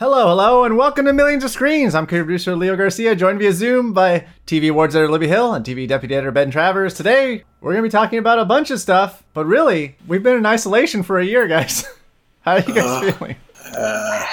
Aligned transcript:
Hello, 0.00 0.28
hello, 0.28 0.64
and 0.64 0.78
welcome 0.78 1.04
to 1.04 1.12
Millions 1.12 1.44
of 1.44 1.50
Screens. 1.50 1.94
I'm 1.94 2.06
producer 2.06 2.56
Leo 2.56 2.74
Garcia, 2.74 3.14
joined 3.14 3.38
via 3.38 3.52
Zoom 3.52 3.92
by 3.92 4.24
TV 4.46 4.70
awards 4.70 4.96
editor 4.96 5.12
Libby 5.12 5.28
Hill 5.28 5.52
and 5.52 5.62
TV 5.62 5.86
deputy 5.86 6.14
editor 6.14 6.30
Ben 6.30 6.50
Travers. 6.50 6.94
Today, 6.94 7.44
we're 7.60 7.72
going 7.72 7.82
to 7.84 7.86
be 7.86 7.92
talking 7.92 8.18
about 8.18 8.38
a 8.38 8.46
bunch 8.46 8.70
of 8.70 8.80
stuff, 8.80 9.22
but 9.34 9.44
really, 9.44 9.96
we've 10.06 10.22
been 10.22 10.38
in 10.38 10.46
isolation 10.46 11.02
for 11.02 11.18
a 11.18 11.24
year, 11.26 11.46
guys. 11.46 11.84
How 12.46 12.52
are 12.52 12.60
you 12.60 12.72
guys 12.72 12.86
Uh, 12.86 13.12
feeling? 13.12 13.36
Uh, 13.76 14.24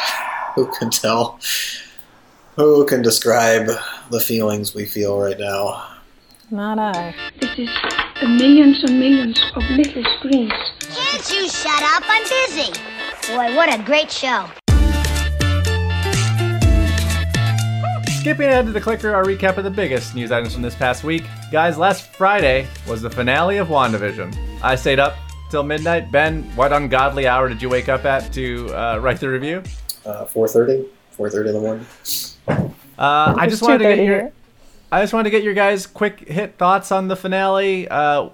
who 0.56 0.72
can 0.80 0.90
tell? 0.90 1.38
Who 2.56 2.86
can 2.86 3.02
describe 3.02 3.68
the 4.10 4.22
feelings 4.22 4.74
we 4.74 4.86
feel 4.86 5.20
right 5.20 5.38
now? 5.38 5.86
Not 6.50 6.80
I. 6.80 7.14
It 7.42 7.60
is 7.60 7.70
millions 8.24 8.86
and 8.86 8.98
millions 8.98 9.38
of 9.54 9.64
little 9.72 10.06
screens. 10.18 10.54
Can't 10.80 11.30
you 11.30 11.50
shut 11.50 11.84
up? 11.84 12.04
I'm 12.08 12.24
busy. 12.24 12.72
Boy, 13.34 13.54
what 13.54 13.78
a 13.78 13.84
great 13.84 14.10
show. 14.10 14.48
Skipping 18.28 18.50
ahead 18.50 18.66
to 18.66 18.74
the 18.74 18.82
clicker, 18.82 19.16
our 19.16 19.24
recap 19.24 19.56
of 19.56 19.64
the 19.64 19.72
biggest 19.72 20.14
news 20.14 20.34
items 20.34 20.52
from 20.52 20.62
this 20.62 20.76
past 20.76 21.06
week. 21.06 21.24
Guys, 21.50 21.78
last 21.78 22.12
Friday 22.12 22.68
was 22.86 23.02
the 23.02 23.10
finale 23.10 23.56
of 23.56 23.70
WandaVision. 23.70 24.38
I 24.62 24.76
stayed 24.76 25.00
up 25.00 25.16
till 25.50 25.64
midnight. 25.64 26.12
Ben, 26.12 26.44
what 26.58 26.74
ungodly 26.74 27.26
hour 27.26 27.48
did 27.48 27.62
you 27.62 27.70
wake 27.70 27.88
up 27.88 28.04
at 28.04 28.34
to 28.34 28.68
uh, 28.76 28.98
write 28.98 29.22
the 29.22 29.30
review? 29.30 29.64
Uh, 30.06 30.26
4.30? 30.26 30.90
4.30 31.18 31.48
in 31.48 31.54
the 31.54 31.62
morning? 31.62 31.86
Uh, 33.00 33.34
I 33.38 33.48
just 33.48 33.62
wanted 33.62 33.78
to 33.78 33.96
get 33.96 34.04
your, 34.04 34.32
I 34.92 35.02
just 35.04 35.14
wanted 35.14 35.24
to 35.24 35.30
get 35.30 35.44
your 35.44 35.54
guys' 35.54 35.88
quick 35.88 36.28
hit 36.28 36.58
thoughts 36.58 36.92
on 36.92 37.08
the 37.08 37.16
finale. 37.16 37.88
Uh, 37.88 38.28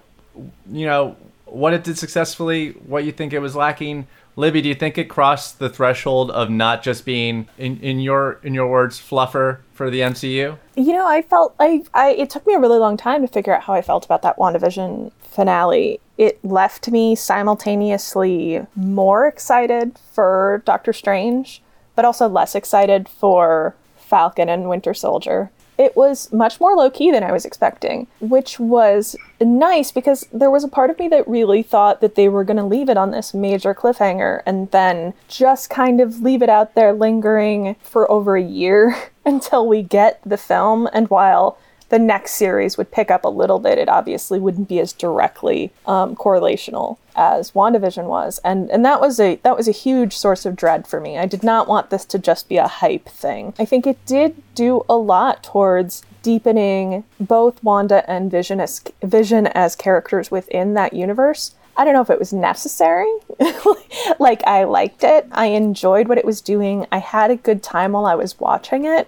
you 0.72 0.88
know 0.88 1.16
what 1.54 1.74
it 1.74 1.84
did 1.84 1.98
successfully, 1.98 2.72
what 2.72 3.06
you 3.06 3.12
think 3.12 3.32
it 3.32 3.40
was 3.40 3.56
lacking. 3.56 4.08
Libby, 4.36 4.62
do 4.62 4.70
you 4.70 4.76
think 4.76 4.98
it 4.98 5.06
crossed 5.06 5.60
the 5.60 5.70
threshold 5.70 6.32
of 6.32 6.50
not 6.50 6.82
just 6.82 7.06
being, 7.06 7.48
in, 7.60 7.80
in 7.82 8.00
your 8.00 8.40
in 8.42 8.56
your 8.56 8.68
words, 8.68 9.00
fluffer 9.00 9.60
for 9.74 9.92
the 9.92 10.00
MCU? 10.00 10.58
You 10.76 10.94
know, 10.94 11.08
I 11.08 11.22
felt 11.22 11.56
I, 11.60 11.84
I 11.94 12.12
it 12.12 12.32
took 12.32 12.48
me 12.48 12.56
a 12.56 12.60
really 12.60 12.80
long 12.80 12.98
time 12.98 13.22
to 13.22 13.28
figure 13.28 13.56
out 13.56 13.64
how 13.64 13.74
I 13.74 13.84
felt 13.84 14.06
about 14.06 14.24
that 14.24 14.38
WandaVision 14.38 15.12
finale. 15.22 16.00
It 16.18 16.44
left 16.44 16.90
me 16.90 17.16
simultaneously 17.16 18.66
more 18.76 19.28
excited 19.28 20.00
for 20.12 20.64
Doctor 20.66 20.94
Strange, 20.94 21.62
but 21.96 22.04
also 22.04 22.28
less 22.28 22.56
excited 22.56 23.08
for 23.08 23.76
Falcon 23.96 24.50
and 24.50 24.68
Winter 24.68 24.96
Soldier. 24.96 25.52
It 25.78 25.96
was 25.96 26.32
much 26.32 26.60
more 26.60 26.76
low 26.76 26.90
key 26.90 27.12
than 27.12 27.24
I 27.24 27.32
was 27.32 27.46
expecting, 27.46 28.08
which 28.20 28.60
was 28.60 29.16
nice 29.40 29.92
because 29.92 30.28
there 30.32 30.52
was 30.52 30.64
a 30.64 30.68
part 30.68 30.90
of 30.90 31.00
me 31.00 31.08
that 31.10 31.28
really 31.28 31.64
thought 31.64 32.02
that 32.02 32.16
they 32.16 32.30
were 32.30 32.44
going 32.44 32.58
to 32.58 32.64
leave 32.64 32.90
it 32.90 32.98
on 32.98 33.12
this 33.12 33.34
major 33.34 33.74
cliffhanger 33.74 34.42
and 34.46 34.70
then 34.72 35.14
just 35.28 35.70
kind 35.70 36.00
of 36.00 36.22
leave 36.22 36.42
it 36.42 36.50
out 36.50 36.76
there 36.76 36.94
lingering 36.94 37.76
for 37.82 38.10
over 38.12 38.36
a 38.36 38.44
year 38.44 38.96
until 39.26 39.68
we 39.68 39.82
get 39.82 40.20
the 40.26 40.38
film. 40.38 40.88
And 40.94 41.10
while 41.10 41.58
the 41.90 42.00
next 42.00 42.34
series 42.34 42.78
would 42.78 42.92
pick 42.92 43.12
up 43.12 43.24
a 43.24 43.30
little 43.30 43.60
bit, 43.60 43.78
it 43.78 43.90
obviously 43.90 44.40
wouldn't 44.40 44.70
be 44.70 44.80
as 44.80 44.94
directly 44.94 45.72
um, 45.86 46.16
correlational 46.16 46.98
as 47.16 47.52
WandaVision 47.52 48.06
was, 48.06 48.40
and 48.44 48.70
and 48.72 48.84
that 48.86 49.00
was 49.00 49.20
a 49.20 49.36
that 49.44 49.56
was 49.56 49.68
a 49.68 49.72
huge 49.72 50.16
source 50.18 50.46
of 50.46 50.56
dread 50.56 50.88
for 50.88 51.00
me. 51.00 51.18
I 51.18 51.26
did 51.26 51.44
not 51.44 51.68
want 51.68 51.90
this 51.90 52.06
to 52.06 52.20
just 52.20 52.50
be 52.50 52.58
a 52.58 52.68
hype 52.68 53.08
thing. 53.08 53.54
I 53.60 53.66
think 53.66 53.86
it 53.86 54.04
did 54.06 54.42
do 54.56 54.84
a 54.90 54.96
lot 54.96 55.44
towards 55.44 56.04
deepening 56.22 57.04
both 57.20 57.64
Wanda 57.64 58.10
and 58.10 58.32
Vision 58.32 58.60
as 58.60 58.82
Vision 59.04 59.48
as 59.48 59.76
characters 59.76 60.32
within 60.32 60.74
that 60.74 60.94
universe. 60.94 61.54
I 61.76 61.86
don't 61.86 61.94
know 61.94 62.02
if 62.02 62.10
it 62.10 62.20
was 62.20 62.34
necessary. 62.34 63.12
like 64.20 64.44
I 64.46 64.64
liked 64.64 65.04
it. 65.04 65.28
I 65.32 65.48
enjoyed 65.48 66.08
what 66.08 66.20
it 66.20 66.26
was 66.26 66.42
doing. 66.42 66.86
I 66.92 67.00
had 67.00 67.32
a 67.32 67.36
good 67.36 67.64
time 67.64 67.94
while 67.94 68.06
I 68.06 68.16
was 68.16 68.40
watching 68.40 68.86
it. 68.86 69.08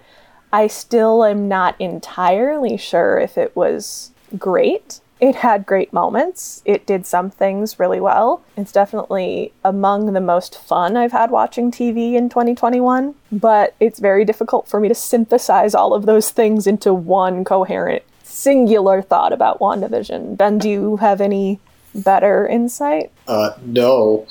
I 0.56 0.68
still 0.68 1.22
am 1.22 1.48
not 1.48 1.78
entirely 1.78 2.78
sure 2.78 3.18
if 3.18 3.36
it 3.36 3.54
was 3.54 4.12
great. 4.38 5.00
It 5.20 5.34
had 5.34 5.66
great 5.66 5.92
moments. 5.92 6.62
It 6.64 6.86
did 6.86 7.04
some 7.04 7.28
things 7.30 7.78
really 7.78 8.00
well. 8.00 8.42
It's 8.56 8.72
definitely 8.72 9.52
among 9.62 10.14
the 10.14 10.20
most 10.22 10.58
fun 10.58 10.96
I've 10.96 11.12
had 11.12 11.30
watching 11.30 11.70
TV 11.70 12.14
in 12.14 12.30
2021, 12.30 13.14
but 13.30 13.74
it's 13.80 13.98
very 13.98 14.24
difficult 14.24 14.66
for 14.66 14.80
me 14.80 14.88
to 14.88 14.94
synthesize 14.94 15.74
all 15.74 15.92
of 15.92 16.06
those 16.06 16.30
things 16.30 16.66
into 16.66 16.94
one 16.94 17.44
coherent, 17.44 18.04
singular 18.22 19.02
thought 19.02 19.34
about 19.34 19.60
WandaVision. 19.60 20.38
Ben, 20.38 20.56
do 20.56 20.70
you 20.70 20.96
have 20.96 21.20
any 21.20 21.60
better 21.94 22.46
insight? 22.46 23.10
Uh, 23.28 23.50
no. 23.62 24.26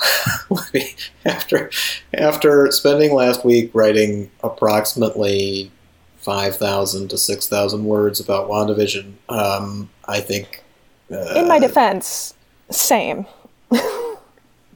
after 1.26 1.70
after 2.16 2.72
spending 2.72 3.14
last 3.14 3.46
week 3.46 3.70
writing 3.76 4.32
approximately 4.44 5.72
5,000 6.26 7.10
to 7.10 7.18
6,000 7.18 7.86
words 7.86 8.20
about 8.20 8.50
WandaVision, 8.50 9.14
um, 9.30 9.90
I 10.08 10.20
think. 10.20 10.64
Uh, 11.12 11.36
In 11.36 11.48
my 11.48 11.60
defense, 11.60 12.34
same. 12.72 13.28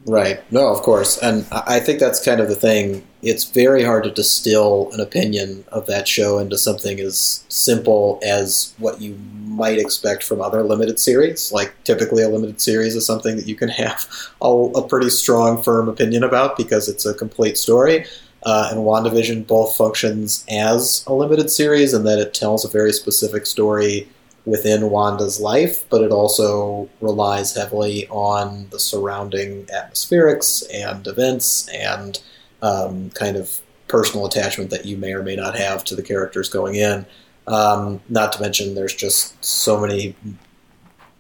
Right. 0.05 0.39
No, 0.51 0.69
of 0.69 0.81
course. 0.81 1.17
And 1.17 1.45
I 1.51 1.63
I 1.67 1.79
think 1.79 1.99
that's 1.99 2.23
kind 2.23 2.39
of 2.39 2.47
the 2.47 2.55
thing. 2.55 3.05
It's 3.21 3.43
very 3.43 3.83
hard 3.83 4.03
to 4.05 4.11
distill 4.11 4.89
an 4.93 4.99
opinion 5.01 5.65
of 5.71 5.85
that 5.87 6.07
show 6.07 6.39
into 6.39 6.57
something 6.57 6.99
as 6.99 7.43
simple 7.49 8.19
as 8.23 8.73
what 8.77 9.01
you 9.01 9.19
might 9.43 9.77
expect 9.77 10.23
from 10.23 10.41
other 10.41 10.63
limited 10.63 10.99
series. 10.99 11.51
Like, 11.51 11.73
typically, 11.83 12.23
a 12.23 12.29
limited 12.29 12.61
series 12.61 12.95
is 12.95 13.05
something 13.05 13.35
that 13.35 13.45
you 13.45 13.55
can 13.55 13.69
have 13.69 14.07
a, 14.41 14.47
a 14.47 14.87
pretty 14.87 15.09
strong, 15.09 15.61
firm 15.61 15.89
opinion 15.89 16.23
about 16.23 16.57
because 16.57 16.87
it's 16.87 17.05
a 17.05 17.13
complete 17.13 17.57
story. 17.57 18.05
Uh, 18.43 18.69
and 18.71 18.81
WandaVision 18.81 19.45
both 19.45 19.75
functions 19.75 20.45
as 20.49 21.03
a 21.07 21.13
limited 21.13 21.49
series 21.49 21.93
in 21.93 22.03
that 22.03 22.19
it 22.19 22.33
tells 22.33 22.63
a 22.63 22.69
very 22.69 22.93
specific 22.93 23.45
story 23.45 24.07
within 24.45 24.89
Wanda's 24.89 25.39
life, 25.39 25.87
but 25.89 26.01
it 26.01 26.11
also 26.11 26.89
relies 27.01 27.55
heavily 27.55 28.07
on 28.07 28.67
the 28.69 28.79
surrounding 28.79 29.65
atmospherics 29.65 30.63
and 30.73 31.05
events 31.05 31.67
and 31.69 32.21
um, 32.61 33.09
kind 33.11 33.35
of 33.35 33.59
personal 33.87 34.25
attachment 34.25 34.69
that 34.69 34.85
you 34.85 34.97
may 34.97 35.13
or 35.13 35.23
may 35.23 35.35
not 35.35 35.55
have 35.55 35.83
to 35.83 35.95
the 35.95 36.03
characters 36.03 36.49
going 36.49 36.75
in. 36.75 37.05
Um, 37.47 37.99
not 38.09 38.31
to 38.33 38.41
mention, 38.41 38.75
there's 38.75 38.95
just 38.95 39.43
so 39.43 39.79
many 39.79 40.15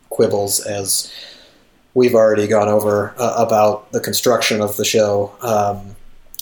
quibbles 0.09 0.59
as 0.61 1.11
we've 1.93 2.15
already 2.15 2.47
gone 2.47 2.67
over 2.67 3.13
uh, 3.17 3.35
about 3.37 3.91
the 3.91 3.99
construction 3.99 4.61
of 4.61 4.77
the 4.77 4.85
show 4.85 5.35
um, 5.41 5.95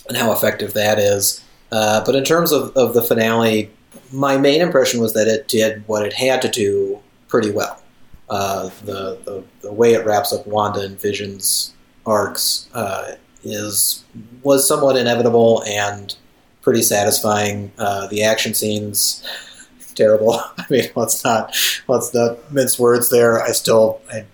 and 0.07 0.17
how 0.17 0.31
effective 0.31 0.73
that 0.73 0.99
is. 0.99 1.43
Uh, 1.71 2.03
but 2.05 2.15
in 2.15 2.23
terms 2.23 2.51
of, 2.51 2.75
of 2.77 2.93
the 2.93 3.01
finale, 3.01 3.69
my 4.11 4.37
main 4.37 4.61
impression 4.61 5.01
was 5.01 5.13
that 5.13 5.27
it 5.27 5.47
did 5.47 5.83
what 5.87 6.05
it 6.05 6.13
had 6.13 6.41
to 6.41 6.49
do 6.49 6.99
pretty 7.27 7.51
well. 7.51 7.81
Uh, 8.29 8.69
the, 8.83 9.17
the 9.23 9.43
the 9.61 9.71
way 9.71 9.93
it 9.93 10.05
wraps 10.05 10.33
up 10.33 10.45
Wanda 10.45 10.81
and 10.81 10.99
Vision's 10.99 11.73
arcs 12.05 12.67
uh, 12.73 13.13
is 13.43 14.03
was 14.43 14.67
somewhat 14.67 14.97
inevitable 14.97 15.63
and 15.65 16.15
pretty 16.61 16.81
satisfying. 16.81 17.71
Uh, 17.77 18.07
the 18.07 18.23
action 18.23 18.53
scenes 18.53 19.25
terrible. 19.95 20.33
I 20.57 20.65
mean, 20.69 20.89
let's 20.95 21.23
not 21.23 21.55
let's 21.87 22.13
not 22.13 22.51
mince 22.51 22.77
words 22.77 23.09
there. 23.09 23.41
I 23.41 23.51
still 23.51 24.01
I 24.11 24.25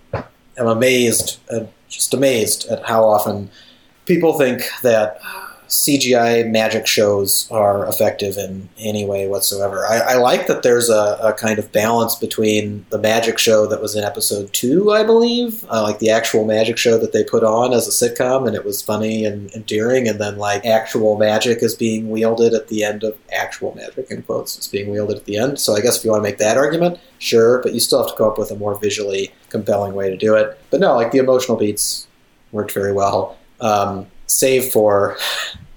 am 0.58 0.66
amazed, 0.66 1.38
uh, 1.50 1.66
just 1.88 2.14
amazed 2.14 2.66
at 2.68 2.84
how 2.84 3.04
often 3.04 3.50
people 4.06 4.36
think 4.38 4.62
that 4.82 5.20
CGI 5.74 6.48
magic 6.50 6.86
shows 6.86 7.48
are 7.50 7.86
effective 7.88 8.36
in 8.36 8.68
any 8.78 9.04
way 9.04 9.26
whatsoever. 9.26 9.84
I, 9.86 9.98
I 9.98 10.14
like 10.14 10.46
that 10.46 10.62
there's 10.62 10.88
a, 10.88 11.18
a, 11.20 11.32
kind 11.32 11.58
of 11.58 11.72
balance 11.72 12.14
between 12.14 12.86
the 12.90 12.98
magic 12.98 13.38
show 13.38 13.66
that 13.66 13.82
was 13.82 13.96
in 13.96 14.04
episode 14.04 14.52
two, 14.52 14.92
I 14.92 15.02
believe, 15.02 15.64
uh, 15.68 15.82
like 15.82 15.98
the 15.98 16.10
actual 16.10 16.44
magic 16.44 16.78
show 16.78 16.96
that 16.98 17.12
they 17.12 17.24
put 17.24 17.42
on 17.42 17.72
as 17.72 17.88
a 17.88 17.90
sitcom, 17.90 18.46
and 18.46 18.54
it 18.54 18.64
was 18.64 18.82
funny 18.82 19.24
and 19.24 19.50
endearing, 19.52 20.06
and 20.06 20.20
then 20.20 20.38
like 20.38 20.64
actual 20.64 21.18
magic 21.18 21.62
is 21.62 21.74
being 21.74 22.08
wielded 22.08 22.54
at 22.54 22.68
the 22.68 22.84
end 22.84 23.02
of 23.02 23.18
actual 23.32 23.74
magic 23.74 24.10
in 24.10 24.22
quotes 24.22 24.56
is 24.56 24.68
being 24.68 24.90
wielded 24.90 25.16
at 25.16 25.24
the 25.24 25.36
end. 25.36 25.58
So 25.58 25.74
I 25.74 25.80
guess 25.80 25.98
if 25.98 26.04
you 26.04 26.10
want 26.12 26.22
to 26.22 26.30
make 26.30 26.38
that 26.38 26.56
argument, 26.56 27.00
sure, 27.18 27.60
but 27.62 27.74
you 27.74 27.80
still 27.80 28.00
have 28.00 28.10
to 28.12 28.16
come 28.16 28.28
up 28.28 28.38
with 28.38 28.52
a 28.52 28.56
more 28.56 28.78
visually 28.78 29.34
compelling 29.48 29.94
way 29.94 30.08
to 30.08 30.16
do 30.16 30.36
it. 30.36 30.56
But 30.70 30.80
no, 30.80 30.94
like 30.94 31.10
the 31.10 31.18
emotional 31.18 31.58
beats 31.58 32.06
worked 32.52 32.72
very 32.72 32.92
well. 32.92 33.36
Um, 33.60 34.06
save 34.26 34.72
for 34.72 35.16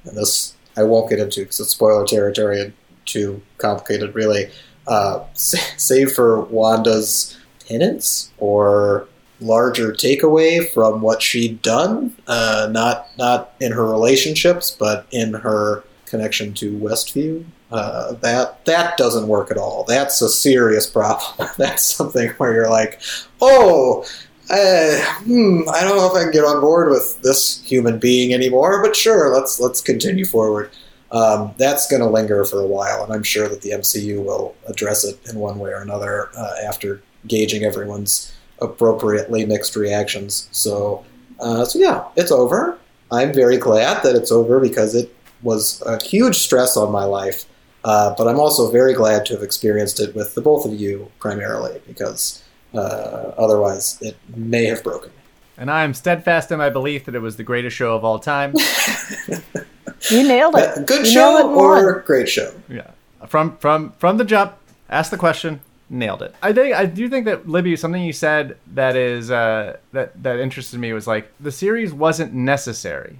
and 0.07 0.18
this 0.18 0.56
I 0.75 0.83
won't 0.83 1.09
get 1.09 1.19
into 1.19 1.42
because 1.42 1.59
it's 1.59 1.71
spoiler 1.71 2.06
territory 2.06 2.62
and 2.62 2.74
too 3.06 3.42
complicated, 3.57 4.13
really. 4.13 4.50
Uh, 4.86 5.25
save 5.33 6.12
for 6.12 6.42
Wanda's 6.42 7.38
penance 7.68 8.31
or 8.38 9.07
larger 9.39 9.92
takeaway 9.92 10.68
from 10.71 11.01
what 11.01 11.21
she'd 11.21 11.62
done, 11.62 12.15
uh, 12.27 12.68
not 12.71 13.09
not 13.18 13.54
in 13.59 13.71
her 13.71 13.86
relationships, 13.86 14.75
but 14.77 15.07
in 15.12 15.33
her 15.33 15.83
connection 16.06 16.53
to 16.53 16.77
Westview. 16.77 17.44
Uh, 17.69 18.13
that 18.13 18.63
that 18.65 18.98
doesn't 18.98 19.27
work 19.27 19.51
at 19.51 19.57
all. 19.57 19.83
That's 19.83 20.21
a 20.21 20.30
serious 20.30 20.89
problem. 20.89 21.50
That's 21.57 21.83
something 21.83 22.30
where 22.38 22.53
you're 22.53 22.69
like, 22.69 23.01
oh, 23.42 24.06
uh, 24.49 25.01
hmm, 25.23 25.61
I 25.73 25.81
don't 25.81 25.97
know 25.97 26.07
if 26.07 26.13
I 26.13 26.23
can 26.23 26.31
get 26.31 26.45
on 26.45 26.61
board 26.61 26.89
with 26.89 27.21
this 27.21 27.61
human 27.63 27.99
being 27.99 28.33
anymore. 28.33 28.81
But 28.81 28.95
sure, 28.95 29.33
let's 29.33 29.59
let's 29.59 29.81
continue 29.81 30.25
forward. 30.25 30.71
Um, 31.11 31.53
that's 31.57 31.89
going 31.89 32.01
to 32.01 32.09
linger 32.09 32.44
for 32.45 32.59
a 32.59 32.67
while, 32.67 33.03
and 33.03 33.13
I'm 33.13 33.23
sure 33.23 33.47
that 33.47 33.61
the 33.61 33.71
MCU 33.71 34.23
will 34.23 34.55
address 34.67 35.03
it 35.03 35.19
in 35.29 35.39
one 35.39 35.57
way 35.59 35.71
or 35.71 35.81
another 35.81 36.29
uh, 36.38 36.55
after 36.65 37.01
gauging 37.27 37.63
everyone's 37.63 38.33
appropriately 38.59 39.45
mixed 39.45 39.75
reactions. 39.75 40.50
So, 40.51 41.05
uh, 41.39 41.65
so 41.65 41.79
yeah, 41.79 42.05
it's 42.15 42.31
over. 42.31 42.77
I'm 43.11 43.33
very 43.33 43.57
glad 43.57 44.03
that 44.03 44.15
it's 44.15 44.31
over 44.31 44.59
because 44.59 44.95
it 44.95 45.13
was 45.43 45.81
a 45.85 46.03
huge 46.03 46.35
stress 46.35 46.75
on 46.75 46.91
my 46.91 47.03
life. 47.05 47.45
Uh, 47.83 48.13
but 48.17 48.27
I'm 48.27 48.39
also 48.39 48.69
very 48.69 48.93
glad 48.93 49.25
to 49.27 49.33
have 49.33 49.43
experienced 49.43 50.01
it 50.01 50.13
with 50.13 50.35
the 50.35 50.41
both 50.41 50.65
of 50.65 50.73
you 50.73 51.09
primarily 51.19 51.79
because 51.88 52.43
uh, 52.73 53.33
otherwise 53.37 53.97
it 54.01 54.17
may 54.35 54.65
have 54.65 54.83
broken. 54.83 55.11
And 55.57 55.71
I 55.71 55.83
am 55.83 55.93
steadfast 55.93 56.51
in 56.51 56.59
my 56.59 56.69
belief 56.69 57.05
that 57.05 57.15
it 57.15 57.19
was 57.19 57.35
the 57.35 57.43
greatest 57.43 57.75
show 57.75 57.95
of 57.95 58.05
all 58.05 58.19
time. 58.19 58.53
you 60.11 60.27
nailed 60.27 60.55
it. 60.55 60.85
good 60.85 61.05
you 61.05 61.11
show 61.11 61.51
or 61.53 62.01
great 62.01 62.29
show? 62.29 62.53
Yeah. 62.69 62.91
From 63.25 63.57
from 63.57 63.93
from 63.97 64.17
the 64.17 64.23
jump, 64.23 64.53
ask 64.89 65.09
the 65.09 65.17
question, 65.17 65.61
nailed 65.89 66.21
it. 66.21 66.35
I 66.41 66.53
think 66.53 66.75
I 66.75 66.85
do 66.85 67.09
think 67.09 67.25
that 67.25 67.47
Libby, 67.47 67.75
something 67.75 68.03
you 68.03 68.13
said 68.13 68.57
that 68.73 68.95
is 68.95 69.31
uh, 69.31 69.77
that 69.93 70.21
that 70.21 70.39
interested 70.39 70.79
me 70.79 70.93
was 70.93 71.07
like 71.07 71.31
the 71.39 71.51
series 71.51 71.93
wasn't 71.93 72.33
necessary, 72.33 73.19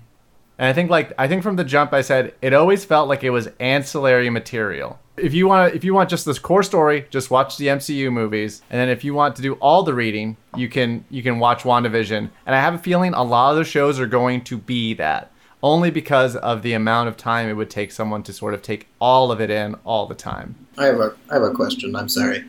and 0.60 0.68
I 0.68 0.74
think 0.74 0.92
like 0.92 1.14
I 1.18 1.28
think 1.28 1.42
from 1.42 1.56
the 1.56 1.64
jump 1.64 1.94
I 1.94 2.02
said 2.02 2.36
it 2.42 2.54
always 2.54 2.86
felt 2.86 3.10
like 3.10 3.24
it 3.24 3.32
was 3.32 3.50
ancillary 3.60 4.30
material. 4.30 5.00
If 5.18 5.34
you 5.34 5.48
want 5.48 5.74
if 5.74 5.84
you 5.84 5.94
want 5.94 6.10
just 6.10 6.26
this 6.26 6.40
core 6.40 6.64
story, 6.64 7.08
just 7.10 7.32
watch 7.32 7.58
the 7.58 7.68
MCU 7.68 8.12
movies, 8.12 8.62
and 8.70 8.80
then 8.80 8.90
if 8.90 9.04
you 9.04 9.14
want 9.14 9.36
to 9.38 9.42
do 9.42 9.54
all 9.56 9.84
the 9.84 9.94
reading, 9.94 10.38
you 10.56 10.70
can 10.70 11.06
you 11.10 11.24
can 11.24 11.40
watch 11.40 11.64
WandaVision. 11.64 12.30
And 12.46 12.56
I 12.56 12.62
have 12.62 12.76
a 12.76 12.78
feeling 12.78 13.14
a 13.14 13.24
lot 13.24 13.52
of 13.52 13.58
the 13.58 13.64
shows 13.64 14.00
are 14.00 14.08
going 14.08 14.44
to 14.46 14.58
be 14.58 14.94
that 14.96 15.32
only 15.64 15.90
because 15.90 16.36
of 16.36 16.62
the 16.62 16.74
amount 16.74 17.10
of 17.10 17.18
time 17.18 17.50
it 17.50 17.54
would 17.54 17.70
take 17.70 17.92
someone 17.92 18.24
to 18.24 18.34
sort 18.34 18.54
of 18.54 18.62
take 18.62 18.88
all 19.00 19.32
of 19.32 19.42
it 19.42 19.50
in 19.50 19.76
all 19.86 20.06
the 20.06 20.16
time. 20.16 20.56
I 20.78 20.86
have 20.86 21.00
a 21.00 21.16
I 21.30 21.36
have 21.36 21.44
a 21.44 21.52
question. 21.52 21.96
I'm 21.96 22.10
sorry. 22.10 22.46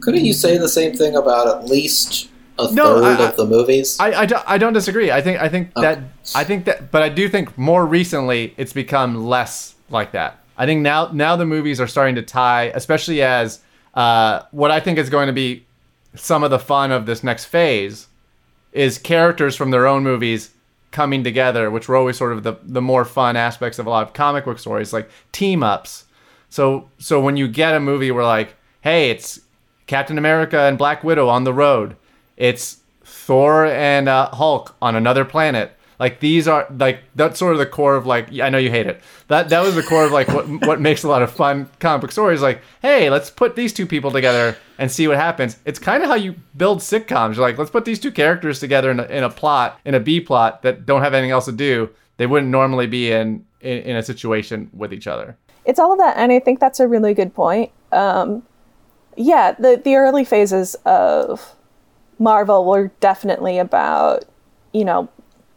Couldn't 0.00 0.24
you 0.24 0.32
say 0.32 0.58
the 0.58 0.68
same 0.68 0.94
thing 0.94 1.16
about 1.16 1.46
at 1.46 1.64
least 1.66 2.28
a 2.58 2.72
no, 2.72 3.00
third 3.00 3.20
I, 3.20 3.28
of 3.28 3.36
the 3.36 3.46
movies? 3.46 3.96
I, 3.98 4.24
I, 4.24 4.28
I, 4.46 4.58
don't 4.58 4.72
disagree. 4.72 5.10
I 5.10 5.22
think 5.22 5.40
I 5.40 5.48
think 5.48 5.70
okay. 5.76 5.94
that 5.94 5.98
I 6.34 6.44
think 6.44 6.66
that, 6.66 6.90
but 6.90 7.02
I 7.02 7.08
do 7.08 7.28
think 7.28 7.56
more 7.56 7.86
recently 7.86 8.54
it's 8.56 8.72
become 8.72 9.24
less 9.24 9.74
like 9.88 10.12
that. 10.12 10.38
I 10.60 10.66
think 10.66 10.82
now 10.82 11.08
now 11.10 11.36
the 11.36 11.46
movies 11.46 11.80
are 11.80 11.86
starting 11.86 12.16
to 12.16 12.22
tie, 12.22 12.64
especially 12.74 13.22
as 13.22 13.60
uh, 13.94 14.42
what 14.50 14.70
I 14.70 14.78
think 14.78 14.98
is 14.98 15.08
going 15.08 15.28
to 15.28 15.32
be 15.32 15.64
some 16.14 16.44
of 16.44 16.50
the 16.50 16.58
fun 16.58 16.92
of 16.92 17.06
this 17.06 17.24
next 17.24 17.46
phase 17.46 18.08
is 18.70 18.98
characters 18.98 19.56
from 19.56 19.70
their 19.70 19.86
own 19.86 20.02
movies 20.02 20.50
coming 20.90 21.24
together, 21.24 21.70
which 21.70 21.88
were 21.88 21.96
always 21.96 22.18
sort 22.18 22.34
of 22.34 22.42
the 22.42 22.56
the 22.62 22.82
more 22.82 23.06
fun 23.06 23.36
aspects 23.36 23.78
of 23.78 23.86
a 23.86 23.88
lot 23.88 24.06
of 24.06 24.12
comic 24.12 24.44
book 24.44 24.58
stories, 24.58 24.92
like 24.92 25.08
team 25.32 25.62
ups. 25.62 26.04
So 26.50 26.90
so 26.98 27.22
when 27.22 27.38
you 27.38 27.48
get 27.48 27.74
a 27.74 27.80
movie 27.80 28.10
where 28.10 28.22
like, 28.22 28.54
hey, 28.82 29.08
it's 29.08 29.40
Captain 29.86 30.18
America 30.18 30.60
and 30.60 30.76
Black 30.76 31.02
Widow 31.02 31.26
on 31.26 31.44
the 31.44 31.54
road. 31.54 31.96
It's 32.36 32.80
Thor 33.02 33.64
and 33.64 34.10
uh, 34.10 34.28
Hulk 34.28 34.76
on 34.82 34.94
another 34.94 35.24
planet. 35.24 35.72
Like 36.00 36.18
these 36.18 36.48
are 36.48 36.66
like 36.70 37.00
that's 37.14 37.38
sort 37.38 37.52
of 37.52 37.58
the 37.58 37.66
core 37.66 37.94
of 37.94 38.06
like 38.06 38.32
I 38.40 38.48
know 38.48 38.56
you 38.56 38.70
hate 38.70 38.86
it. 38.86 39.02
That 39.28 39.50
that 39.50 39.60
was 39.60 39.74
the 39.74 39.82
core 39.82 40.06
of 40.06 40.12
like 40.12 40.28
what 40.28 40.48
what 40.66 40.80
makes 40.80 41.02
a 41.02 41.08
lot 41.08 41.22
of 41.22 41.30
fun 41.30 41.68
comic 41.78 42.00
book 42.00 42.10
stories. 42.10 42.40
Like 42.40 42.62
hey, 42.80 43.10
let's 43.10 43.28
put 43.28 43.54
these 43.54 43.70
two 43.74 43.84
people 43.86 44.10
together 44.10 44.56
and 44.78 44.90
see 44.90 45.06
what 45.06 45.18
happens. 45.18 45.58
It's 45.66 45.78
kind 45.78 46.02
of 46.02 46.08
how 46.08 46.14
you 46.14 46.36
build 46.56 46.78
sitcoms. 46.78 47.36
You're 47.36 47.46
like 47.46 47.58
let's 47.58 47.70
put 47.70 47.84
these 47.84 48.00
two 48.00 48.10
characters 48.10 48.60
together 48.60 48.90
in 48.90 48.98
a, 48.98 49.04
in 49.04 49.24
a 49.24 49.30
plot 49.30 49.78
in 49.84 49.94
a 49.94 50.00
B 50.00 50.22
plot 50.22 50.62
that 50.62 50.86
don't 50.86 51.02
have 51.02 51.12
anything 51.12 51.32
else 51.32 51.44
to 51.44 51.52
do. 51.52 51.90
They 52.16 52.26
wouldn't 52.26 52.50
normally 52.50 52.86
be 52.86 53.12
in, 53.12 53.44
in 53.60 53.78
in 53.82 53.96
a 53.96 54.02
situation 54.02 54.70
with 54.72 54.94
each 54.94 55.06
other. 55.06 55.36
It's 55.66 55.78
all 55.78 55.92
of 55.92 55.98
that, 55.98 56.16
and 56.16 56.32
I 56.32 56.40
think 56.40 56.60
that's 56.60 56.80
a 56.80 56.88
really 56.88 57.12
good 57.12 57.34
point. 57.34 57.72
Um, 57.92 58.42
yeah, 59.18 59.52
the 59.52 59.78
the 59.84 59.96
early 59.96 60.24
phases 60.24 60.76
of 60.86 61.54
Marvel 62.18 62.64
were 62.64 62.90
definitely 63.00 63.58
about, 63.58 64.24
you 64.72 64.84
know, 64.86 65.10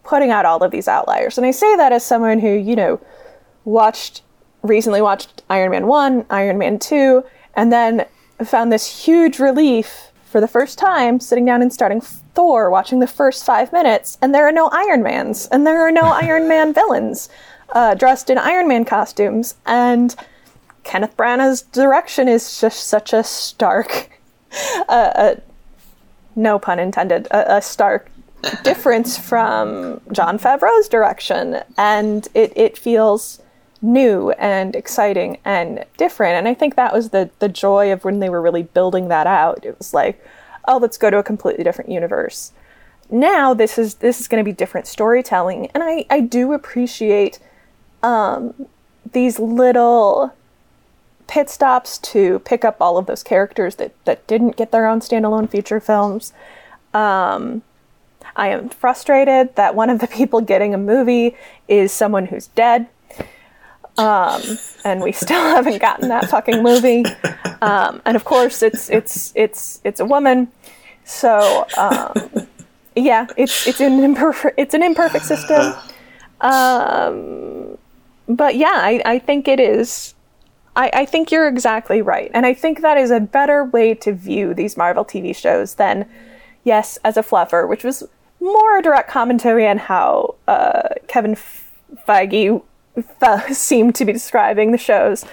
putting 0.03 0.31
out 0.31 0.45
all 0.45 0.63
of 0.63 0.71
these 0.71 0.88
outliers. 0.88 1.38
And 1.38 1.47
I 1.47 1.51
say 1.51 1.75
that 1.75 1.91
as 1.91 2.03
someone 2.03 2.39
who, 2.39 2.50
you 2.50 2.75
know, 2.75 3.00
watched 3.65 4.21
recently 4.63 5.01
watched 5.01 5.44
Iron 5.50 5.71
Man 5.71 5.88
1, 5.88 6.25
Iron 6.29 6.57
Man 6.57 6.79
2, 6.79 7.23
and 7.55 7.71
then 7.71 8.05
found 8.44 8.71
this 8.71 9.05
huge 9.05 9.38
relief 9.39 10.11
for 10.25 10.41
the 10.41 10.47
first 10.47 10.79
time 10.79 11.19
sitting 11.19 11.45
down 11.45 11.61
and 11.61 11.71
starting 11.71 12.01
Thor, 12.01 12.69
watching 12.69 13.00
the 13.00 13.07
first 13.07 13.45
five 13.45 13.71
minutes, 13.71 14.17
and 14.21 14.33
there 14.33 14.47
are 14.47 14.51
no 14.51 14.69
Iron 14.69 15.03
Mans, 15.03 15.47
and 15.51 15.67
there 15.67 15.81
are 15.81 15.91
no 15.91 16.01
Iron 16.23 16.47
Man 16.47 16.73
villains 16.73 17.29
uh, 17.73 17.94
dressed 17.94 18.29
in 18.29 18.38
Iron 18.38 18.67
Man 18.67 18.85
costumes, 18.85 19.55
and 19.65 20.15
Kenneth 20.83 21.15
Branagh's 21.15 21.61
direction 21.61 22.27
is 22.27 22.59
just 22.59 22.88
such 22.88 23.13
a 23.13 23.23
stark, 23.23 24.19
uh, 24.89 25.11
uh, 25.15 25.35
no 26.35 26.57
pun 26.57 26.79
intended, 26.79 27.27
a, 27.27 27.57
a 27.57 27.61
stark 27.61 28.09
difference 28.63 29.17
from 29.17 30.01
Jon 30.11 30.37
Favreau's 30.37 30.87
direction, 30.89 31.61
and 31.77 32.27
it 32.33 32.53
it 32.55 32.77
feels 32.77 33.41
new 33.81 34.31
and 34.31 34.75
exciting 34.75 35.37
and 35.43 35.83
different. 35.97 36.35
And 36.35 36.47
I 36.47 36.53
think 36.53 36.75
that 36.75 36.93
was 36.93 37.09
the 37.09 37.29
the 37.39 37.49
joy 37.49 37.91
of 37.91 38.03
when 38.03 38.19
they 38.19 38.29
were 38.29 38.41
really 38.41 38.63
building 38.63 39.07
that 39.09 39.27
out. 39.27 39.65
It 39.65 39.77
was 39.77 39.93
like, 39.93 40.23
oh, 40.67 40.77
let's 40.77 40.97
go 40.97 41.09
to 41.09 41.17
a 41.17 41.23
completely 41.23 41.63
different 41.63 41.91
universe. 41.91 42.51
Now 43.09 43.53
this 43.53 43.77
is 43.77 43.95
this 43.95 44.19
is 44.19 44.27
going 44.27 44.43
to 44.43 44.49
be 44.49 44.55
different 44.55 44.87
storytelling, 44.87 45.67
and 45.73 45.83
I 45.83 46.05
I 46.09 46.19
do 46.21 46.53
appreciate 46.53 47.39
um, 48.01 48.67
these 49.11 49.39
little 49.39 50.33
pit 51.27 51.50
stops 51.50 51.97
to 51.97 52.39
pick 52.39 52.65
up 52.65 52.77
all 52.81 52.97
of 52.97 53.05
those 53.05 53.23
characters 53.23 53.75
that, 53.75 53.93
that 54.05 54.27
didn't 54.27 54.57
get 54.57 54.71
their 54.71 54.88
own 54.88 55.00
standalone 55.00 55.50
feature 55.50 55.79
films. 55.79 56.33
Um, 56.93 57.63
I 58.35 58.49
am 58.49 58.69
frustrated 58.69 59.55
that 59.55 59.75
one 59.75 59.89
of 59.89 59.99
the 59.99 60.07
people 60.07 60.41
getting 60.41 60.73
a 60.73 60.77
movie 60.77 61.35
is 61.67 61.91
someone 61.91 62.25
who's 62.25 62.47
dead. 62.47 62.87
Um, 63.97 64.41
and 64.83 65.01
we 65.01 65.11
still 65.11 65.41
haven't 65.55 65.79
gotten 65.79 66.09
that 66.09 66.29
fucking 66.29 66.63
movie. 66.63 67.05
Um, 67.61 68.01
and 68.05 68.15
of 68.15 68.25
course, 68.25 68.63
it's 68.63 68.89
it's 68.89 69.31
it's 69.35 69.81
it's 69.83 69.99
a 69.99 70.05
woman. 70.05 70.51
So 71.05 71.65
um, 71.77 72.47
yeah, 72.95 73.27
it's 73.37 73.67
it's 73.67 73.79
an 73.79 74.03
imperfect 74.03 74.59
it's 74.59 74.73
an 74.73 74.83
imperfect 74.83 75.25
system. 75.25 75.73
Um, 76.41 77.77
but 78.27 78.55
yeah, 78.55 78.73
I, 78.73 79.01
I 79.05 79.19
think 79.19 79.47
it 79.47 79.59
is 79.59 80.15
I, 80.75 80.89
I 80.93 81.05
think 81.05 81.31
you're 81.31 81.47
exactly 81.47 82.01
right. 82.01 82.31
And 82.33 82.45
I 82.45 82.53
think 82.53 82.81
that 82.81 82.97
is 82.97 83.11
a 83.11 83.19
better 83.19 83.63
way 83.63 83.93
to 83.95 84.13
view 84.13 84.53
these 84.53 84.75
Marvel 84.75 85.05
TV 85.05 85.35
shows 85.35 85.75
than, 85.75 86.07
yes, 86.63 86.97
as 87.03 87.17
a 87.17 87.23
fluffer, 87.23 87.67
which 87.67 87.83
was 87.83 88.03
more 88.43 88.77
a 88.77 88.81
direct 88.81 89.09
commentary 89.09 89.67
on 89.67 89.77
how 89.77 90.35
uh, 90.47 90.89
Kevin 91.07 91.35
Feige 92.07 92.62
f- 93.21 93.53
seemed 93.55 93.95
to 93.95 94.05
be 94.05 94.13
describing 94.13 94.71
the 94.71 94.77
shows. 94.77 95.25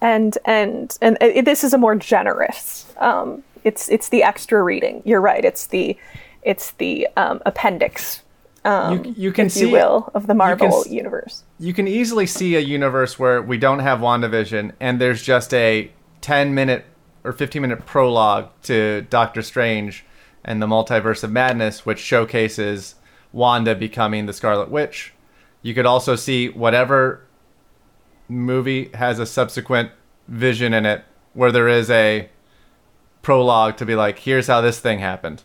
And 0.00 0.38
and 0.44 0.96
and 1.02 1.18
it, 1.20 1.44
this 1.44 1.62
is 1.64 1.74
a 1.74 1.78
more 1.78 1.94
generous. 1.94 2.86
Um, 2.98 3.42
it's 3.64 3.88
it's 3.90 4.08
the 4.08 4.22
extra 4.22 4.62
reading. 4.62 5.02
You're 5.04 5.20
right. 5.20 5.44
It's 5.44 5.66
the 5.66 5.96
it's 6.42 6.70
the 6.72 7.06
um, 7.16 7.42
appendix 7.44 8.22
um, 8.64 9.04
you, 9.04 9.14
you 9.16 9.32
can 9.32 9.46
if 9.46 9.52
see, 9.52 9.60
you 9.60 9.70
will, 9.70 10.10
of 10.14 10.26
the 10.26 10.34
Marvel 10.34 10.84
can, 10.84 10.92
universe. 10.92 11.44
You 11.58 11.72
can 11.72 11.88
easily 11.88 12.26
see 12.26 12.56
a 12.56 12.60
universe 12.60 13.18
where 13.18 13.40
we 13.40 13.56
don't 13.56 13.78
have 13.78 14.00
WandaVision 14.00 14.72
and 14.80 15.00
there's 15.00 15.22
just 15.22 15.54
a 15.54 15.90
10 16.20 16.54
minute 16.54 16.84
or 17.24 17.32
15 17.32 17.62
minute 17.62 17.86
prologue 17.86 18.50
to 18.64 19.02
Doctor 19.08 19.42
Strange 19.42 20.04
and 20.44 20.60
the 20.60 20.66
Multiverse 20.66 21.22
of 21.22 21.30
Madness, 21.30 21.84
which 21.84 21.98
showcases 21.98 22.94
Wanda 23.32 23.74
becoming 23.74 24.26
the 24.26 24.32
Scarlet 24.32 24.70
Witch. 24.70 25.12
You 25.62 25.74
could 25.74 25.86
also 25.86 26.16
see 26.16 26.48
whatever 26.48 27.26
movie 28.28 28.90
has 28.94 29.18
a 29.18 29.26
subsequent 29.26 29.90
vision 30.28 30.72
in 30.72 30.86
it 30.86 31.04
where 31.34 31.52
there 31.52 31.68
is 31.68 31.90
a 31.90 32.28
prologue 33.22 33.76
to 33.76 33.86
be 33.86 33.94
like, 33.94 34.20
here's 34.20 34.46
how 34.46 34.60
this 34.60 34.78
thing 34.80 34.98
happened 34.98 35.42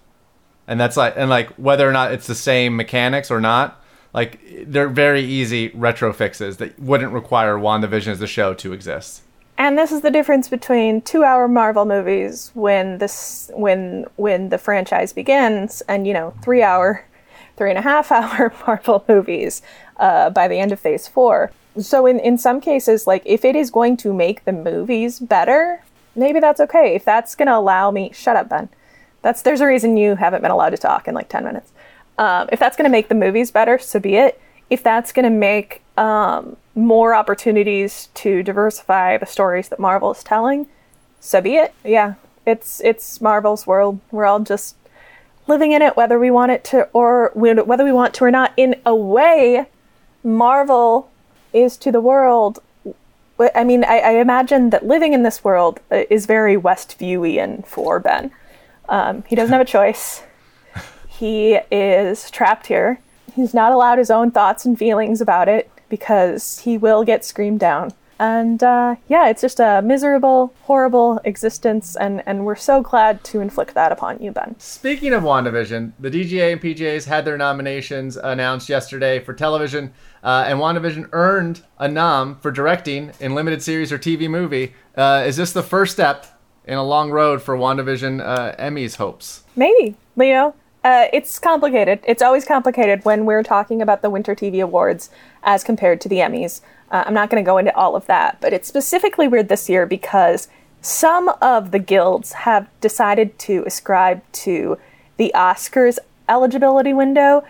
and 0.68 0.80
that's 0.80 0.98
like 0.98 1.14
and 1.16 1.30
like 1.30 1.50
whether 1.56 1.88
or 1.88 1.92
not 1.92 2.12
it's 2.12 2.28
the 2.28 2.36
same 2.36 2.76
mechanics 2.76 3.30
or 3.30 3.40
not 3.40 3.82
like 4.14 4.40
they're 4.66 4.90
very 4.90 5.22
easy 5.22 5.70
retro 5.70 6.14
fixes 6.14 6.58
that 6.58 6.80
wouldn't 6.80 7.12
require 7.12 7.56
WandaVision 7.56 8.08
as 8.08 8.22
a 8.22 8.28
show 8.28 8.54
to 8.54 8.72
exist. 8.72 9.22
And 9.58 9.78
this 9.78 9.92
is 9.92 10.02
the 10.02 10.12
difference 10.12 10.50
between 10.50 11.02
two-hour 11.02 11.48
Marvel 11.48 11.86
movies 11.86 12.52
when 12.54 12.98
this 12.98 13.50
when 13.54 14.06
when 14.18 14.50
the 14.50 14.58
franchise 14.58 15.14
begins, 15.14 15.82
and 15.88 16.06
you 16.06 16.14
know, 16.14 16.34
three-hour, 16.42 17.06
three 17.56 17.70
and 17.70 17.80
a 17.80 17.82
half 17.82 18.12
hour 18.12 18.54
Marvel 18.68 19.06
movies 19.08 19.62
uh, 19.98 20.30
by 20.30 20.48
the 20.48 20.60
end 20.60 20.72
of 20.72 20.80
Phase 20.80 21.08
Four. 21.08 21.52
So 21.80 22.06
in 22.06 22.20
in 22.20 22.38
some 22.38 22.60
cases, 22.60 23.08
like 23.08 23.24
if 23.26 23.46
it 23.46 23.56
is 23.56 23.72
going 23.72 23.98
to 23.98 24.14
make 24.14 24.44
the 24.44 24.52
movies 24.52 25.20
better, 25.20 25.82
maybe 26.16 26.40
that's 26.40 26.60
okay. 26.60 26.96
If 26.96 27.06
that's 27.06 27.36
going 27.36 27.48
to 27.48 27.56
allow 27.56 27.92
me, 27.92 28.12
shut 28.14 28.36
up, 28.36 28.50
Ben. 28.50 28.70
That's 29.22 29.42
there's 29.42 29.62
a 29.62 29.68
reason 29.68 29.96
you 29.96 30.16
haven't 30.16 30.42
been 30.42 30.52
allowed 30.52 30.72
to 30.72 30.78
talk 30.78 31.08
in 31.08 31.16
like 31.16 31.30
ten 31.30 31.46
minutes. 31.46 31.72
Um, 32.18 32.50
if 32.52 32.60
that's 32.60 32.78
going 32.78 32.86
to 32.86 32.92
make 32.92 33.08
the 33.08 33.16
movies 33.16 33.52
better, 33.52 33.78
so 33.78 34.00
be 34.00 34.16
it. 34.16 34.40
If 34.70 34.84
that's 34.84 35.12
going 35.12 35.24
to 35.24 35.30
make 35.30 35.82
um, 35.98 36.58
more 36.76 37.16
opportunities 37.16 38.10
to 38.16 38.44
diversify 38.44 39.18
the 39.18 39.26
stories 39.26 39.70
that 39.70 39.80
Marvel 39.80 40.12
is 40.12 40.24
telling, 40.24 40.68
so 41.20 41.42
be 41.42 41.56
it. 41.56 41.74
Yeah, 41.84 42.16
it's 42.46 42.82
it's 42.82 43.22
Marvel's 43.22 43.66
world. 43.66 44.00
We're 44.12 44.26
all 44.26 44.42
just 44.42 44.76
living 45.48 45.72
in 45.72 45.82
it, 45.82 45.96
whether 45.96 46.20
we 46.20 46.30
want 46.30 46.52
it 46.52 46.64
to 46.66 46.84
or 46.92 47.32
whether 47.34 47.84
we 47.84 47.92
want 47.92 48.14
to 48.16 48.26
or 48.26 48.32
not. 48.32 48.54
In 48.58 48.76
a 48.86 48.94
way, 48.94 49.68
Marvel 50.24 51.10
is 51.54 51.78
to 51.78 51.92
the 51.92 52.02
world. 52.02 52.60
I 53.56 53.64
mean, 53.64 53.84
I, 53.84 54.00
I 54.00 54.12
imagine 54.12 54.70
that 54.70 54.86
living 54.86 55.14
in 55.14 55.24
this 55.24 55.44
world 55.44 55.80
uh, 55.92 56.04
is 56.10 56.26
very 56.26 56.56
Westviewing 56.56 57.66
for 57.66 58.00
Ben. 58.00 58.32
Um, 58.88 59.24
he 59.28 59.36
doesn't 59.36 59.52
have 59.52 59.62
a 59.62 59.66
choice. 59.66 60.24
He 61.08 61.54
is 61.72 62.30
trapped 62.30 62.68
here. 62.68 63.00
He's 63.34 63.54
not 63.54 63.72
allowed 63.72 64.00
his 64.00 64.12
own 64.12 64.32
thoughts 64.32 64.66
and 64.66 64.78
feelings 64.78 65.22
about 65.22 65.48
it 65.48 65.72
because 65.90 66.60
he 66.60 66.78
will 66.78 67.04
get 67.04 67.26
screamed 67.26 67.60
down. 67.60 67.92
And 68.18 68.64
uh, 68.64 68.96
yeah, 69.10 69.28
it's 69.28 69.42
just 69.42 69.60
a 69.60 69.82
miserable, 69.84 70.54
horrible 70.64 71.20
existence, 71.26 71.98
and, 71.98 72.24
and 72.26 72.46
we're 72.46 72.56
so 72.56 72.82
glad 72.82 73.24
to 73.26 73.42
inflict 73.42 73.74
that 73.74 73.92
upon 73.92 74.22
you, 74.22 74.32
Ben. 74.32 74.56
Speaking 74.58 75.12
of 75.14 75.24
WandaVision, 75.24 75.92
the 76.00 76.10
DGA 76.10 76.54
and 76.54 76.62
PGAs 76.62 77.06
had 77.06 77.26
their 77.26 77.38
nominations 77.38 78.16
announced 78.16 78.70
yesterday 78.70 79.20
for 79.20 79.34
television, 79.34 79.94
uh, 80.24 80.46
and 80.48 80.60
WandaVision 80.60 81.10
earned 81.12 81.64
a 81.78 81.90
nom 81.90 82.38
for 82.40 82.52
directing 82.52 83.12
in 83.20 83.36
limited 83.36 83.62
series 83.62 83.92
or 83.92 84.00
TV 84.00 84.30
movie. 84.30 84.74
Uh, 84.96 85.24
is 85.26 85.36
this 85.36 85.52
the 85.52 85.64
first 85.64 85.92
step 85.92 86.26
in 86.64 86.78
a 86.78 86.84
long 86.84 87.12
road 87.12 87.42
for 87.42 87.58
WandaVision 87.58 88.22
uh, 88.26 88.56
Emmys 88.56 88.96
hopes? 88.96 89.44
Maybe, 89.58 89.96
Leo. 90.16 90.56
Uh, 90.86 91.08
it's 91.12 91.40
complicated. 91.40 92.00
It's 92.06 92.22
always 92.22 92.46
complicated 92.46 93.04
when 93.06 93.26
we're 93.26 93.42
talking 93.42 93.82
about 93.82 94.04
the 94.04 94.10
Winter 94.12 94.36
TV 94.36 94.62
Awards 94.62 95.10
as 95.46 95.64
compared 95.64 96.02
to 96.02 96.10
the 96.10 96.18
Emmys. 96.18 96.62
Uh, 96.92 97.04
I'm 97.06 97.14
not 97.14 97.30
going 97.30 97.44
to 97.44 97.48
go 97.48 97.58
into 97.58 97.76
all 97.76 97.96
of 97.96 98.06
that, 98.08 98.40
but 98.42 98.52
it's 98.52 98.68
specifically 98.68 99.28
weird 99.28 99.48
this 99.48 99.70
year 99.70 99.86
because 99.86 100.48
some 100.82 101.30
of 101.42 101.72
the 101.72 101.80
guilds 101.80 102.34
have 102.34 102.68
decided 102.82 103.40
to 103.40 103.64
ascribe 103.66 104.22
to 104.34 104.78
the 105.18 105.32
Oscars 105.34 105.98
eligibility 106.30 106.94
window. 106.94 107.44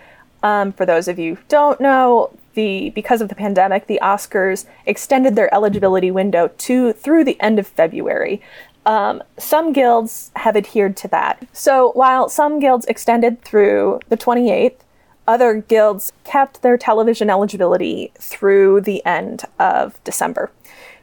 Um, 0.44 0.72
for 0.72 0.86
those 0.86 1.08
of 1.08 1.18
you 1.18 1.36
who 1.36 1.42
don't 1.48 1.82
know, 1.82 2.32
the 2.54 2.92
because 2.92 3.22
of 3.22 3.30
the 3.30 3.36
pandemic, 3.36 3.88
the 3.88 4.00
Oscars 4.02 4.66
extended 4.86 5.36
their 5.36 5.54
eligibility 5.54 6.12
window 6.12 6.50
to 6.60 6.94
through 6.94 7.24
the 7.24 7.40
end 7.42 7.60
of 7.60 7.68
February. 7.68 8.42
Um, 8.86 9.24
some 9.38 9.74
guilds 9.74 10.32
have 10.36 10.56
adhered 10.56 10.96
to 10.98 11.08
that. 11.10 11.46
So 11.52 11.92
while 11.94 12.30
some 12.30 12.60
guilds 12.60 12.86
extended 12.86 13.42
through 13.42 14.00
the 14.10 14.18
28th, 14.18 14.85
other 15.28 15.56
guilds 15.56 16.12
kept 16.24 16.62
their 16.62 16.78
television 16.78 17.30
eligibility 17.30 18.12
through 18.20 18.82
the 18.82 19.06
end 19.06 19.44
of 19.60 20.04
December. 20.04 20.52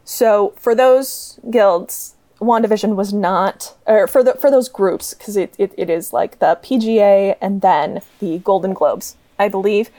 So 0.04 0.54
for 0.56 0.74
those 0.74 1.38
guilds, 1.50 2.14
WandaVision 2.40 2.96
was 2.96 3.12
not, 3.12 3.76
or 3.86 4.06
for 4.08 4.24
the 4.24 4.34
for 4.34 4.50
those 4.50 4.68
groups, 4.68 5.14
because 5.14 5.36
it, 5.36 5.54
it, 5.58 5.72
it 5.78 5.88
is 5.88 6.12
like 6.12 6.40
the 6.40 6.58
PGA 6.62 7.36
and 7.40 7.60
then 7.60 8.02
the 8.18 8.38
Golden 8.38 8.72
Globes, 8.74 9.16
I 9.38 9.48
believe, 9.48 9.90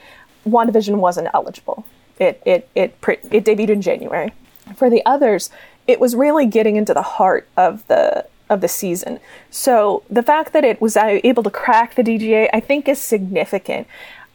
WandaVision 0.46 0.96
wasn't 0.96 1.28
eligible. 1.32 1.86
It 2.18 2.42
it 2.44 2.68
it 2.74 3.00
pre- 3.00 3.18
it 3.30 3.44
debuted 3.44 3.70
in 3.70 3.82
January. 3.82 4.32
For 4.76 4.90
the 4.90 5.02
others, 5.06 5.50
it 5.86 6.00
was 6.00 6.14
really 6.14 6.46
getting 6.46 6.76
into 6.76 6.94
the 6.94 7.02
heart 7.02 7.48
of 7.56 7.86
the 7.88 8.26
of 8.48 8.60
the 8.60 8.68
season. 8.68 9.20
So 9.50 10.02
the 10.10 10.22
fact 10.22 10.52
that 10.52 10.64
it 10.64 10.80
was 10.80 10.96
able 10.96 11.42
to 11.42 11.50
crack 11.50 11.94
the 11.94 12.02
DGA, 12.02 12.48
I 12.52 12.60
think, 12.60 12.88
is 12.88 13.00
significant. 13.00 13.86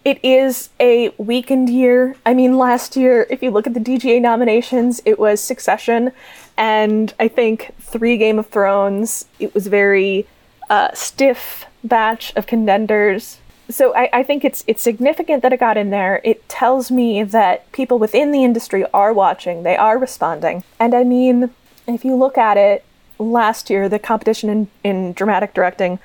It 0.06 0.20
is 0.24 0.70
a 0.80 1.10
weakened 1.18 1.70
year. 1.70 2.16
I 2.26 2.34
mean, 2.34 2.58
last 2.58 2.96
year, 2.96 3.28
if 3.30 3.44
you 3.44 3.52
look 3.52 3.68
at 3.68 3.74
the 3.74 3.80
DGA 3.80 4.22
nominations, 4.22 5.02
it 5.06 5.20
was 5.20 5.42
Succession, 5.42 6.14
and 6.58 7.14
I 7.20 7.28
think 7.28 7.74
three 7.80 8.18
Game 8.18 8.40
of 8.40 8.48
Thrones. 8.48 9.26
It 9.40 9.54
was 9.54 9.68
very 9.68 10.26
uh, 10.70 10.94
stiff 10.94 11.66
batch 11.84 12.34
of 12.36 12.48
contenders. 12.48 13.40
So 13.70 13.94
I, 13.94 14.10
I 14.14 14.24
think 14.24 14.44
it's 14.46 14.64
it's 14.68 14.82
significant 14.82 15.44
that 15.44 15.54
it 15.54 15.60
got 15.60 15.78
in 15.78 15.90
there. 15.90 16.22
It 16.24 16.48
tells 16.48 16.90
me 16.90 17.24
that 17.24 17.70
people 17.72 18.00
within 18.00 18.32
the 18.32 18.44
industry 18.44 18.86
are 18.94 19.14
watching, 19.14 19.64
they 19.64 19.76
are 19.76 19.98
responding, 19.98 20.64
and 20.80 20.96
I 20.96 21.04
mean, 21.04 21.52
if 21.88 22.06
you 22.06 22.16
look 22.16 22.38
at 22.38 22.58
it, 22.58 22.84
last 23.20 23.70
year 23.70 23.88
the 23.88 24.00
competition 24.00 24.50
in, 24.50 24.68
in 24.84 25.14
dramatic 25.14 25.54
directing 25.54 26.00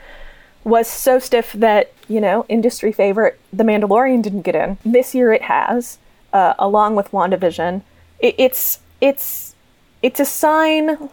was 0.65 0.89
so 0.89 1.19
stiff 1.19 1.53
that 1.53 1.93
you 2.09 2.21
know 2.21 2.45
industry 2.49 2.93
favorite 2.93 3.39
The 3.53 3.65
Mandalorian 3.65 4.23
didn't 4.23 4.43
get 4.43 4.55
in. 4.55 4.79
This 4.85 5.15
year 5.15 5.33
it 5.33 5.43
has, 5.43 5.99
uh, 6.33 6.55
along 6.59 6.97
with 6.97 7.11
WandaVision. 7.11 7.83
It, 8.19 8.35
it's 8.39 8.81
it's 9.01 9.55
it's 10.03 10.21
a 10.21 10.25
sign 10.25 11.09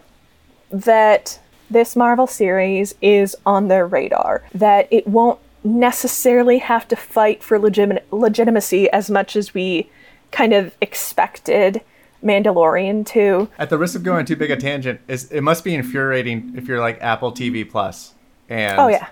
that 0.70 1.38
this 1.70 1.94
Marvel 1.96 2.26
series 2.26 2.94
is 3.00 3.36
on 3.46 3.68
their 3.68 3.86
radar. 3.86 4.42
That 4.54 4.88
it 4.90 5.06
won't 5.06 5.38
necessarily 5.64 6.58
have 6.58 6.88
to 6.88 6.96
fight 6.96 7.42
for 7.42 7.58
legit- 7.58 8.06
legitimacy 8.10 8.90
as 8.90 9.10
much 9.10 9.36
as 9.36 9.54
we 9.54 9.88
kind 10.32 10.52
of 10.52 10.74
expected 10.80 11.82
Mandalorian 12.22 13.04
too. 13.06 13.48
At 13.58 13.70
the 13.70 13.78
risk 13.78 13.94
of 13.96 14.02
going 14.02 14.26
too 14.26 14.36
big 14.36 14.50
a 14.50 14.56
tangent, 14.56 15.00
is 15.08 15.30
it 15.32 15.40
must 15.42 15.64
be 15.64 15.74
infuriating 15.74 16.54
if 16.56 16.68
you're 16.68 16.80
like 16.80 17.00
Apple 17.02 17.32
TV 17.32 17.68
Plus 17.68 18.14
and 18.48 18.78
oh 18.80 18.88
yeah, 18.88 19.08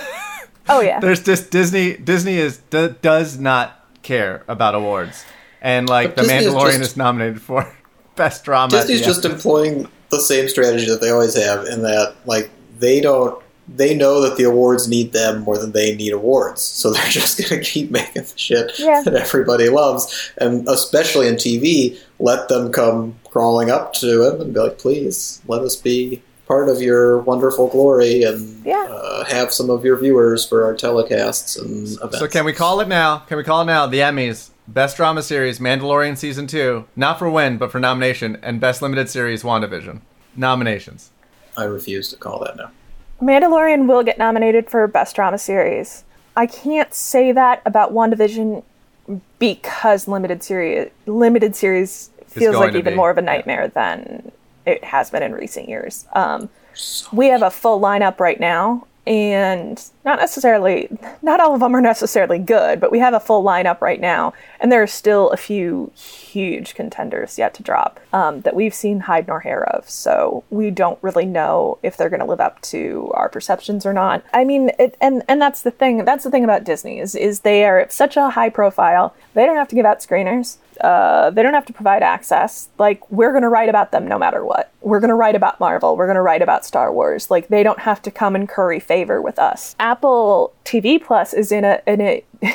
oh 0.68 0.80
yeah. 0.80 1.00
There's 1.00 1.22
just 1.22 1.50
Disney. 1.50 1.96
Disney 1.96 2.36
is 2.36 2.58
d- 2.70 2.94
does 3.02 3.38
not 3.38 3.80
care 4.02 4.44
about 4.48 4.74
awards, 4.74 5.24
and 5.62 5.88
like 5.88 6.14
But 6.14 6.16
the 6.16 6.22
Disney 6.28 6.36
is 6.48 6.54
Mandalorian 6.54 6.78
just- 6.78 6.90
is 6.92 6.96
nominated 6.96 7.40
for 7.42 7.74
best 8.16 8.44
drama. 8.44 8.76
at 8.76 8.86
Disney's 8.86 9.04
just 9.04 9.22
Oscars. 9.22 9.32
employing 9.32 9.88
the 10.10 10.20
same 10.20 10.48
strategy 10.48 10.86
that 10.86 11.00
they 11.00 11.10
always 11.10 11.34
have, 11.36 11.66
in 11.66 11.82
that 11.82 12.14
like 12.26 12.50
they 12.78 13.00
don't. 13.00 13.42
They 13.66 13.94
know 13.94 14.20
that 14.20 14.36
the 14.36 14.44
awards 14.44 14.88
need 14.88 15.12
them 15.12 15.40
more 15.40 15.56
than 15.56 15.72
they 15.72 15.94
need 15.94 16.12
awards, 16.12 16.60
so 16.62 16.90
they're 16.92 17.08
just 17.08 17.38
going 17.38 17.62
to 17.62 17.68
keep 17.68 17.90
making 17.90 18.22
the 18.22 18.32
shit 18.36 18.72
Yeah. 18.78 19.02
that 19.04 19.14
everybody 19.14 19.68
loves, 19.68 20.30
and 20.38 20.68
especially 20.68 21.28
in 21.28 21.36
TV, 21.36 21.98
let 22.18 22.48
them 22.48 22.70
come 22.72 23.16
crawling 23.30 23.70
up 23.70 23.94
to 23.94 24.22
him 24.28 24.40
and 24.40 24.54
be 24.54 24.60
like, 24.60 24.78
"Please, 24.78 25.40
let 25.48 25.62
us 25.62 25.76
be 25.76 26.22
part 26.46 26.68
of 26.68 26.82
your 26.82 27.18
wonderful 27.20 27.68
glory 27.68 28.22
and 28.22 28.62
Yeah. 28.66 28.86
uh, 28.90 29.24
have 29.24 29.52
some 29.52 29.70
of 29.70 29.82
your 29.84 29.96
viewers 29.96 30.44
for 30.46 30.62
our 30.64 30.74
telecasts 30.74 31.58
and 31.60 31.88
events." 32.02 32.18
So 32.18 32.28
can 32.28 32.44
we 32.44 32.52
call 32.52 32.80
it 32.80 32.88
now? 32.88 33.20
Can 33.28 33.38
we 33.38 33.44
call 33.44 33.62
it 33.62 33.64
now? 33.64 33.86
The 33.86 34.00
Emmys, 34.00 34.50
best 34.68 34.98
drama 34.98 35.22
series, 35.22 35.58
Mandalorian 35.58 36.18
season 36.18 36.46
two, 36.46 36.84
not 36.96 37.18
for 37.18 37.30
win 37.30 37.56
but 37.56 37.72
for 37.72 37.80
nomination, 37.80 38.36
and 38.42 38.60
best 38.60 38.82
limited 38.82 39.08
series, 39.08 39.42
WandaVision. 39.42 40.00
Nominations. 40.36 41.10
I 41.56 41.64
refuse 41.64 42.10
to 42.10 42.16
call 42.16 42.40
that 42.44 42.56
now. 42.56 42.70
Mandalorian 43.24 43.86
will 43.86 44.02
get 44.02 44.18
nominated 44.18 44.68
for 44.68 44.86
Best 44.86 45.16
Drama 45.16 45.38
Series. 45.38 46.04
I 46.36 46.46
can't 46.46 46.92
say 46.92 47.32
that 47.32 47.62
about 47.64 47.92
WandaVision 47.92 48.62
because 49.38 50.08
limited 50.08 50.42
series 50.42 50.90
limited 51.06 51.54
series 51.54 52.10
feels 52.26 52.56
like 52.56 52.74
even 52.74 52.92
be. 52.92 52.96
more 52.96 53.10
of 53.10 53.18
a 53.18 53.22
nightmare 53.22 53.68
than 53.68 54.30
it 54.66 54.82
has 54.84 55.10
been 55.10 55.22
in 55.22 55.32
recent 55.32 55.68
years. 55.68 56.06
Um, 56.14 56.48
we 57.12 57.28
have 57.28 57.42
a 57.42 57.50
full 57.50 57.80
lineup 57.80 58.20
right 58.20 58.40
now, 58.40 58.86
and 59.06 59.82
not 60.04 60.18
necessarily, 60.18 60.88
not 61.22 61.40
all 61.40 61.54
of 61.54 61.60
them 61.60 61.74
are 61.74 61.80
necessarily 61.80 62.38
good, 62.38 62.80
but 62.80 62.90
we 62.90 62.98
have 62.98 63.14
a 63.14 63.20
full 63.20 63.44
lineup 63.44 63.80
right 63.80 64.00
now, 64.00 64.34
and 64.60 64.72
there 64.72 64.82
are 64.82 64.88
still 64.88 65.30
a 65.30 65.36
few 65.36 65.92
huge 66.34 66.74
contenders 66.74 67.38
yet 67.38 67.54
to 67.54 67.62
drop 67.62 68.00
um, 68.12 68.40
that 68.40 68.56
we've 68.56 68.74
seen 68.74 69.00
hide 69.00 69.28
nor 69.28 69.40
hair 69.40 69.64
of. 69.64 69.88
So 69.88 70.42
we 70.50 70.70
don't 70.70 70.98
really 71.00 71.26
know 71.26 71.78
if 71.82 71.96
they're 71.96 72.10
going 72.10 72.20
to 72.20 72.26
live 72.26 72.40
up 72.40 72.60
to 72.62 73.10
our 73.14 73.28
perceptions 73.28 73.86
or 73.86 73.92
not. 73.92 74.24
I 74.32 74.44
mean, 74.44 74.70
it, 74.78 74.96
and 75.00 75.22
and 75.28 75.40
that's 75.40 75.62
the 75.62 75.70
thing. 75.70 76.04
That's 76.04 76.24
the 76.24 76.30
thing 76.30 76.44
about 76.44 76.64
Disney 76.64 76.98
is 76.98 77.14
is 77.14 77.40
they 77.40 77.64
are 77.64 77.86
such 77.88 78.16
a 78.16 78.30
high 78.30 78.50
profile. 78.50 79.14
They 79.34 79.46
don't 79.46 79.56
have 79.56 79.68
to 79.68 79.76
give 79.76 79.86
out 79.86 80.00
screeners. 80.00 80.58
Uh, 80.80 81.30
they 81.30 81.42
don't 81.42 81.54
have 81.54 81.66
to 81.66 81.72
provide 81.72 82.02
access. 82.02 82.68
Like 82.78 83.08
we're 83.10 83.32
gonna 83.32 83.48
write 83.48 83.68
about 83.68 83.92
them 83.92 84.08
no 84.08 84.18
matter 84.18 84.44
what. 84.44 84.72
We're 84.80 85.00
gonna 85.00 85.14
write 85.14 85.36
about 85.36 85.60
Marvel. 85.60 85.96
We're 85.96 86.08
gonna 86.08 86.22
write 86.22 86.42
about 86.42 86.64
Star 86.64 86.92
Wars. 86.92 87.30
Like 87.30 87.48
they 87.48 87.62
don't 87.62 87.80
have 87.80 88.02
to 88.02 88.10
come 88.10 88.34
and 88.34 88.48
curry 88.48 88.80
favor 88.80 89.22
with 89.22 89.38
us. 89.38 89.76
Apple 89.78 90.52
TV 90.64 91.02
Plus 91.02 91.32
is 91.32 91.52
in 91.52 91.64
a 91.64 91.80
in 91.86 92.00
a 92.00 92.24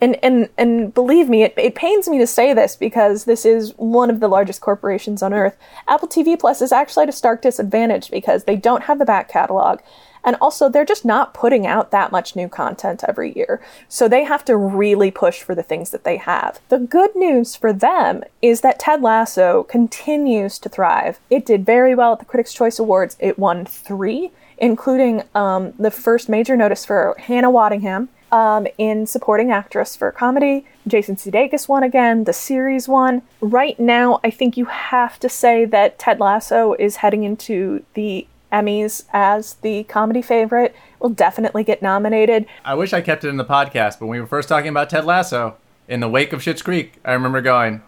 and 0.00 0.16
and 0.22 0.48
and 0.56 0.94
believe 0.94 1.28
me, 1.28 1.42
it, 1.42 1.54
it 1.56 1.74
pains 1.74 2.08
me 2.08 2.18
to 2.18 2.26
say 2.26 2.54
this 2.54 2.76
because 2.76 3.24
this 3.24 3.44
is 3.44 3.72
one 3.76 4.10
of 4.10 4.20
the 4.20 4.28
largest 4.28 4.60
corporations 4.60 5.22
on 5.22 5.34
earth. 5.34 5.56
Apple 5.86 6.08
TV 6.08 6.38
Plus 6.38 6.62
is 6.62 6.72
actually 6.72 7.04
at 7.04 7.08
a 7.08 7.12
stark 7.12 7.42
disadvantage 7.42 8.10
because 8.10 8.44
they 8.44 8.56
don't 8.56 8.84
have 8.84 8.98
the 8.98 9.04
back 9.04 9.28
catalog. 9.28 9.80
And 10.24 10.36
also, 10.40 10.68
they're 10.68 10.84
just 10.84 11.04
not 11.04 11.32
putting 11.32 11.66
out 11.66 11.90
that 11.90 12.12
much 12.12 12.34
new 12.34 12.48
content 12.48 13.04
every 13.06 13.32
year. 13.34 13.62
So 13.88 14.08
they 14.08 14.24
have 14.24 14.44
to 14.46 14.56
really 14.56 15.10
push 15.10 15.40
for 15.42 15.54
the 15.54 15.62
things 15.62 15.90
that 15.90 16.04
they 16.04 16.16
have. 16.16 16.60
The 16.68 16.78
good 16.78 17.14
news 17.14 17.54
for 17.54 17.72
them 17.72 18.24
is 18.42 18.60
that 18.60 18.80
Ted 18.80 19.00
Lasso 19.00 19.62
continues 19.62 20.58
to 20.58 20.68
thrive. 20.68 21.20
It 21.30 21.46
did 21.46 21.64
very 21.64 21.94
well 21.94 22.12
at 22.12 22.18
the 22.18 22.24
Critics' 22.24 22.52
Choice 22.52 22.78
Awards. 22.78 23.16
It 23.20 23.38
won 23.38 23.64
three, 23.64 24.32
including 24.58 25.22
um, 25.34 25.72
the 25.78 25.90
first 25.90 26.28
major 26.28 26.56
notice 26.56 26.84
for 26.84 27.14
Hannah 27.18 27.50
Waddingham 27.50 28.08
um, 28.32 28.66
in 28.78 29.06
supporting 29.06 29.50
actress 29.50 29.96
for 29.96 30.10
comedy. 30.12 30.66
Jason 30.86 31.16
Sudeikis 31.16 31.68
won 31.68 31.82
again. 31.82 32.24
The 32.24 32.32
series 32.32 32.88
won. 32.88 33.22
Right 33.40 33.78
now, 33.78 34.20
I 34.24 34.30
think 34.30 34.56
you 34.56 34.66
have 34.66 35.18
to 35.20 35.28
say 35.28 35.64
that 35.66 35.98
Ted 35.98 36.20
Lasso 36.20 36.74
is 36.74 36.96
heading 36.96 37.24
into 37.24 37.84
the 37.94 38.26
Emmys 38.52 39.04
as 39.12 39.54
the 39.54 39.84
comedy 39.84 40.22
favorite. 40.22 40.74
Will 41.00 41.10
definitely 41.10 41.62
get 41.64 41.80
nominated. 41.82 42.46
I 42.64 42.74
wish 42.74 42.92
I 42.92 43.00
kept 43.00 43.24
it 43.24 43.28
in 43.28 43.36
the 43.36 43.44
podcast, 43.44 43.98
but 43.98 44.06
when 44.06 44.16
we 44.16 44.20
were 44.20 44.26
first 44.26 44.48
talking 44.48 44.70
about 44.70 44.90
Ted 44.90 45.04
Lasso, 45.04 45.56
in 45.86 46.00
the 46.00 46.08
wake 46.08 46.32
of 46.32 46.40
Schitt's 46.40 46.62
Creek, 46.62 46.94
I 47.04 47.12
remember 47.12 47.40
going, 47.40 47.82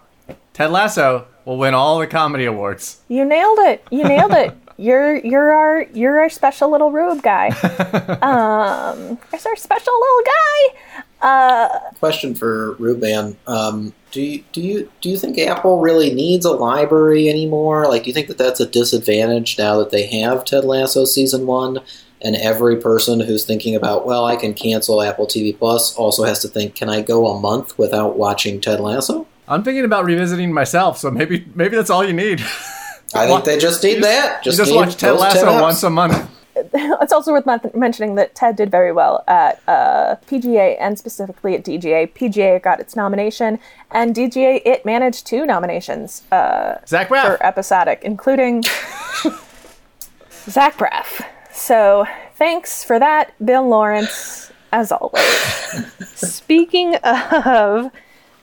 Ted 0.53 0.71
Lasso 0.71 1.27
will 1.45 1.59
win 1.59 1.75
all 1.75 1.99
the 1.99 2.07
comedy 2.07 2.45
awards. 2.45 3.01
You 3.09 3.25
nailed 3.25 3.59
it. 3.61 3.85
You 3.91 4.05
nailed 4.05 4.33
it. 4.33 4.57
You're 4.81 5.19
you're 5.19 5.53
our 5.53 5.83
you're 5.93 6.19
our 6.21 6.31
special 6.31 6.71
little 6.71 6.91
Rube 6.91 7.23
guy. 7.23 7.49
um, 8.23 9.19
it's 9.31 9.45
our 9.45 9.57
special 9.57 9.93
little 9.93 10.23
guy. 10.25 10.81
Uh, 11.21 11.79
Question 11.99 12.35
for 12.35 12.77
Ruban: 12.77 13.37
um, 13.47 13.93
Do 14.11 14.23
you 14.23 14.43
do 14.53 14.63
you 14.63 14.91
do 15.03 15.11
you 15.11 15.19
think 15.19 15.39
Apple 15.39 15.81
really 15.81 16.15
needs 16.15 16.47
a 16.47 16.53
library 16.53 17.29
anymore? 17.29 17.89
Like, 17.89 18.05
do 18.05 18.09
you 18.09 18.15
think 18.15 18.29
that 18.29 18.39
that's 18.39 18.59
a 18.59 18.65
disadvantage 18.65 19.59
now 19.59 19.77
that 19.81 19.91
they 19.91 20.07
have 20.23 20.47
Ted 20.47 20.65
Lasso 20.65 21.05
season 21.05 21.47
one? 21.47 21.81
And 22.23 22.37
every 22.37 22.77
person 22.77 23.21
who's 23.21 23.45
thinking 23.45 23.75
about, 23.75 24.07
well, 24.07 24.27
I 24.27 24.37
can 24.37 24.53
cancel 24.53 25.01
Apple 25.01 25.27
TV 25.27 25.59
Plus, 25.59 25.95
also 25.97 26.25
has 26.25 26.41
to 26.41 26.49
think, 26.49 26.75
can 26.75 26.91
I 26.91 27.01
go 27.01 27.27
a 27.29 27.41
month 27.41 27.79
without 27.79 28.19
watching 28.19 28.61
Ted 28.61 28.79
Lasso? 28.79 29.27
I'm 29.49 29.63
thinking 29.63 29.87
about 29.87 30.05
revisiting 30.05 30.53
myself, 30.53 30.97
so 30.97 31.11
maybe 31.11 31.47
maybe 31.55 31.77
that's 31.77 31.91
all 31.91 32.03
you 32.03 32.15
need. 32.15 32.43
I 33.15 33.27
think 33.27 33.45
they 33.45 33.59
just 33.59 33.83
need 33.83 34.03
that. 34.03 34.43
Just, 34.43 34.59
just 34.59 34.75
watch 34.75 34.97
Ted 34.97 35.17
Lasso 35.17 35.45
10 35.47 35.61
once 35.61 35.83
a 35.83 35.91
month. 35.91 36.31
It's 36.75 37.13
also 37.13 37.33
worth 37.33 37.47
mentioning 37.75 38.17
that 38.17 38.35
Ted 38.35 38.57
did 38.57 38.71
very 38.71 38.93
well 38.93 39.25
at 39.27 39.63
uh, 39.67 40.17
PGA 40.27 40.77
and 40.79 40.99
specifically 40.99 41.55
at 41.55 41.65
DGA. 41.65 42.13
PGA 42.13 42.61
got 42.61 42.81
its 42.81 42.95
nomination, 42.95 43.59
and 43.91 44.15
DGA 44.15 44.61
it 44.67 44.85
managed 44.85 45.27
two 45.27 45.47
nominations. 45.47 46.23
Uh, 46.31 46.75
Zach 46.87 47.09
Braff 47.09 47.23
for 47.23 47.43
episodic, 47.43 48.03
including 48.03 48.63
Zach 50.31 50.77
Braff. 50.77 51.25
So 51.51 52.05
thanks 52.35 52.85
for 52.85 52.99
that, 52.99 53.33
Bill 53.43 53.67
Lawrence, 53.67 54.53
as 54.71 54.93
always. 54.93 55.25
Speaking 56.15 56.97
of 56.97 57.91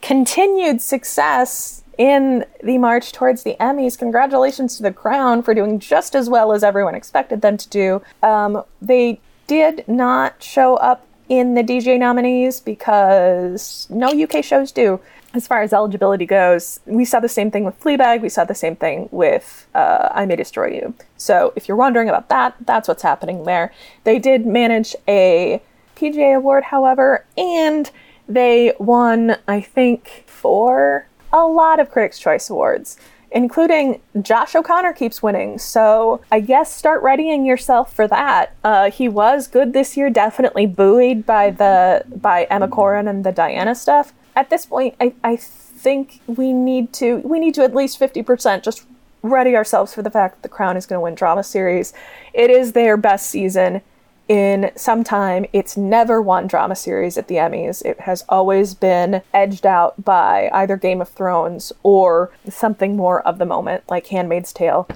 continued 0.01 0.81
success 0.81 1.83
in 1.97 2.45
the 2.63 2.77
march 2.77 3.11
towards 3.11 3.43
the 3.43 3.55
Emmys. 3.59 3.97
Congratulations 3.97 4.77
to 4.77 4.83
The 4.83 4.93
Crown 4.93 5.41
for 5.41 5.53
doing 5.53 5.79
just 5.79 6.15
as 6.15 6.29
well 6.29 6.51
as 6.51 6.63
everyone 6.63 6.95
expected 6.95 7.41
them 7.41 7.57
to 7.57 7.69
do. 7.69 8.01
Um, 8.21 8.63
they 8.81 9.19
did 9.47 9.87
not 9.87 10.41
show 10.43 10.75
up 10.75 11.05
in 11.29 11.55
the 11.55 11.63
DGA 11.63 11.99
nominees 11.99 12.59
because 12.59 13.87
no 13.89 14.09
UK 14.09 14.43
shows 14.43 14.71
do. 14.71 14.99
As 15.33 15.45
far 15.45 15.61
as 15.61 15.73
eligibility 15.73 16.25
goes, 16.25 16.79
we 16.85 17.03
saw 17.03 17.19
the 17.19 17.29
same 17.29 17.51
thing 17.51 17.63
with 17.63 17.79
Fleabag. 17.79 18.21
We 18.21 18.29
saw 18.29 18.45
the 18.45 18.55
same 18.55 18.75
thing 18.75 19.09
with 19.11 19.67
uh, 19.75 20.09
I 20.11 20.25
May 20.25 20.37
Destroy 20.37 20.73
You. 20.73 20.93
So 21.17 21.53
if 21.55 21.67
you're 21.67 21.77
wondering 21.77 22.07
about 22.07 22.29
that, 22.29 22.55
that's 22.61 22.88
what's 22.88 23.03
happening 23.03 23.43
there. 23.43 23.73
They 24.03 24.19
did 24.19 24.45
manage 24.45 24.95
a 25.07 25.62
PGA 25.95 26.38
award, 26.38 26.65
however, 26.65 27.25
and 27.38 27.91
they 28.27 28.73
won, 28.79 29.38
I 29.47 29.62
think, 29.62 30.23
four 30.27 31.07
a 31.31 31.45
lot 31.45 31.79
of 31.79 31.91
Critics' 31.91 32.19
Choice 32.19 32.49
Awards, 32.49 32.97
including 33.31 34.01
Josh 34.21 34.55
O'Connor 34.55 34.93
keeps 34.93 35.21
winning. 35.21 35.59
So 35.59 36.21
I 36.31 36.39
guess 36.39 36.73
start 36.73 37.03
readying 37.03 37.45
yourself 37.45 37.93
for 37.93 38.07
that. 38.07 38.55
Uh, 38.63 38.89
he 38.89 39.09
was 39.09 39.47
good 39.47 39.73
this 39.73 39.97
year, 39.97 40.09
definitely 40.09 40.65
buoyed 40.65 41.25
by 41.25 41.51
the 41.51 42.03
by 42.07 42.45
Emma 42.49 42.67
Corrin 42.67 43.09
and 43.09 43.23
the 43.23 43.31
Diana 43.31 43.75
stuff. 43.75 44.13
At 44.35 44.49
this 44.49 44.65
point, 44.65 44.95
I, 45.01 45.13
I 45.23 45.35
think 45.35 46.21
we 46.27 46.53
need 46.53 46.93
to 46.93 47.17
we 47.17 47.39
need 47.39 47.55
to 47.55 47.63
at 47.63 47.75
least 47.75 47.99
fifty 47.99 48.23
percent 48.23 48.63
just 48.63 48.85
ready 49.23 49.55
ourselves 49.55 49.93
for 49.93 50.01
the 50.01 50.11
fact 50.11 50.35
that 50.35 50.43
the 50.43 50.49
Crown 50.49 50.77
is 50.77 50.85
going 50.85 50.97
to 50.97 51.01
win 51.01 51.15
drama 51.15 51.43
series. 51.43 51.91
It 52.33 52.49
is 52.49 52.71
their 52.71 52.95
best 52.97 53.29
season 53.29 53.81
in 54.27 54.71
some 54.75 55.03
time. 55.03 55.45
It's 55.53 55.77
never 55.77 56.21
won 56.21 56.47
drama 56.47 56.75
series 56.75 57.17
at 57.17 57.27
the 57.27 57.35
Emmys. 57.35 57.83
It 57.85 58.01
has 58.01 58.23
always 58.29 58.73
been 58.73 59.21
edged 59.33 59.65
out 59.65 60.03
by 60.03 60.49
either 60.53 60.77
Game 60.77 61.01
of 61.01 61.09
Thrones 61.09 61.71
or 61.83 62.31
something 62.49 62.95
more 62.95 63.25
of 63.27 63.37
the 63.37 63.45
moment, 63.45 63.83
like 63.89 64.07
Handmaid's 64.07 64.53
Tale 64.53 64.87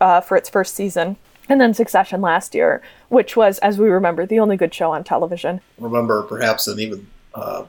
uh, 0.00 0.20
for 0.20 0.36
its 0.36 0.48
first 0.48 0.74
season. 0.74 1.16
And 1.48 1.60
then 1.60 1.74
Succession 1.74 2.20
last 2.20 2.54
year, 2.54 2.82
which 3.08 3.36
was, 3.36 3.58
as 3.58 3.78
we 3.78 3.88
remember, 3.88 4.24
the 4.24 4.38
only 4.38 4.56
good 4.56 4.72
show 4.72 4.92
on 4.92 5.04
television. 5.04 5.60
Remember, 5.78 6.22
perhaps 6.22 6.66
an 6.66 6.80
even 6.80 7.06
uh, 7.34 7.64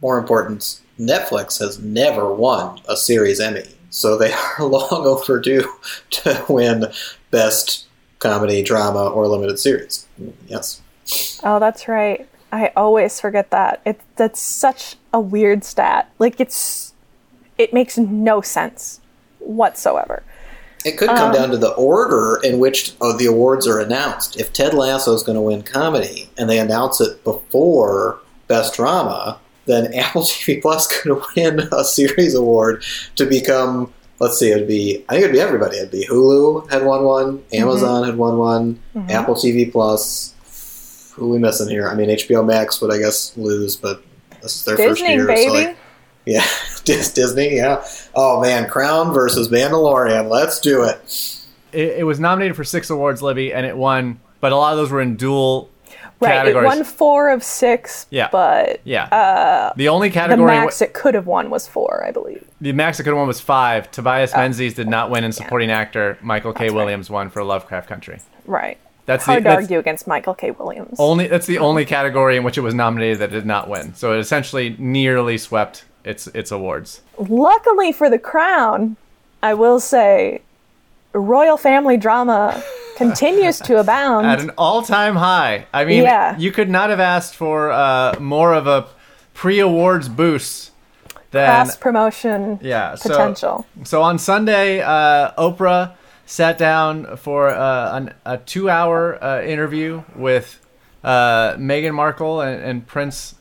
more 0.00 0.18
important, 0.18 0.80
Netflix 0.98 1.58
has 1.60 1.78
never 1.78 2.32
won 2.32 2.80
a 2.88 2.96
series 2.96 3.40
Emmy. 3.40 3.64
So 3.90 4.16
they 4.16 4.32
are 4.58 4.64
long 4.64 5.06
overdue 5.06 5.70
to 6.10 6.44
win 6.48 6.86
Best 7.30 7.86
Comedy, 8.22 8.62
Drama, 8.62 9.10
or 9.10 9.26
Limited 9.26 9.58
Series. 9.58 10.06
Yes. 10.46 10.80
Oh, 11.42 11.58
that's 11.58 11.88
right. 11.88 12.28
I 12.52 12.70
always 12.76 13.18
forget 13.20 13.50
that. 13.50 13.80
It 13.84 14.00
that's 14.16 14.40
such 14.40 14.96
a 15.12 15.20
weird 15.20 15.64
stat. 15.64 16.10
Like 16.18 16.38
it's 16.38 16.92
it 17.58 17.72
makes 17.72 17.98
no 17.98 18.40
sense 18.40 19.00
whatsoever. 19.38 20.22
It 20.84 20.98
could 20.98 21.08
come 21.08 21.28
um, 21.28 21.32
down 21.32 21.50
to 21.50 21.56
the 21.56 21.72
order 21.74 22.40
in 22.42 22.58
which 22.58 22.94
uh, 23.00 23.16
the 23.16 23.26
awards 23.26 23.66
are 23.66 23.78
announced. 23.78 24.38
If 24.38 24.52
Ted 24.52 24.74
Lasso 24.74 25.14
is 25.14 25.22
going 25.22 25.36
to 25.36 25.42
win 25.42 25.62
comedy 25.62 26.28
and 26.36 26.50
they 26.50 26.58
announce 26.58 27.00
it 27.00 27.22
before 27.22 28.18
Best 28.48 28.74
Drama, 28.74 29.38
then 29.66 29.94
Apple 29.94 30.22
TV 30.22 30.60
Plus 30.60 30.88
could 30.88 31.20
win 31.36 31.68
a 31.72 31.84
series 31.84 32.34
award 32.34 32.84
to 33.16 33.26
become. 33.26 33.92
Let's 34.22 34.38
see, 34.38 34.52
it'd 34.52 34.68
be. 34.68 35.04
I 35.08 35.14
think 35.14 35.24
it'd 35.24 35.34
be 35.34 35.40
everybody. 35.40 35.78
It'd 35.78 35.90
be 35.90 36.06
Hulu 36.06 36.70
had 36.70 36.84
won 36.84 37.02
one, 37.02 37.42
Amazon 37.52 38.02
mm-hmm. 38.02 38.10
had 38.10 38.16
won 38.16 38.38
one, 38.38 38.80
mm-hmm. 38.94 39.10
Apple 39.10 39.34
TV 39.34 39.72
Plus. 39.72 40.32
Who 41.16 41.24
are 41.24 41.28
we 41.28 41.38
missing 41.40 41.68
here? 41.68 41.88
I 41.88 41.96
mean, 41.96 42.08
HBO 42.08 42.46
Max 42.46 42.80
would 42.80 42.94
I 42.94 42.98
guess 42.98 43.36
lose, 43.36 43.74
but 43.74 44.00
this 44.40 44.58
is 44.58 44.64
their 44.64 44.76
Disney, 44.76 44.90
first 44.92 45.10
year. 45.10 45.26
Baby. 45.26 45.42
So 45.42 45.52
like, 45.54 45.76
yeah, 46.24 46.46
Disney. 46.84 47.56
Yeah. 47.56 47.84
Oh 48.14 48.40
man, 48.40 48.68
Crown 48.68 49.12
versus 49.12 49.48
Mandalorian. 49.48 50.30
Let's 50.30 50.60
do 50.60 50.84
it. 50.84 51.00
it. 51.72 51.98
It 51.98 52.04
was 52.04 52.20
nominated 52.20 52.54
for 52.54 52.62
six 52.62 52.90
awards, 52.90 53.22
Libby, 53.22 53.52
and 53.52 53.66
it 53.66 53.76
won. 53.76 54.20
But 54.38 54.52
a 54.52 54.56
lot 54.56 54.72
of 54.72 54.78
those 54.78 54.92
were 54.92 55.00
in 55.00 55.16
dual 55.16 55.68
Right, 56.22 56.32
categories. 56.32 56.64
it 56.64 56.76
won 56.76 56.84
four 56.84 57.30
of 57.30 57.42
six. 57.42 58.06
Yeah, 58.10 58.28
but 58.30 58.80
yeah, 58.84 59.04
uh, 59.06 59.72
the 59.76 59.88
only 59.88 60.10
category 60.10 60.56
the 60.56 60.60
max 60.60 60.80
it 60.82 60.94
could 60.94 61.14
have 61.14 61.26
won 61.26 61.50
was 61.50 61.66
four, 61.66 62.04
I 62.06 62.10
believe. 62.10 62.44
The 62.60 62.72
max 62.72 63.00
it 63.00 63.04
could 63.04 63.10
have 63.10 63.18
won 63.18 63.28
was 63.28 63.40
five. 63.40 63.90
Tobias 63.90 64.34
Menzies 64.34 64.74
did 64.74 64.88
not 64.88 65.10
win 65.10 65.24
in 65.24 65.32
supporting 65.32 65.68
yeah. 65.68 65.78
actor. 65.78 66.18
Michael 66.22 66.52
K. 66.52 66.64
That's 66.64 66.74
Williams 66.74 67.10
right. 67.10 67.14
won 67.14 67.30
for 67.30 67.42
Lovecraft 67.44 67.88
Country. 67.88 68.20
Right. 68.46 68.78
That's 69.06 69.24
hard 69.24 69.44
the, 69.44 69.50
to 69.50 69.54
argue 69.56 69.78
against 69.78 70.06
Michael 70.06 70.34
K. 70.34 70.52
Williams. 70.52 70.96
Only 70.98 71.26
that's 71.26 71.46
the 71.46 71.58
only 71.58 71.84
category 71.84 72.36
in 72.36 72.44
which 72.44 72.56
it 72.56 72.60
was 72.60 72.74
nominated 72.74 73.18
that 73.18 73.30
did 73.30 73.46
not 73.46 73.68
win. 73.68 73.94
So 73.94 74.14
it 74.14 74.20
essentially 74.20 74.76
nearly 74.78 75.38
swept 75.38 75.84
its 76.04 76.28
its 76.28 76.50
awards. 76.50 77.02
Luckily 77.18 77.92
for 77.92 78.08
the 78.08 78.18
Crown, 78.18 78.96
I 79.42 79.54
will 79.54 79.80
say, 79.80 80.42
royal 81.12 81.56
family 81.56 81.96
drama 81.96 82.62
continues 82.96 83.58
to 83.58 83.78
abound 83.78 84.26
at 84.26 84.40
an 84.40 84.50
all-time 84.58 85.16
high. 85.16 85.66
I 85.72 85.84
mean, 85.84 86.02
yeah. 86.02 86.36
you 86.38 86.52
could 86.52 86.70
not 86.70 86.90
have 86.90 87.00
asked 87.00 87.34
for 87.34 87.70
uh, 87.70 88.16
more 88.20 88.54
of 88.54 88.66
a 88.66 88.86
pre-awards 89.34 90.08
boost 90.08 90.70
than 91.30 91.68
promotion 91.80 92.58
yeah, 92.62 92.94
potential. 93.00 93.66
So, 93.78 93.84
so 93.84 94.02
on 94.02 94.18
Sunday, 94.18 94.80
uh, 94.80 95.32
Oprah 95.38 95.94
sat 96.26 96.58
down 96.58 97.16
for 97.16 97.48
uh, 97.48 97.96
an, 97.96 98.14
a 98.24 98.38
two-hour 98.38 99.22
uh, 99.22 99.42
interview 99.42 100.02
with 100.14 100.60
uh, 101.02 101.54
Meghan 101.54 101.94
Markle 101.94 102.40
and, 102.40 102.62
and 102.62 102.86
Prince 102.86 103.34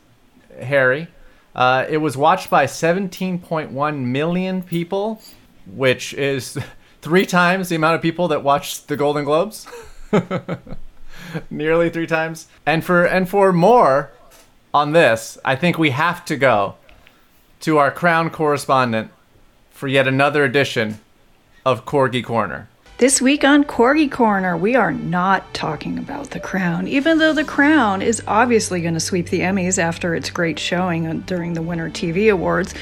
Harry. 0.62 1.08
Uh, 1.54 1.86
it 1.90 1.98
was 1.98 2.16
watched 2.16 2.50
by 2.50 2.66
17.1 2.66 4.00
million 4.00 4.64
people, 4.64 5.22
which 5.66 6.14
is 6.14 6.58
three 7.02 7.26
times 7.26 7.70
the 7.70 7.76
amount 7.76 7.96
of 7.96 8.02
people 8.02 8.28
that 8.30 8.44
watched 8.44 8.88
the 8.88 8.98
Golden 8.98 9.26
Globes. 9.26 9.68
Nearly 11.50 11.90
three 11.90 12.08
times. 12.08 12.48
And 12.66 12.84
for 12.84 13.06
and 13.06 13.30
for 13.30 13.54
more, 13.54 14.12
on 14.74 14.94
this, 14.94 15.38
I 15.44 15.56
think 15.56 15.78
we 15.78 15.92
have 15.92 16.24
to 16.26 16.38
go 16.38 16.76
to 17.62 17.78
our 17.78 17.92
Crown 17.92 18.30
correspondent 18.30 19.12
for 19.72 19.88
yet 19.88 20.08
another 20.08 20.44
edition 20.44 21.00
of 21.66 21.86
Corgi 21.86 22.24
Corner. 22.24 22.68
This 22.98 23.20
week 23.22 23.44
on 23.44 23.64
Corgi 23.64 24.12
Corner, 24.12 24.56
we 24.56 24.76
are 24.76 24.92
not 24.92 25.52
talking 25.56 25.98
about 25.98 26.30
The 26.30 26.40
Crown, 26.40 26.88
even 26.88 27.18
though 27.18 27.34
The 27.34 27.44
Crown 27.44 28.02
is 28.02 28.22
obviously 28.28 28.82
going 28.82 28.94
to 28.94 29.00
sweep 29.00 29.30
the 29.30 29.40
Emmys 29.40 29.80
after 29.80 30.14
its 30.14 30.30
great 30.30 30.60
showing 30.60 31.22
during 31.22 31.54
the 31.54 31.64
Winter 31.64 31.90
TV 31.90 32.32
Awards. 32.32 32.76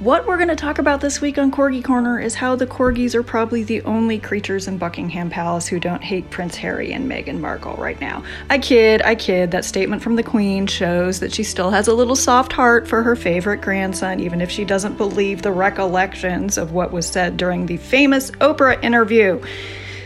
What 0.00 0.26
we're 0.26 0.38
going 0.38 0.48
to 0.48 0.56
talk 0.56 0.80
about 0.80 1.00
this 1.00 1.20
week 1.20 1.38
on 1.38 1.52
Corgi 1.52 1.82
Corner 1.82 2.18
is 2.18 2.34
how 2.34 2.56
the 2.56 2.66
corgis 2.66 3.14
are 3.14 3.22
probably 3.22 3.62
the 3.62 3.80
only 3.82 4.18
creatures 4.18 4.66
in 4.66 4.76
Buckingham 4.76 5.30
Palace 5.30 5.68
who 5.68 5.78
don't 5.78 6.02
hate 6.02 6.28
Prince 6.30 6.56
Harry 6.56 6.92
and 6.92 7.08
Meghan 7.08 7.38
Markle 7.38 7.76
right 7.76 7.98
now. 8.00 8.24
I 8.50 8.58
kid, 8.58 9.02
I 9.02 9.14
kid. 9.14 9.52
That 9.52 9.64
statement 9.64 10.02
from 10.02 10.16
the 10.16 10.24
Queen 10.24 10.66
shows 10.66 11.20
that 11.20 11.32
she 11.32 11.44
still 11.44 11.70
has 11.70 11.86
a 11.86 11.94
little 11.94 12.16
soft 12.16 12.52
heart 12.52 12.88
for 12.88 13.04
her 13.04 13.14
favorite 13.14 13.60
grandson, 13.60 14.18
even 14.18 14.40
if 14.40 14.50
she 14.50 14.64
doesn't 14.64 14.96
believe 14.96 15.42
the 15.42 15.52
recollections 15.52 16.58
of 16.58 16.72
what 16.72 16.90
was 16.90 17.06
said 17.06 17.36
during 17.36 17.66
the 17.66 17.76
famous 17.76 18.32
Oprah 18.32 18.82
interview. 18.82 19.40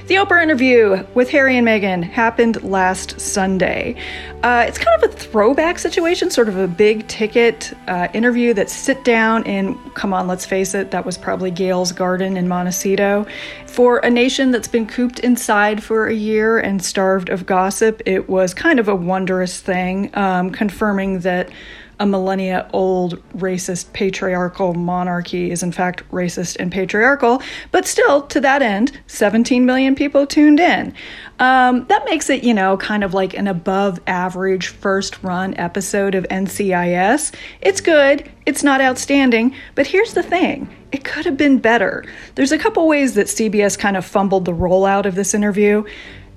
The 0.09 0.14
Oprah 0.14 0.42
interview 0.42 1.05
with 1.12 1.29
Harry 1.29 1.59
and 1.59 1.68
Meghan 1.68 2.03
happened 2.03 2.62
last 2.62 3.21
Sunday. 3.21 3.94
Uh, 4.42 4.64
it's 4.66 4.79
kind 4.79 5.05
of 5.05 5.11
a 5.11 5.12
throwback 5.12 5.79
situation, 5.79 6.31
sort 6.31 6.49
of 6.49 6.57
a 6.57 6.66
big 6.66 7.07
ticket 7.09 7.75
uh, 7.88 8.09
interview 8.14 8.55
that 8.55 8.71
sit 8.71 9.05
down 9.05 9.44
in, 9.44 9.79
come 9.90 10.14
on, 10.14 10.27
let's 10.27 10.47
face 10.47 10.75
it, 10.75 10.92
that 10.92 11.05
was 11.05 11.18
probably 11.18 11.51
Gayle's 11.51 11.92
garden 11.92 12.38
in 12.38 12.49
Montecito. 12.49 13.27
For 13.66 13.99
a 13.99 14.09
nation 14.09 14.51
that's 14.51 14.66
been 14.66 14.87
cooped 14.87 15.18
inside 15.18 15.83
for 15.83 16.07
a 16.07 16.14
year 16.14 16.59
and 16.59 16.83
starved 16.83 17.29
of 17.29 17.44
gossip, 17.44 18.01
it 18.07 18.31
was 18.31 18.55
kind 18.55 18.81
of 18.81 18.88
a 18.88 18.97
wondrous 18.97 19.61
thing, 19.61 20.11
um, 20.16 20.49
confirming 20.49 21.21
that 21.21 21.51
a 22.00 22.06
millennia 22.06 22.68
old 22.72 23.22
racist 23.32 23.92
patriarchal 23.92 24.74
monarchy 24.74 25.50
is 25.50 25.62
in 25.62 25.72
fact 25.72 26.08
racist 26.11 26.56
and 26.58 26.70
patriarchal, 26.70 27.42
but 27.70 27.87
still, 27.87 28.22
to 28.22 28.40
that 28.40 28.62
end, 28.62 29.00
17 29.06 29.66
million 29.66 29.94
people 29.94 30.26
tuned 30.26 30.61
in. 30.61 30.94
Um, 31.38 31.87
that 31.87 32.04
makes 32.04 32.30
it, 32.30 32.42
you 32.42 32.54
know, 32.54 32.76
kind 32.76 33.04
of 33.04 33.14
like 33.14 33.34
an 33.34 33.46
above 33.46 34.00
average 34.06 34.68
first 34.68 35.22
run 35.22 35.54
episode 35.56 36.14
of 36.14 36.24
NCIS. 36.24 37.34
It's 37.61 37.80
good, 37.80 38.30
it's 38.46 38.62
not 38.62 38.80
outstanding, 38.80 39.54
but 39.74 39.87
here's 39.87 40.14
the 40.14 40.22
thing 40.22 40.68
it 40.90 41.04
could 41.04 41.26
have 41.26 41.37
been 41.37 41.58
better. 41.58 42.04
There's 42.34 42.52
a 42.52 42.58
couple 42.58 42.88
ways 42.88 43.14
that 43.14 43.26
CBS 43.26 43.78
kind 43.78 43.96
of 43.96 44.04
fumbled 44.04 44.46
the 44.46 44.52
rollout 44.52 45.04
of 45.04 45.14
this 45.14 45.34
interview. 45.34 45.84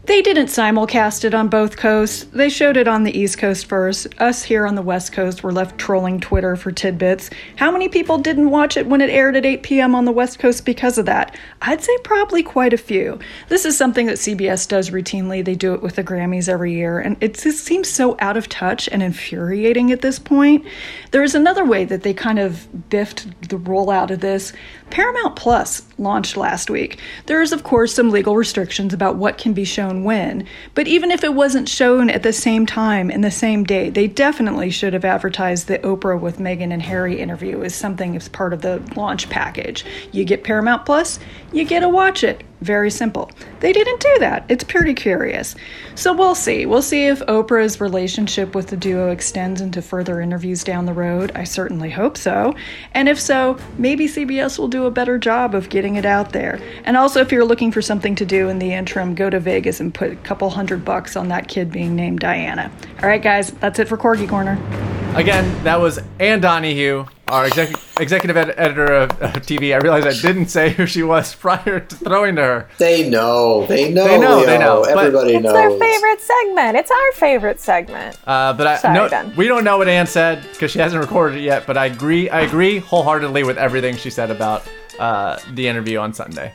They 0.06 0.24
didn't 0.24 0.48
simulcast 0.48 1.26
it 1.26 1.36
on 1.36 1.48
both 1.48 1.78
coasts. 1.78 2.24
They 2.34 2.50
showed 2.50 2.76
it 2.76 2.88
on 2.88 3.04
the 3.04 3.16
East 3.16 3.38
Coast 3.38 3.68
first. 3.68 4.08
Us 4.20 4.42
here 4.42 4.66
on 4.66 4.74
the 4.74 4.82
West 4.82 5.14
Coast 5.14 5.44
were 5.44 5.52
left 5.52 5.78
trolling 5.78 6.20
Twitter 6.20 6.56
for 6.56 6.72
tidbits. 6.72 7.30
How 7.58 7.70
many 7.70 7.88
people 7.88 8.18
didn't 8.18 8.50
watch 8.50 8.78
it 8.78 8.88
when 8.88 9.00
it 9.00 9.12
aired 9.12 9.36
at 9.36 9.46
8 9.46 9.62
p.m. 9.62 9.94
on 9.94 10.06
the 10.06 10.12
West 10.12 10.40
Coast 10.40 10.66
because 10.66 10.98
of 10.98 11.06
that? 11.06 11.38
I'd 11.62 11.84
say 11.84 11.96
probably 12.04 12.42
quite 12.42 12.74
a 12.74 12.80
few. 12.80 13.20
This 13.50 13.64
is 13.64 13.78
something 13.78 14.08
that 14.08 14.18
CBS 14.18 14.68
does 14.68 14.90
routinely. 14.90 15.46
They 15.46 15.54
do 15.54 15.76
it 15.76 15.84
with 15.84 15.98
the 15.98 16.04
Grammys 16.04 16.50
every 16.50 16.74
year, 16.74 17.00
and 17.00 17.16
it 17.22 17.36
just 17.36 17.64
seems 17.64 17.88
so 17.88 18.16
out 18.18 18.38
of 18.38 18.50
touch 18.50 18.90
and 18.92 19.04
infuriating 19.04 19.92
at 19.92 20.02
this 20.02 20.18
point. 20.18 20.66
There 21.12 21.22
is 21.22 21.36
another 21.36 21.64
way 21.64 21.86
that 21.86 22.02
they 22.02 22.16
kind 22.16 22.40
of 22.40 22.90
biffed 22.90 23.50
the 23.50 23.58
rollout 23.58 24.10
of 24.10 24.22
this. 24.22 24.52
Paramount 24.90 25.36
Plus 25.38 25.84
launched 25.98 26.36
last 26.36 26.70
week. 26.70 27.00
There 27.28 27.42
is, 27.42 27.54
of 27.54 27.64
course, 27.64 27.94
some 27.94 28.10
legal 28.10 28.36
restrictions 28.36 28.94
about 28.94 29.16
what 29.16 29.38
can 29.38 29.54
be 29.54 29.64
shown 29.64 29.91
when, 29.94 30.48
but 30.74 30.88
even 30.88 31.12
if 31.12 31.24
it 31.24 31.34
wasn't 31.34 31.70
shown 31.70 32.10
at 32.10 32.24
the 32.24 32.34
same 32.34 32.66
time 32.66 33.12
in 33.12 33.22
the 33.22 33.30
same 33.30 33.64
day, 33.64 33.90
they 33.90 34.08
definitely 34.08 34.72
should 34.72 34.94
have 34.94 35.06
advertised 35.06 35.68
the 35.68 35.80
Oprah 35.80 36.20
with 36.20 36.40
Meghan 36.40 36.74
and 36.74 36.82
Harry 36.82 37.20
interview 37.20 37.62
as 37.62 37.76
something 37.76 38.16
as 38.16 38.30
part 38.30 38.54
of 38.54 38.62
the 38.62 38.82
launch 38.96 39.30
package. 39.30 39.86
You 40.12 40.24
get 40.24 40.44
Paramount 40.44 40.86
Plus, 40.86 41.20
you 41.52 41.66
get 41.66 41.82
to 41.82 41.90
watch 41.90 42.24
it. 42.24 42.44
Very 42.62 42.92
simple. 42.92 43.32
They 43.60 43.74
didn't 43.74 44.00
do 44.00 44.18
that. 44.20 44.46
It's 44.48 44.64
pretty 44.64 44.94
curious. 44.94 45.56
So 45.96 46.14
we'll 46.14 46.36
see. 46.36 46.68
We'll 46.68 46.84
see 46.84 47.08
if 47.08 47.20
Oprah's 47.22 47.82
relationship 47.82 48.54
with 48.54 48.68
the 48.68 48.78
duo 48.78 49.10
extends 49.10 49.62
into 49.62 49.82
further 49.82 50.22
interviews 50.22 50.64
down 50.64 50.86
the 50.86 50.94
road. 50.94 51.32
I 51.34 51.44
certainly 51.44 51.90
hope 51.90 52.18
so. 52.18 52.54
And 52.94 53.10
if 53.10 53.20
so, 53.20 53.58
maybe 53.80 54.06
CBS 54.08 54.60
will 54.60 54.68
do 54.68 54.86
a 54.86 54.92
better 54.92 55.18
job 55.18 55.56
of 55.56 55.70
getting 55.70 55.96
it 55.96 56.06
out 56.06 56.34
there. 56.34 56.62
And 56.86 56.96
also, 56.96 57.20
if 57.20 57.32
you're 57.32 57.46
looking 57.46 57.72
for 57.72 57.82
something 57.82 58.16
to 58.16 58.28
do 58.28 58.48
in 58.50 58.60
the 58.60 58.74
interim, 58.74 59.16
go 59.16 59.32
to 59.32 59.40
Vegas 59.40 59.81
and 59.82 59.94
put 59.94 60.12
a 60.12 60.16
couple 60.18 60.50
hundred 60.50 60.86
bucks 60.86 61.18
on 61.18 61.28
that 61.28 61.50
kid 61.50 61.72
being 61.72 61.96
named 61.96 62.20
Diana. 62.20 62.72
All 63.02 63.10
right, 63.10 63.22
guys, 63.22 63.52
that's 63.52 63.80
it 63.80 63.90
for 63.90 63.98
Corgi 63.98 64.30
Corner. 64.30 64.54
Again, 65.16 65.64
that 65.66 65.78
was 65.78 66.00
Ann 66.22 66.40
Donahue, 66.40 67.06
our 67.28 67.44
exec- 67.44 67.76
executive 68.00 68.38
ed- 68.38 68.54
editor 68.56 68.94
of, 68.94 69.12
of, 69.22 69.34
TV. 69.42 69.74
I 69.74 69.80
realized 69.80 70.08
I 70.08 70.14
didn't 70.26 70.48
say 70.48 70.70
who 70.70 70.86
she 70.86 71.04
was 71.04 71.36
prior 71.48 71.82
to 71.82 71.96
throwing 71.98 72.38
to 72.38 72.42
her. 72.42 72.70
They 72.78 73.10
know. 73.10 73.66
They 73.66 73.92
know. 73.92 74.08
They 74.08 74.18
know. 74.18 74.38
Leo. 74.38 74.46
They 74.46 74.58
know. 74.58 74.84
Everybody 74.84 75.36
it's 75.36 75.44
knows. 75.44 75.54
It's 75.54 75.80
their 75.80 75.90
favorite 75.90 76.22
segment. 76.22 76.78
It's 76.78 76.92
our 76.92 77.12
favorite 77.14 77.60
segment. 77.60 78.18
Uh, 78.26 78.54
but 78.54 78.68
I 78.68 78.78
Sorry, 78.78 78.94
no, 78.94 79.10
Ben. 79.10 79.36
we 79.36 79.50
don't 79.50 79.66
know 79.66 79.78
what 79.78 79.90
Ann 79.90 80.08
said 80.08 80.44
because 80.54 80.72
she 80.72 80.80
hasn't 80.80 81.02
recorded 81.02 81.40
it 81.40 81.44
yet. 81.44 81.68
But 81.68 81.78
I 81.78 81.88
agree. 81.88 82.30
I 82.30 82.42
agree 82.42 82.78
wholeheartedly 82.80 83.44
with 83.44 83.58
everything 83.58 83.98
she 83.98 84.10
said 84.12 84.32
about 84.32 84.66
uh, 84.98 85.38
the 85.56 85.68
interview 85.68 85.98
on 85.98 86.14
Sunday. 86.14 86.54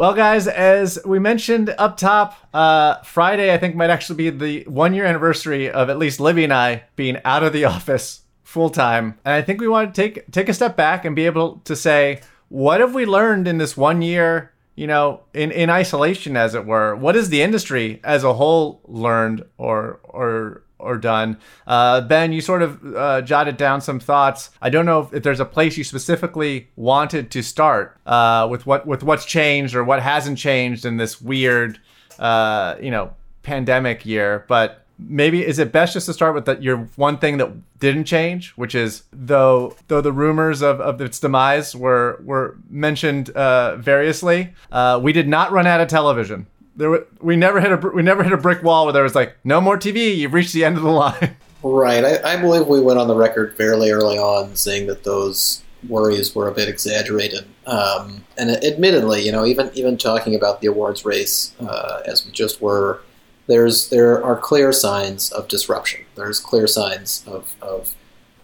Well, 0.00 0.14
guys, 0.14 0.48
as 0.48 0.98
we 1.04 1.18
mentioned 1.18 1.74
up 1.76 1.98
top, 1.98 2.34
uh, 2.54 3.02
Friday 3.02 3.52
I 3.52 3.58
think 3.58 3.76
might 3.76 3.90
actually 3.90 4.16
be 4.16 4.30
the 4.30 4.64
one 4.64 4.94
year 4.94 5.04
anniversary 5.04 5.70
of 5.70 5.90
at 5.90 5.98
least 5.98 6.20
Libby 6.20 6.42
and 6.42 6.54
I 6.54 6.84
being 6.96 7.18
out 7.22 7.42
of 7.42 7.52
the 7.52 7.64
office 7.66 8.22
full 8.42 8.70
time, 8.70 9.18
and 9.26 9.34
I 9.34 9.42
think 9.42 9.60
we 9.60 9.68
want 9.68 9.94
to 9.94 10.00
take 10.02 10.30
take 10.32 10.48
a 10.48 10.54
step 10.54 10.74
back 10.74 11.04
and 11.04 11.14
be 11.14 11.26
able 11.26 11.58
to 11.66 11.76
say 11.76 12.22
what 12.48 12.80
have 12.80 12.94
we 12.94 13.04
learned 13.04 13.46
in 13.46 13.58
this 13.58 13.76
one 13.76 14.00
year, 14.00 14.54
you 14.74 14.86
know, 14.86 15.20
in 15.34 15.50
in 15.50 15.68
isolation, 15.68 16.34
as 16.34 16.54
it 16.54 16.64
were. 16.64 16.96
What 16.96 17.14
has 17.14 17.28
the 17.28 17.42
industry 17.42 18.00
as 18.02 18.24
a 18.24 18.32
whole 18.32 18.80
learned 18.88 19.44
or 19.58 20.00
or 20.04 20.62
or 20.80 20.96
done. 20.96 21.38
Uh, 21.66 22.00
ben, 22.00 22.32
you 22.32 22.40
sort 22.40 22.62
of 22.62 22.96
uh, 22.96 23.22
jotted 23.22 23.56
down 23.56 23.80
some 23.80 24.00
thoughts. 24.00 24.50
I 24.60 24.70
don't 24.70 24.86
know 24.86 25.00
if, 25.00 25.14
if, 25.14 25.22
there's 25.22 25.40
a 25.40 25.44
place 25.44 25.76
you 25.76 25.84
specifically 25.84 26.68
wanted 26.76 27.30
to 27.32 27.42
start 27.42 27.98
uh, 28.06 28.46
with 28.50 28.66
what 28.66 28.86
with 28.86 29.02
what's 29.02 29.24
changed 29.24 29.74
or 29.74 29.84
what 29.84 30.02
hasn't 30.02 30.38
changed 30.38 30.84
in 30.84 30.96
this 30.96 31.20
weird, 31.20 31.78
uh, 32.18 32.76
you 32.80 32.90
know, 32.90 33.14
pandemic 33.42 34.04
year. 34.04 34.44
But 34.48 34.84
maybe 34.98 35.44
is 35.44 35.58
it 35.58 35.72
best 35.72 35.94
just 35.94 36.06
to 36.06 36.12
start 36.12 36.34
with 36.34 36.62
your 36.62 36.78
one 36.96 37.18
thing 37.18 37.38
that 37.38 37.50
didn't 37.78 38.04
change, 38.04 38.50
which 38.52 38.74
is 38.74 39.04
though 39.12 39.76
though 39.88 40.00
the 40.00 40.12
rumors 40.12 40.62
of, 40.62 40.80
of 40.80 41.00
its 41.00 41.18
demise 41.18 41.74
were 41.74 42.20
were 42.24 42.56
mentioned 42.68 43.30
uh, 43.30 43.76
variously, 43.76 44.52
uh, 44.72 45.00
we 45.02 45.12
did 45.12 45.28
not 45.28 45.52
run 45.52 45.66
out 45.66 45.80
of 45.80 45.88
television 45.88 46.46
there 46.76 47.04
we 47.20 47.36
never 47.36 47.60
hit 47.60 47.72
a 47.72 47.76
we 47.76 48.02
never 48.02 48.22
hit 48.22 48.32
a 48.32 48.36
brick 48.36 48.62
wall 48.62 48.84
where 48.84 48.92
there 48.92 49.02
was 49.02 49.14
like 49.14 49.36
no 49.44 49.60
more 49.60 49.78
TV. 49.78 50.16
You've 50.16 50.32
reached 50.32 50.52
the 50.52 50.64
end 50.64 50.76
of 50.76 50.82
the 50.82 50.90
line. 50.90 51.36
Right. 51.62 52.02
I, 52.02 52.32
I 52.32 52.36
believe 52.40 52.66
we 52.66 52.80
went 52.80 52.98
on 52.98 53.06
the 53.06 53.14
record 53.14 53.54
fairly 53.54 53.90
early 53.90 54.16
on 54.16 54.56
saying 54.56 54.86
that 54.86 55.04
those 55.04 55.62
worries 55.88 56.34
were 56.34 56.48
a 56.48 56.52
bit 56.52 56.70
exaggerated. 56.70 57.46
Um, 57.66 58.24
and 58.38 58.50
admittedly, 58.50 59.22
you 59.24 59.32
know, 59.32 59.44
even 59.44 59.70
even 59.74 59.98
talking 59.98 60.34
about 60.34 60.60
the 60.60 60.68
awards 60.68 61.04
race 61.04 61.54
uh, 61.60 62.00
as 62.06 62.24
we 62.24 62.32
just 62.32 62.62
were, 62.62 63.02
there's 63.46 63.90
there 63.90 64.24
are 64.24 64.36
clear 64.36 64.72
signs 64.72 65.30
of 65.32 65.48
disruption. 65.48 66.04
There's 66.14 66.40
clear 66.40 66.66
signs 66.66 67.24
of, 67.26 67.54
of 67.60 67.94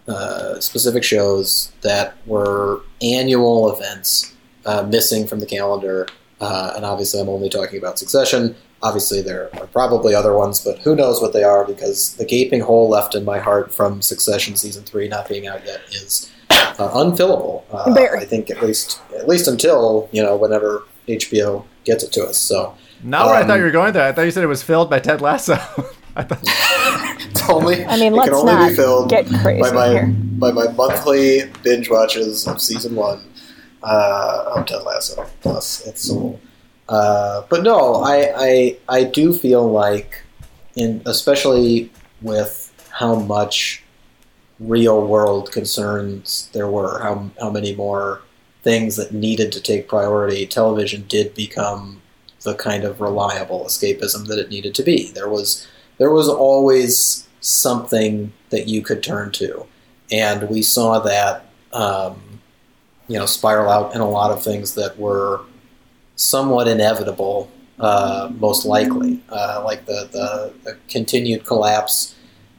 uh, 0.09 0.61
specific 0.61 1.03
shows 1.03 1.73
that 1.81 2.17
were 2.27 2.83
annual 3.03 3.75
events 3.75 4.35
uh, 4.65 4.83
missing 4.83 5.27
from 5.27 5.41
the 5.41 5.47
calendar 5.47 6.07
uh, 6.41 6.73
and 6.77 6.85
obviously, 6.85 7.21
I'm 7.21 7.29
only 7.29 7.49
talking 7.49 7.79
about 7.79 7.99
Succession. 7.99 8.55
Obviously, 8.83 9.23
there 9.23 9.49
are 9.59 9.67
probably 9.69 10.15
other 10.15 10.35
ones, 10.35 10.61
but 10.61 10.79
who 10.81 10.95
knows 10.95 11.23
what 11.23 11.33
they 11.33 11.43
are 11.43 11.65
because 11.65 12.15
the 12.17 12.27
gaping 12.27 12.61
hole 12.61 12.89
left 12.89 13.15
in 13.15 13.25
my 13.25 13.39
heart 13.39 13.73
from 13.73 14.03
Succession 14.03 14.55
season 14.57 14.85
three 14.85 15.09
not 15.09 15.29
being 15.29 15.47
out 15.47 15.65
yet 15.65 15.81
is 15.91 16.31
uh, 16.51 16.91
unfillable. 16.91 17.65
Uh, 17.73 18.17
I 18.17 18.25
think 18.25 18.51
at 18.51 18.63
least 18.63 19.01
at 19.17 19.27
least 19.27 19.49
until 19.49 20.09
you 20.13 20.23
know 20.23 20.37
whenever 20.37 20.83
HBO 21.09 21.65
gets 21.85 22.05
it 22.05 22.13
to 22.13 22.25
us. 22.25 22.37
So 22.37 22.77
not 23.03 23.23
um, 23.23 23.29
where 23.29 23.37
I 23.37 23.47
thought 23.47 23.59
you 23.59 23.65
were 23.65 23.71
going 23.71 23.95
there. 23.95 24.07
I 24.07 24.13
thought 24.13 24.23
you 24.23 24.31
said 24.31 24.45
it 24.45 24.49
was 24.49 24.63
filled 24.63 24.91
by 24.91 24.99
Ted 24.99 25.23
Lasso. 25.23 25.55
I 26.17 26.23
thought 26.23 26.41
it's 26.43 27.49
only. 27.49 27.85
I 27.87 27.97
mean, 27.97 28.13
it 28.13 28.17
let's 28.17 28.29
can 28.29 28.39
only 28.39 28.53
not 28.53 28.69
be 28.69 28.77
filled 28.77 29.09
get 29.09 29.27
crazy 29.27 29.63
by 29.63 29.73
my 29.73 29.89
here. 29.89 30.07
by 30.07 30.53
my 30.53 30.69
monthly 30.73 31.45
binge 31.63 31.89
watches 31.89 32.47
of 32.47 32.61
season 32.61 32.95
one 32.95 33.23
uh, 33.87 34.63
Ted 34.65 34.83
Lasso. 34.83 35.27
Plus, 35.41 35.87
it's. 35.87 36.11
Uh, 36.89 37.43
but 37.49 37.63
no, 37.63 37.97
I, 37.97 38.33
I 38.37 38.77
I 38.89 39.05
do 39.05 39.33
feel 39.33 39.69
like, 39.71 40.23
in 40.77 41.03
especially 41.07 41.91
with 42.23 42.73
how 42.91 43.17
much 43.17 43.83
real 44.59 45.07
world 45.07 45.53
concerns 45.53 46.49
there 46.53 46.69
were, 46.69 47.01
how 47.01 47.31
how 47.41 47.51
many 47.51 47.75
more 47.75 48.23
things 48.63 48.97
that 48.97 49.13
needed 49.13 49.53
to 49.53 49.61
take 49.61 49.89
priority, 49.89 50.47
television 50.47 51.05
did 51.09 51.35
become 51.35 52.03
the 52.43 52.55
kind 52.55 52.85
of 52.85 53.01
reliable 53.01 53.65
escapism 53.65 54.27
that 54.27 54.39
it 54.39 54.49
needed 54.49 54.75
to 54.75 54.83
be. 54.83 55.11
There 55.13 55.29
was 55.29 55.67
there 55.99 56.11
was 56.11 56.29
always 56.29 57.27
something 57.41 58.33
that 58.51 58.69
you 58.69 58.83
could 58.83 59.03
turn 59.03 59.33
to, 59.33 59.67
and 60.11 60.49
we 60.49 60.63
saw 60.63 61.01
that 61.01 61.47
um, 61.73 62.21
you 63.09 63.19
know 63.19 63.27
spiral 63.27 63.71
out 63.71 63.95
in 63.95 64.01
a 64.01 64.09
lot 64.09 64.31
of 64.31 64.43
things 64.43 64.75
that 64.75 64.99
were 64.99 65.41
somewhat 66.17 66.67
inevitable, 66.67 67.51
uh, 67.79 68.31
most 68.39 68.65
likely, 68.65 69.23
uh, 69.29 69.63
like 69.65 69.85
the, 69.85 70.09
the, 70.11 70.55
the 70.65 70.79
continued 70.89 71.45
collapse 71.45 72.15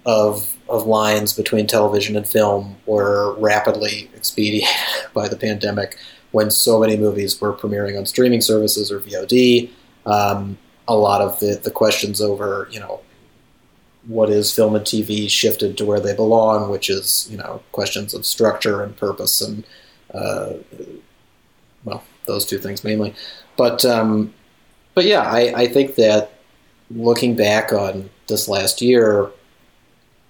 of 0.06 0.56
of 0.70 0.86
lines 0.86 1.34
between 1.34 1.66
television 1.66 2.16
and 2.16 2.28
film 2.28 2.76
were 2.86 3.34
rapidly 3.40 4.10
expedited 4.16 4.64
by 5.14 5.28
the 5.28 5.36
pandemic 5.36 5.98
when 6.32 6.52
so 6.52 6.80
many 6.80 6.98
movies 6.98 7.40
were 7.40 7.54
premiering 7.54 7.98
on 7.98 8.06
streaming 8.06 8.42
services 8.42 8.92
or 8.92 9.00
VOD. 9.00 9.70
Um, 10.06 10.58
a 10.88 10.96
lot 10.96 11.22
of 11.22 11.40
the, 11.40 11.60
the 11.64 11.72
questions 11.72 12.22
over, 12.22 12.68
you 12.70 12.80
know, 12.80 13.00
what 14.08 14.30
is 14.30 14.54
film 14.54 14.76
and 14.76 14.86
TV 14.86 15.30
shifted 15.30 15.78
to 15.78 15.86
where 15.86 16.00
they 16.00 16.14
belong, 16.14 16.70
which 16.70 16.90
is, 16.90 17.28
you 17.30 17.38
know, 17.38 17.62
questions 17.72 18.14
of 18.14 18.26
structure 18.26 18.84
and 18.84 18.96
purpose 18.98 19.42
and, 19.42 19.66
uh, 20.13 20.54
well, 21.84 22.04
those 22.26 22.46
two 22.46 22.58
things 22.58 22.84
mainly. 22.84 23.13
But, 23.56 23.86
um, 23.86 24.34
but 24.93 25.06
yeah, 25.06 25.22
I, 25.22 25.54
I 25.56 25.67
think 25.67 25.96
that 25.96 26.32
looking 26.91 27.36
back 27.36 27.74
on 27.74 28.10
this 28.28 28.48
last 28.48 28.82
year, 28.82 29.32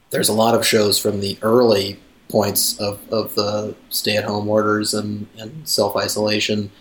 there's 0.09 0.29
a 0.29 0.33
lot 0.33 0.55
of 0.55 0.65
shows 0.65 0.97
from 0.97 1.19
the 1.19 1.37
early 1.41 1.99
points 2.29 2.79
of, 2.79 2.99
of 3.11 3.35
the 3.35 3.75
stay 3.89 4.17
at 4.17 4.23
home 4.23 4.47
orders 4.49 4.93
and, 4.93 5.27
and 5.37 5.67
self 5.67 5.95
isolation 5.95 6.71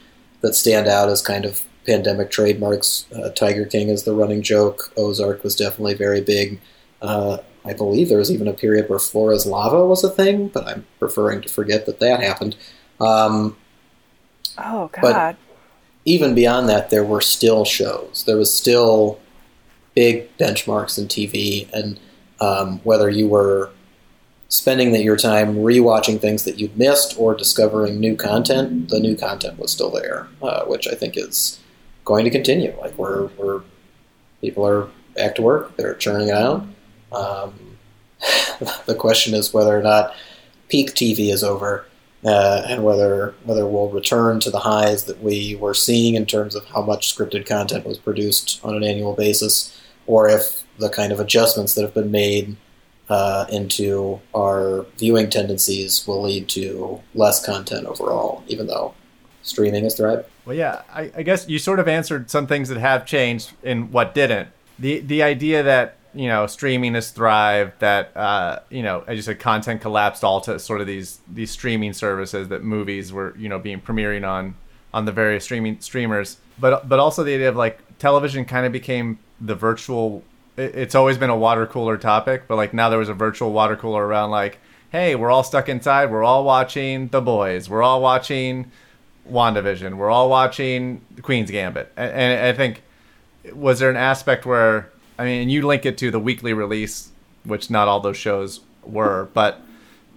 that 0.41 0.55
stand 0.55 0.87
out 0.87 1.09
as 1.09 1.23
kind 1.23 1.45
of 1.45 1.65
pandemic 1.87 2.31
trademarks. 2.31 3.07
Uh, 3.15 3.31
Tiger 3.31 3.65
King 3.65 3.89
is 3.89 4.03
the 4.03 4.15
running 4.15 4.43
joke. 4.43 4.93
Ozark 4.97 5.43
was 5.43 5.57
definitely 5.57 5.95
very 5.95 6.21
big. 6.21 6.61
Uh, 7.01 7.39
I 7.65 7.73
believe 7.73 8.09
there 8.09 8.19
was 8.19 8.31
even 8.31 8.49
a 8.49 8.53
period 8.53 8.89
where 8.89 8.99
Floor 8.99 9.33
Is 9.33 9.47
Lava 9.47 9.85
was 9.87 10.05
a 10.05 10.11
thing, 10.11 10.49
but 10.49 10.67
I'm 10.67 10.87
preferring 10.99 11.41
to 11.43 11.49
forget 11.49 11.87
that 11.87 12.01
that 12.01 12.21
happened. 12.21 12.57
Um, 13.01 13.57
oh, 14.59 14.89
God. 14.93 15.01
But 15.01 15.37
even 16.05 16.35
beyond 16.35 16.69
that, 16.69 16.91
there 16.91 17.05
were 17.05 17.21
still 17.21 17.65
shows. 17.65 18.25
There 18.27 18.37
was 18.37 18.53
still 18.53 19.21
big 19.95 20.35
benchmarks 20.39 20.99
in 20.99 21.07
TV, 21.07 21.73
and 21.73 21.99
um, 22.41 22.79
whether 22.85 23.09
you 23.11 23.27
were 23.29 23.71
spending 24.49 24.93
the, 24.93 25.03
your 25.03 25.17
time 25.17 25.57
rewatching 25.57 26.21
things 26.21 26.45
that 26.45 26.59
you'd 26.59 26.77
missed 26.77 27.19
or 27.19 27.35
discovering 27.35 27.99
new 27.99 28.17
content, 28.17 28.89
the 28.91 29.01
new 29.01 29.17
content 29.17 29.59
was 29.59 29.73
still 29.73 29.91
there, 29.91 30.29
uh, 30.43 30.65
which 30.65 30.87
I 30.87 30.95
think 30.95 31.17
is 31.17 31.59
going 32.05 32.25
to 32.25 32.31
continue. 32.31 32.75
Like 32.81 32.97
we're, 32.97 33.27
we're 33.39 33.63
people 34.41 34.67
are 34.67 34.89
back 35.15 35.35
to 35.37 35.43
work, 35.43 35.77
they're 35.77 35.95
churning 35.95 36.29
it 36.29 36.35
out. 36.35 36.67
Um, 37.13 37.79
the 38.87 38.95
question 38.95 39.35
is 39.35 39.53
whether 39.53 39.77
or 39.77 39.83
not 39.83 40.15
peak 40.69 40.93
TV 40.93 41.33
is 41.33 41.43
over. 41.43 41.87
Uh, 42.25 42.63
and 42.67 42.83
whether 42.83 43.35
whether 43.45 43.67
we'll 43.67 43.91
return 43.91 44.41
to 44.41 44.51
the 44.51 44.59
highs 44.59 45.05
that 45.05 45.23
we 45.23 45.55
were 45.57 45.75
seeing 45.75 46.15
in 46.15 46.27
terms 46.27 46.55
of 46.55 46.65
how 46.67 46.83
much 46.83 47.15
scripted 47.15 47.47
content 47.47 47.87
was 47.87 47.99
produced 47.99 48.59
on 48.65 48.75
an 48.75 48.83
annual 48.83 49.15
basis, 49.15 49.79
or 50.07 50.29
if 50.29 50.65
the 50.79 50.89
kind 50.89 51.13
of 51.13 51.21
adjustments 51.21 51.75
that 51.75 51.83
have 51.83 51.95
been 51.95 52.11
made 52.11 52.57
uh, 53.09 53.47
into 53.51 54.21
our 54.35 54.85
viewing 54.99 55.31
tendencies 55.31 56.07
will 56.07 56.23
lead 56.23 56.49
to 56.49 57.01
less 57.15 57.45
content 57.45 57.87
overall, 57.87 58.43
even 58.49 58.67
though 58.67 58.95
streaming 59.43 59.85
is 59.85 59.95
thriving. 59.95 60.25
Well, 60.45 60.57
yeah, 60.57 60.83
I, 60.93 61.13
I, 61.17 61.23
guess 61.23 61.49
you 61.49 61.59
sort 61.59 61.79
of 61.79 61.89
answered 61.89 62.31
some 62.31 62.47
things 62.47 62.69
that 62.69 62.79
have 62.79 63.07
changed 63.07 63.53
in 63.63 63.91
what 63.93 64.15
didn't. 64.15 64.49
The 64.79 65.01
the 65.01 65.23
idea 65.23 65.63
that 65.63 65.96
you 66.17 66.29
know 66.29 66.47
streaming 66.47 66.95
has 66.95 67.11
thrived, 67.11 67.79
that 67.81 68.17
uh, 68.17 68.61
you 68.71 68.83
know, 68.83 69.05
as 69.07 69.17
you 69.17 69.23
said, 69.23 69.39
content 69.39 69.81
collapsed 69.81 70.25
all 70.25 70.41
to 70.43 70.59
sort 70.59 70.81
of 70.81 70.87
these 70.87 71.21
these 71.33 71.51
streaming 71.51 71.93
services 71.93 72.49
that 72.49 72.63
movies 72.63 73.13
were 73.13 73.35
you 73.37 73.49
know 73.49 73.59
being 73.59 73.81
premiering 73.81 74.27
on 74.29 74.55
on 74.93 75.05
the 75.05 75.13
various 75.13 75.45
streaming 75.45 75.81
streamers, 75.81 76.39
but 76.59 76.89
but 76.89 76.99
also 76.99 77.23
the 77.23 77.35
idea 77.35 77.49
of 77.49 77.57
like 77.57 77.81
television 77.99 78.45
kind 78.45 78.67
of 78.67 78.73
became 78.73 79.19
the 79.41 79.55
virtual 79.55 80.23
it's 80.57 80.95
always 80.95 81.19
been 81.19 81.31
a 81.31 81.37
water 81.37 81.67
cooler 81.67 81.97
topic, 81.97 82.49
but 82.49 82.57
like 82.57 82.73
now 82.73 82.89
there 82.89 82.99
was 82.99 83.09
a 83.09 83.15
virtual 83.15 83.53
water 83.53 83.77
cooler 83.77 84.07
around 84.07 84.31
like, 84.31 84.59
hey, 84.91 85.15
we're 85.15 85.31
all 85.31 85.43
stuck 85.43 85.69
inside. 85.69 86.11
We're 86.11 86.25
all 86.25 86.45
watching 86.45 87.09
The 87.09 87.21
Boys. 87.21 87.69
We're 87.69 87.83
all 87.83 88.01
watching 88.01 88.71
WandaVision. 89.31 89.97
We're 89.97 90.11
all 90.11 90.31
watching 90.31 91.03
the 91.15 91.23
Queen's 91.23 91.51
Gambit. 91.51 91.93
And, 91.97 92.11
and 92.11 92.47
I 92.47 92.53
think, 92.53 92.83
was 93.53 93.79
there 93.79 93.91
an 93.91 93.97
aspect 93.97 94.47
where, 94.47 94.91
I 95.19 95.25
mean, 95.25 95.49
you 95.49 95.67
link 95.67 95.87
it 95.87 95.97
to 95.99 96.11
the 96.11 96.21
weekly 96.21 96.53
release, 96.53 97.11
which 97.45 97.71
not 97.71 97.89
all 97.89 98.01
those 98.01 98.17
shows 98.17 98.61
were, 98.85 99.29
but 99.33 99.61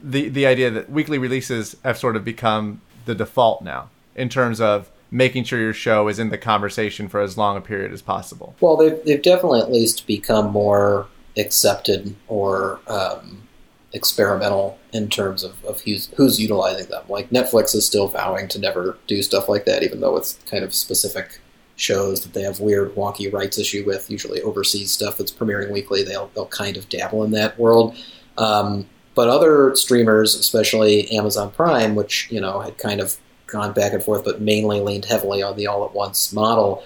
the, 0.01 0.29
the 0.29 0.45
idea 0.45 0.69
that 0.71 0.89
weekly 0.89 1.17
releases 1.17 1.75
have 1.83 1.97
sort 1.97 2.15
of 2.15 2.23
become 2.25 2.81
the 3.05 3.15
default 3.15 3.61
now 3.63 3.89
in 4.15 4.29
terms 4.29 4.59
of 4.61 4.89
making 5.11 5.43
sure 5.43 5.59
your 5.59 5.73
show 5.73 6.07
is 6.07 6.19
in 6.19 6.29
the 6.29 6.37
conversation 6.37 7.07
for 7.07 7.19
as 7.19 7.37
long 7.37 7.57
a 7.57 7.61
period 7.61 7.91
as 7.91 8.01
possible. 8.01 8.55
Well, 8.59 8.77
they've, 8.77 9.03
they've 9.05 9.21
definitely 9.21 9.61
at 9.61 9.71
least 9.71 10.05
become 10.05 10.51
more 10.51 11.07
accepted 11.37 12.15
or 12.27 12.79
um, 12.87 13.47
experimental 13.93 14.77
in 14.93 15.09
terms 15.09 15.43
of, 15.43 15.63
of 15.65 15.81
who's, 15.81 16.07
who's 16.15 16.39
utilizing 16.39 16.89
them. 16.89 17.03
Like 17.09 17.29
Netflix 17.31 17.73
is 17.73 17.85
still 17.85 18.07
vowing 18.07 18.47
to 18.49 18.59
never 18.59 18.97
do 19.07 19.23
stuff 19.23 19.49
like 19.49 19.65
that, 19.65 19.83
even 19.83 19.99
though 19.99 20.15
it's 20.17 20.33
kind 20.45 20.63
of 20.63 20.73
specific 20.75 21.39
shows 21.79 22.21
that 22.21 22.33
they 22.33 22.41
have 22.41 22.59
weird, 22.59 22.93
wonky 22.95 23.31
rights 23.31 23.57
issue 23.57 23.83
with. 23.85 24.11
Usually 24.11 24.41
overseas 24.41 24.91
stuff 24.91 25.17
that's 25.17 25.31
premiering 25.31 25.71
weekly, 25.71 26.03
they'll, 26.03 26.29
they'll 26.35 26.47
kind 26.47 26.77
of 26.77 26.89
dabble 26.89 27.23
in 27.23 27.31
that 27.31 27.57
world. 27.57 27.95
Um, 28.37 28.87
but 29.15 29.29
other 29.29 29.75
streamers, 29.75 30.35
especially 30.35 31.09
Amazon 31.11 31.51
Prime, 31.51 31.95
which 31.95 32.29
you 32.31 32.39
know 32.39 32.59
had 32.59 32.77
kind 32.77 33.01
of 33.01 33.17
gone 33.47 33.73
back 33.73 33.93
and 33.93 34.03
forth, 34.03 34.23
but 34.23 34.41
mainly 34.41 34.79
leaned 34.79 35.05
heavily 35.05 35.41
on 35.41 35.55
the 35.55 35.67
all 35.67 35.83
at 35.83 35.93
once 35.93 36.31
model, 36.31 36.83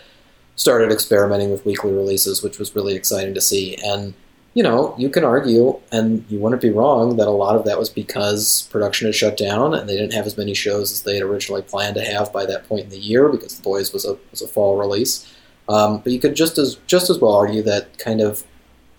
started 0.56 0.92
experimenting 0.92 1.52
with 1.52 1.66
weekly 1.66 1.92
releases, 1.92 2.42
which 2.42 2.58
was 2.58 2.76
really 2.76 2.96
exciting 2.96 3.34
to 3.34 3.42
see. 3.42 3.76
And, 3.84 4.14
you 4.54 4.62
know, 4.62 4.94
you 4.98 5.10
can 5.10 5.24
argue, 5.24 5.80
and 5.92 6.24
you 6.30 6.40
wouldn't 6.40 6.62
be 6.62 6.70
wrong, 6.70 7.18
that 7.18 7.28
a 7.28 7.32
lot 7.32 7.56
of 7.56 7.66
that 7.66 7.80
was 7.80 7.90
because 7.90 8.68
production 8.72 9.08
had 9.08 9.16
shut 9.16 9.36
down 9.36 9.74
and 9.74 9.90
they 9.90 9.96
didn't 9.96 10.14
have 10.14 10.28
as 10.28 10.38
many 10.38 10.54
shows 10.54 10.92
as 10.92 11.02
they 11.02 11.16
had 11.16 11.24
originally 11.24 11.64
planned 11.64 11.96
to 11.96 12.04
have 12.04 12.32
by 12.32 12.46
that 12.46 12.68
point 12.68 12.84
in 12.86 12.90
the 12.90 13.00
year 13.00 13.30
because 13.30 13.56
The 13.58 13.64
Boys 13.64 13.92
was 13.92 14.06
a, 14.06 14.18
was 14.30 14.42
a 14.42 14.48
fall 14.48 14.78
release. 14.78 15.28
Um, 15.68 16.00
but 16.00 16.12
you 16.12 16.20
could 16.20 16.36
just 16.36 16.58
as 16.58 16.76
just 16.88 17.10
as 17.10 17.20
well 17.20 17.34
argue 17.34 17.64
that 17.64 17.98
kind 17.98 18.22
of 18.22 18.44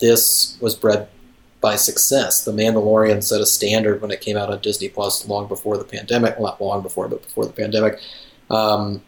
this 0.01 0.57
was 0.61 0.75
bred 0.75 1.09
by 1.61 1.77
success. 1.77 2.45
The 2.45 2.53
Mandalorian 2.53 3.23
set 3.23 3.41
a 3.41 3.47
standard 3.47 4.03
when 4.03 4.11
it 4.11 4.21
came 4.21 4.37
out 4.37 4.51
on 4.51 4.61
Disney 4.61 4.89
Plus 4.89 5.29
long 5.29 5.47
before 5.47 5.77
the 5.77 5.85
pandemic, 5.85 6.39
well, 6.39 6.49
not 6.49 6.61
long 6.61 6.83
before, 6.83 7.09
but 7.09 7.23
before 7.23 7.47
the 7.47 7.53
pandemic, 7.53 8.01
um, 8.51 9.03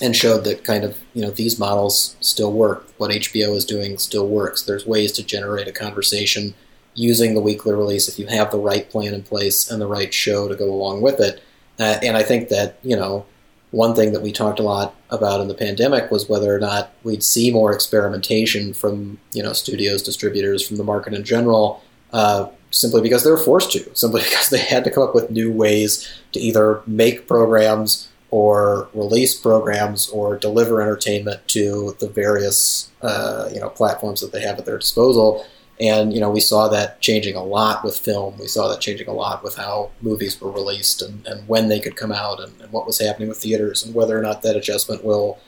and 0.00 0.14
showed 0.14 0.44
that 0.44 0.64
kind 0.64 0.84
of 0.84 0.98
you 1.14 1.22
know 1.22 1.30
these 1.30 1.58
models 1.58 2.16
still 2.20 2.52
work. 2.52 2.86
What 2.98 3.10
HBO 3.10 3.54
is 3.54 3.64
doing 3.64 3.98
still 3.98 4.28
works. 4.28 4.62
There's 4.62 4.86
ways 4.86 5.12
to 5.12 5.24
generate 5.24 5.68
a 5.68 5.72
conversation 5.72 6.54
using 6.94 7.34
the 7.34 7.40
weekly 7.40 7.72
release 7.72 8.08
if 8.08 8.18
you 8.18 8.26
have 8.26 8.50
the 8.50 8.58
right 8.58 8.88
plan 8.88 9.14
in 9.14 9.22
place 9.22 9.70
and 9.70 9.80
the 9.80 9.86
right 9.86 10.14
show 10.14 10.48
to 10.48 10.54
go 10.54 10.70
along 10.70 11.00
with 11.00 11.20
it. 11.20 11.42
Uh, 11.78 11.98
and 12.02 12.16
I 12.16 12.22
think 12.22 12.48
that 12.50 12.78
you 12.82 12.96
know 12.96 13.26
one 13.70 13.94
thing 13.94 14.12
that 14.12 14.22
we 14.22 14.30
talked 14.30 14.60
a 14.60 14.62
lot 14.62 14.94
about 15.10 15.40
in 15.40 15.48
the 15.48 15.54
pandemic 15.54 16.10
was 16.10 16.28
whether 16.28 16.54
or 16.54 16.60
not 16.60 16.92
we'd 17.02 17.24
see 17.24 17.50
more 17.50 17.72
experimentation 17.72 18.72
from 18.72 19.18
you 19.32 19.42
know 19.42 19.52
studios, 19.52 20.02
distributors, 20.02 20.66
from 20.66 20.76
the 20.76 20.84
market 20.84 21.12
in 21.12 21.24
general, 21.24 21.82
uh, 22.12 22.48
simply 22.70 23.02
because 23.02 23.24
they 23.24 23.30
were 23.30 23.36
forced 23.36 23.72
to, 23.72 23.94
simply 23.96 24.22
because 24.24 24.50
they 24.50 24.58
had 24.58 24.84
to 24.84 24.90
come 24.90 25.02
up 25.02 25.14
with 25.14 25.30
new 25.30 25.50
ways 25.52 26.08
to 26.32 26.40
either 26.40 26.82
make 26.86 27.26
programs 27.26 28.08
or 28.34 28.88
release 28.94 29.32
programs 29.32 30.08
or 30.08 30.36
deliver 30.36 30.82
entertainment 30.82 31.46
to 31.46 31.94
the 32.00 32.08
various 32.08 32.90
uh, 33.00 33.48
you 33.54 33.60
know 33.60 33.68
platforms 33.68 34.20
that 34.20 34.32
they 34.32 34.40
have 34.40 34.58
at 34.58 34.66
their 34.66 34.76
disposal. 34.76 35.46
And 35.78 36.12
you 36.12 36.18
know, 36.18 36.30
we 36.30 36.40
saw 36.40 36.66
that 36.66 37.00
changing 37.00 37.36
a 37.36 37.44
lot 37.44 37.84
with 37.84 37.96
film. 37.96 38.36
We 38.36 38.48
saw 38.48 38.66
that 38.66 38.80
changing 38.80 39.06
a 39.06 39.12
lot 39.12 39.44
with 39.44 39.54
how 39.54 39.92
movies 40.02 40.40
were 40.40 40.50
released 40.50 41.00
and, 41.00 41.24
and 41.28 41.46
when 41.46 41.68
they 41.68 41.78
could 41.78 41.94
come 41.94 42.10
out 42.10 42.40
and, 42.40 42.60
and 42.60 42.72
what 42.72 42.88
was 42.88 43.00
happening 43.00 43.28
with 43.28 43.38
theaters 43.38 43.84
and 43.84 43.94
whether 43.94 44.18
or 44.18 44.22
not 44.22 44.42
that 44.42 44.56
adjustment 44.56 45.04
will 45.04 45.38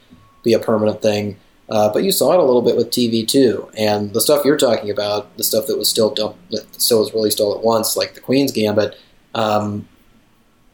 be 0.44 0.52
a 0.52 0.60
permanent 0.60 1.02
thing. 1.02 1.36
Uh, 1.68 1.92
but 1.92 2.04
you 2.04 2.12
saw 2.12 2.34
it 2.34 2.38
a 2.38 2.44
little 2.44 2.62
bit 2.62 2.76
with 2.76 2.90
TV 2.90 3.26
too, 3.26 3.68
and 3.76 4.14
the 4.14 4.20
stuff 4.20 4.44
you're 4.44 4.56
talking 4.56 4.90
about, 4.90 5.36
the 5.36 5.42
stuff 5.42 5.66
that 5.66 5.76
was 5.76 5.90
still 5.90 6.14
dumped, 6.14 6.38
that 6.52 6.80
still 6.80 7.00
was 7.00 7.12
released 7.12 7.40
all 7.40 7.52
at 7.52 7.64
once, 7.64 7.96
like 7.96 8.14
the 8.14 8.20
Queen's 8.20 8.52
Gambit. 8.52 8.96
Um, 9.34 9.88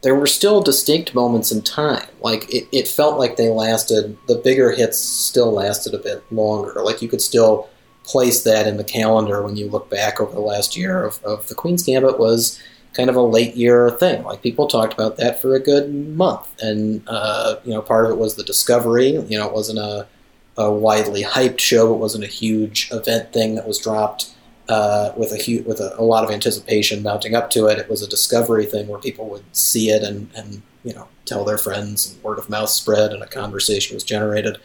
there 0.03 0.15
were 0.15 0.27
still 0.27 0.61
distinct 0.61 1.15
moments 1.15 1.51
in 1.51 1.61
time. 1.61 2.07
Like 2.21 2.53
it, 2.53 2.67
it 2.71 2.87
felt 2.87 3.17
like 3.17 3.37
they 3.37 3.49
lasted. 3.49 4.17
The 4.27 4.35
bigger 4.35 4.71
hits 4.71 4.99
still 4.99 5.51
lasted 5.51 5.93
a 5.93 5.97
bit 5.97 6.23
longer. 6.31 6.81
Like 6.83 7.01
you 7.01 7.07
could 7.07 7.21
still 7.21 7.69
place 8.03 8.43
that 8.43 8.67
in 8.67 8.77
the 8.77 8.83
calendar 8.83 9.41
when 9.41 9.55
you 9.55 9.69
look 9.69 9.89
back 9.89 10.19
over 10.19 10.33
the 10.33 10.41
last 10.41 10.75
year 10.75 11.05
of, 11.05 11.23
of 11.23 11.47
the 11.47 11.55
Queen's 11.55 11.83
Gambit 11.83 12.19
was 12.19 12.61
kind 12.91 13.09
of 13.09 13.15
a 13.15 13.21
late 13.21 13.55
year 13.55 13.91
thing. 13.91 14.23
Like 14.23 14.43
people 14.43 14.67
talked 14.67 14.93
about 14.93 15.15
that 15.17 15.41
for 15.41 15.55
a 15.55 15.59
good 15.59 15.93
month, 15.93 16.49
and 16.61 17.01
uh, 17.07 17.55
you 17.63 17.73
know 17.73 17.81
part 17.81 18.05
of 18.05 18.11
it 18.11 18.17
was 18.17 18.35
the 18.35 18.43
discovery. 18.43 19.11
You 19.11 19.39
know, 19.39 19.47
it 19.47 19.53
wasn't 19.53 19.79
a 19.79 20.07
a 20.57 20.71
widely 20.71 21.23
hyped 21.23 21.59
show, 21.59 21.93
It 21.93 21.97
wasn't 21.97 22.23
a 22.23 22.27
huge 22.27 22.89
event 22.91 23.33
thing 23.33 23.55
that 23.55 23.67
was 23.67 23.79
dropped 23.79 24.33
uh, 24.69 25.11
with 25.15 25.31
a 25.31 25.43
hu- 25.43 25.63
with 25.63 25.79
a, 25.79 25.95
a, 25.99 26.03
lot 26.03 26.23
of 26.23 26.31
anticipation 26.31 27.03
mounting 27.03 27.35
up 27.35 27.49
to 27.51 27.67
it. 27.67 27.79
It 27.79 27.89
was 27.89 28.01
a 28.01 28.07
discovery 28.07 28.65
thing 28.65 28.87
where 28.87 28.99
people 28.99 29.27
would 29.29 29.43
see 29.55 29.89
it 29.89 30.03
and, 30.03 30.29
and 30.35 30.61
you 30.83 30.93
know 30.93 31.07
tell 31.25 31.43
their 31.43 31.57
friends, 31.57 32.11
and 32.11 32.23
word 32.23 32.39
of 32.39 32.49
mouth 32.49 32.69
spread, 32.69 33.11
and 33.11 33.21
a 33.21 33.27
conversation 33.27 33.95
was 33.95 34.03
generated. 34.03 34.57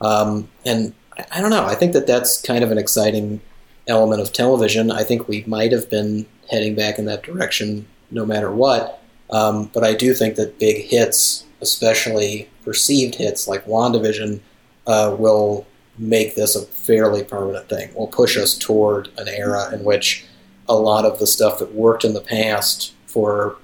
Um, 0.00 0.48
and 0.64 0.94
I, 1.16 1.26
I 1.32 1.40
don't 1.40 1.50
know. 1.50 1.64
I 1.64 1.74
think 1.74 1.92
that 1.94 2.06
that's 2.06 2.40
kind 2.42 2.62
of 2.62 2.70
an 2.70 2.78
exciting 2.78 3.40
element 3.86 4.20
of 4.20 4.32
television. 4.32 4.90
I 4.90 5.04
think 5.04 5.28
we 5.28 5.44
might 5.46 5.72
have 5.72 5.88
been 5.88 6.26
heading 6.50 6.74
back 6.74 6.98
in 6.98 7.06
that 7.06 7.22
direction 7.22 7.86
no 8.10 8.26
matter 8.26 8.50
what. 8.50 9.02
Um, 9.30 9.70
but 9.72 9.84
I 9.84 9.94
do 9.94 10.14
think 10.14 10.36
that 10.36 10.58
big 10.58 10.84
hits, 10.84 11.44
especially 11.60 12.48
perceived 12.64 13.16
hits 13.16 13.48
like 13.48 13.66
WandaVision, 13.66 14.40
uh, 14.86 15.16
will 15.18 15.66
make 15.98 16.34
this 16.34 16.54
a 16.54 16.62
fairly 16.66 17.24
permanent 17.24 17.68
thing. 17.68 17.92
Will 17.94 18.08
push 18.08 18.36
us 18.36 18.56
toward 18.56 19.08
an 19.18 19.28
era 19.28 19.72
in 19.72 19.84
which 19.84 20.24
a 20.68 20.74
lot 20.74 21.04
of 21.04 21.18
the 21.18 21.26
stuff 21.26 21.58
that 21.58 21.74
worked 21.74 22.04
in 22.04 22.14
the 22.14 22.20
past 22.20 22.92
for 23.06 23.56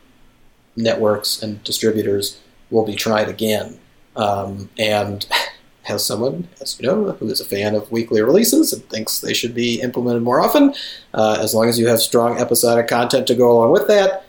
networks 0.76 1.42
and 1.42 1.62
distributors 1.64 2.40
will 2.70 2.86
be 2.86 2.94
tried 2.94 3.28
again. 3.28 3.78
Um, 4.16 4.70
and 4.78 5.26
as 5.88 6.04
someone, 6.04 6.48
as 6.60 6.78
you 6.80 6.86
know, 6.86 7.12
who 7.12 7.28
is 7.28 7.40
a 7.40 7.44
fan 7.44 7.74
of 7.74 7.90
weekly 7.90 8.22
releases 8.22 8.72
and 8.72 8.88
thinks 8.88 9.20
they 9.20 9.34
should 9.34 9.54
be 9.54 9.80
implemented 9.80 10.22
more 10.22 10.40
often, 10.40 10.74
uh, 11.14 11.38
as 11.40 11.54
long 11.54 11.68
as 11.68 11.78
you 11.78 11.86
have 11.88 12.00
strong 12.00 12.38
episodic 12.38 12.88
content 12.88 13.26
to 13.26 13.34
go 13.34 13.52
along 13.52 13.72
with 13.72 13.88
that, 13.88 14.24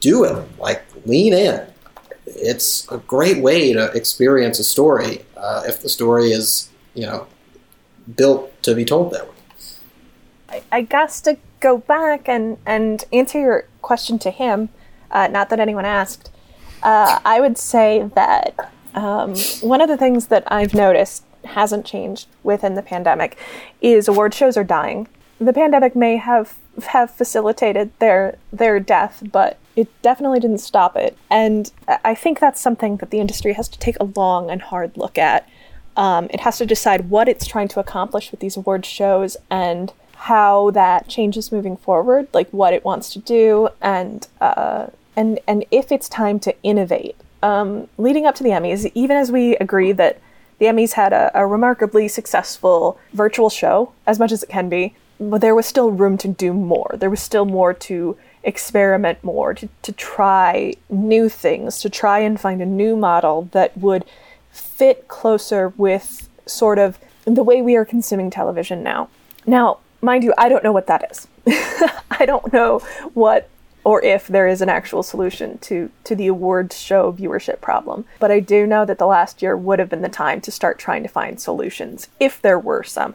do 0.00 0.24
it. 0.24 0.46
Like, 0.58 0.84
lean 1.06 1.32
in. 1.32 1.66
It's 2.26 2.90
a 2.90 2.98
great 2.98 3.42
way 3.42 3.72
to 3.72 3.90
experience 3.92 4.58
a 4.58 4.64
story 4.64 5.24
uh, 5.36 5.62
if 5.66 5.80
the 5.82 5.88
story 5.88 6.32
is, 6.32 6.68
you 6.96 7.06
know, 7.06 7.26
built 8.16 8.60
to 8.62 8.74
be 8.74 8.84
told 8.84 9.12
that 9.12 9.28
way. 9.28 9.34
I, 10.48 10.62
I 10.72 10.80
guess 10.82 11.20
to 11.22 11.38
go 11.60 11.78
back 11.78 12.28
and, 12.28 12.58
and 12.66 13.04
answer 13.12 13.38
your 13.38 13.68
question 13.82 14.18
to 14.20 14.30
him, 14.30 14.70
uh, 15.10 15.28
not 15.28 15.50
that 15.50 15.60
anyone 15.60 15.84
asked, 15.84 16.30
uh, 16.82 17.20
I 17.24 17.40
would 17.40 17.58
say 17.58 18.10
that 18.14 18.72
um, 18.94 19.36
one 19.60 19.80
of 19.80 19.88
the 19.88 19.96
things 19.96 20.28
that 20.28 20.44
I've 20.46 20.74
noticed 20.74 21.24
hasn't 21.44 21.86
changed 21.86 22.28
within 22.42 22.74
the 22.74 22.82
pandemic 22.82 23.38
is 23.80 24.08
award 24.08 24.34
shows 24.34 24.56
are 24.56 24.64
dying. 24.64 25.06
The 25.38 25.52
pandemic 25.52 25.94
may 25.94 26.16
have 26.16 26.56
have 26.88 27.10
facilitated 27.10 27.90
their 27.98 28.38
their 28.52 28.80
death, 28.80 29.22
but 29.32 29.58
it 29.76 29.88
definitely 30.02 30.40
didn't 30.40 30.58
stop 30.58 30.96
it. 30.96 31.16
And 31.30 31.70
I 32.04 32.14
think 32.14 32.40
that's 32.40 32.60
something 32.60 32.96
that 32.96 33.10
the 33.10 33.20
industry 33.20 33.52
has 33.52 33.68
to 33.68 33.78
take 33.78 33.96
a 34.00 34.04
long 34.04 34.50
and 34.50 34.62
hard 34.62 34.96
look 34.96 35.18
at. 35.18 35.48
Um, 35.96 36.28
it 36.30 36.40
has 36.40 36.58
to 36.58 36.66
decide 36.66 37.10
what 37.10 37.28
it's 37.28 37.46
trying 37.46 37.68
to 37.68 37.80
accomplish 37.80 38.30
with 38.30 38.40
these 38.40 38.56
award 38.56 38.84
shows 38.84 39.36
and 39.50 39.92
how 40.16 40.70
that 40.72 41.08
changes 41.08 41.50
moving 41.50 41.76
forward, 41.76 42.28
like 42.32 42.48
what 42.50 42.74
it 42.74 42.84
wants 42.84 43.10
to 43.10 43.18
do, 43.18 43.68
and 43.80 44.26
uh, 44.40 44.88
and 45.14 45.40
and 45.46 45.64
if 45.70 45.90
it's 45.90 46.08
time 46.08 46.38
to 46.40 46.54
innovate 46.62 47.16
um, 47.42 47.88
leading 47.98 48.26
up 48.26 48.34
to 48.36 48.42
the 48.42 48.50
Emmys, 48.50 48.90
even 48.94 49.16
as 49.16 49.30
we 49.30 49.56
agree 49.56 49.92
that 49.92 50.20
the 50.58 50.66
Emmys 50.66 50.92
had 50.92 51.12
a, 51.12 51.30
a, 51.34 51.46
remarkably 51.46 52.08
successful 52.08 52.98
virtual 53.12 53.50
show, 53.50 53.92
as 54.06 54.18
much 54.18 54.32
as 54.32 54.42
it 54.42 54.48
can 54.48 54.68
be, 54.68 54.94
but 55.20 55.40
there 55.40 55.54
was 55.54 55.66
still 55.66 55.90
room 55.90 56.16
to 56.18 56.28
do 56.28 56.52
more. 56.52 56.94
There 56.94 57.10
was 57.10 57.20
still 57.20 57.44
more 57.44 57.74
to 57.74 58.16
experiment 58.42 59.22
more, 59.22 59.54
to, 59.54 59.68
to 59.82 59.92
try 59.92 60.74
new 60.88 61.28
things, 61.28 61.80
to 61.80 61.90
try 61.90 62.20
and 62.20 62.40
find 62.40 62.62
a 62.62 62.66
new 62.66 62.96
model 62.96 63.48
that 63.52 63.76
would 63.76 64.04
fit 64.56 65.08
closer 65.08 65.72
with 65.76 66.28
sort 66.46 66.78
of 66.78 66.98
the 67.24 67.42
way 67.42 67.60
we 67.60 67.76
are 67.76 67.84
consuming 67.84 68.30
television 68.30 68.82
now. 68.82 69.08
Now, 69.46 69.78
mind 70.00 70.24
you, 70.24 70.32
I 70.38 70.48
don't 70.48 70.64
know 70.64 70.72
what 70.72 70.86
that 70.86 71.10
is. 71.10 71.26
I 72.10 72.24
don't 72.24 72.52
know 72.52 72.80
what 73.14 73.48
or 73.86 74.02
if 74.02 74.26
there 74.26 74.48
is 74.48 74.60
an 74.60 74.68
actual 74.68 75.04
solution 75.04 75.58
to 75.58 75.90
to 76.02 76.16
the 76.16 76.26
awards 76.26 76.76
show 76.76 77.12
viewership 77.12 77.60
problem. 77.60 78.04
But 78.18 78.32
I 78.32 78.40
do 78.40 78.66
know 78.66 78.84
that 78.84 78.98
the 78.98 79.06
last 79.06 79.42
year 79.42 79.56
would 79.56 79.78
have 79.78 79.88
been 79.88 80.02
the 80.02 80.08
time 80.08 80.40
to 80.40 80.50
start 80.50 80.78
trying 80.78 81.04
to 81.04 81.08
find 81.08 81.40
solutions 81.40 82.08
if 82.18 82.42
there 82.42 82.58
were 82.58 82.82
some. 82.82 83.14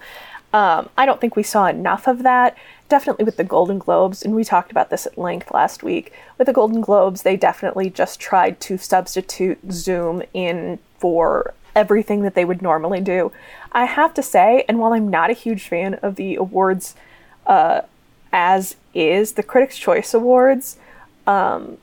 Um, 0.53 0.89
I 0.97 1.05
don't 1.05 1.19
think 1.19 1.35
we 1.35 1.43
saw 1.43 1.67
enough 1.67 2.07
of 2.07 2.23
that. 2.23 2.57
Definitely 2.87 3.25
with 3.25 3.37
the 3.37 3.43
Golden 3.43 3.79
Globes, 3.79 4.23
and 4.23 4.33
we 4.33 4.43
talked 4.43 4.71
about 4.71 4.89
this 4.89 5.05
at 5.05 5.17
length 5.17 5.51
last 5.51 5.83
week. 5.83 6.13
With 6.37 6.47
the 6.47 6.53
Golden 6.53 6.81
Globes, 6.81 7.21
they 7.23 7.37
definitely 7.37 7.89
just 7.89 8.19
tried 8.19 8.59
to 8.61 8.77
substitute 8.77 9.59
Zoom 9.71 10.23
in 10.33 10.79
for 11.01 11.53
everything 11.75 12.21
that 12.21 12.35
they 12.35 12.45
would 12.45 12.61
normally 12.61 13.01
do. 13.01 13.31
I 13.71 13.85
have 13.85 14.13
to 14.13 14.23
say, 14.23 14.63
and 14.69 14.79
while 14.79 14.93
I'm 14.93 15.09
not 15.09 15.29
a 15.29 15.33
huge 15.33 15.67
fan 15.67 15.95
of 15.95 16.15
the 16.15 16.35
awards 16.35 16.95
uh, 17.45 17.81
as 18.31 18.75
is, 18.93 19.33
the 19.33 19.43
Critics' 19.43 19.77
Choice 19.77 20.13
Awards 20.13 20.77
um, 21.25 21.77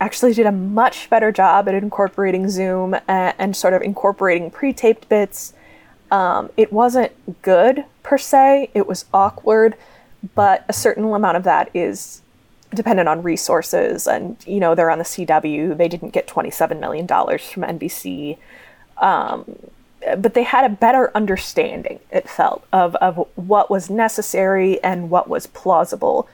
actually 0.00 0.34
did 0.34 0.46
a 0.46 0.52
much 0.52 1.08
better 1.08 1.32
job 1.32 1.68
at 1.68 1.74
incorporating 1.74 2.48
Zoom 2.48 2.94
and, 3.08 3.34
and 3.38 3.56
sort 3.56 3.74
of 3.74 3.82
incorporating 3.82 4.50
pre 4.50 4.72
taped 4.72 5.08
bits. 5.08 5.54
Um, 6.10 6.50
it 6.56 6.72
wasn't 6.72 7.12
good 7.42 7.84
per 8.02 8.18
se, 8.18 8.70
it 8.74 8.86
was 8.86 9.06
awkward, 9.12 9.76
but 10.34 10.64
a 10.68 10.72
certain 10.72 11.04
amount 11.04 11.36
of 11.36 11.44
that 11.44 11.70
is 11.74 12.22
dependent 12.74 13.08
on 13.08 13.22
resources. 13.22 14.06
And, 14.06 14.36
you 14.46 14.60
know, 14.60 14.74
they're 14.74 14.90
on 14.90 14.98
the 14.98 15.04
CW, 15.04 15.76
they 15.76 15.88
didn't 15.88 16.10
get 16.10 16.26
$27 16.26 16.80
million 16.80 17.06
from 17.06 17.62
NBC. 17.62 18.38
Um, 18.98 19.56
but 20.16 20.34
they 20.34 20.44
had 20.44 20.64
a 20.64 20.74
better 20.74 21.10
understanding, 21.14 22.00
it 22.10 22.28
felt, 22.28 22.64
of, 22.72 22.94
of 22.96 23.26
what 23.34 23.70
was 23.70 23.90
necessary 23.90 24.82
and 24.82 25.10
what 25.10 25.28
was 25.28 25.46
plausible 25.46 26.28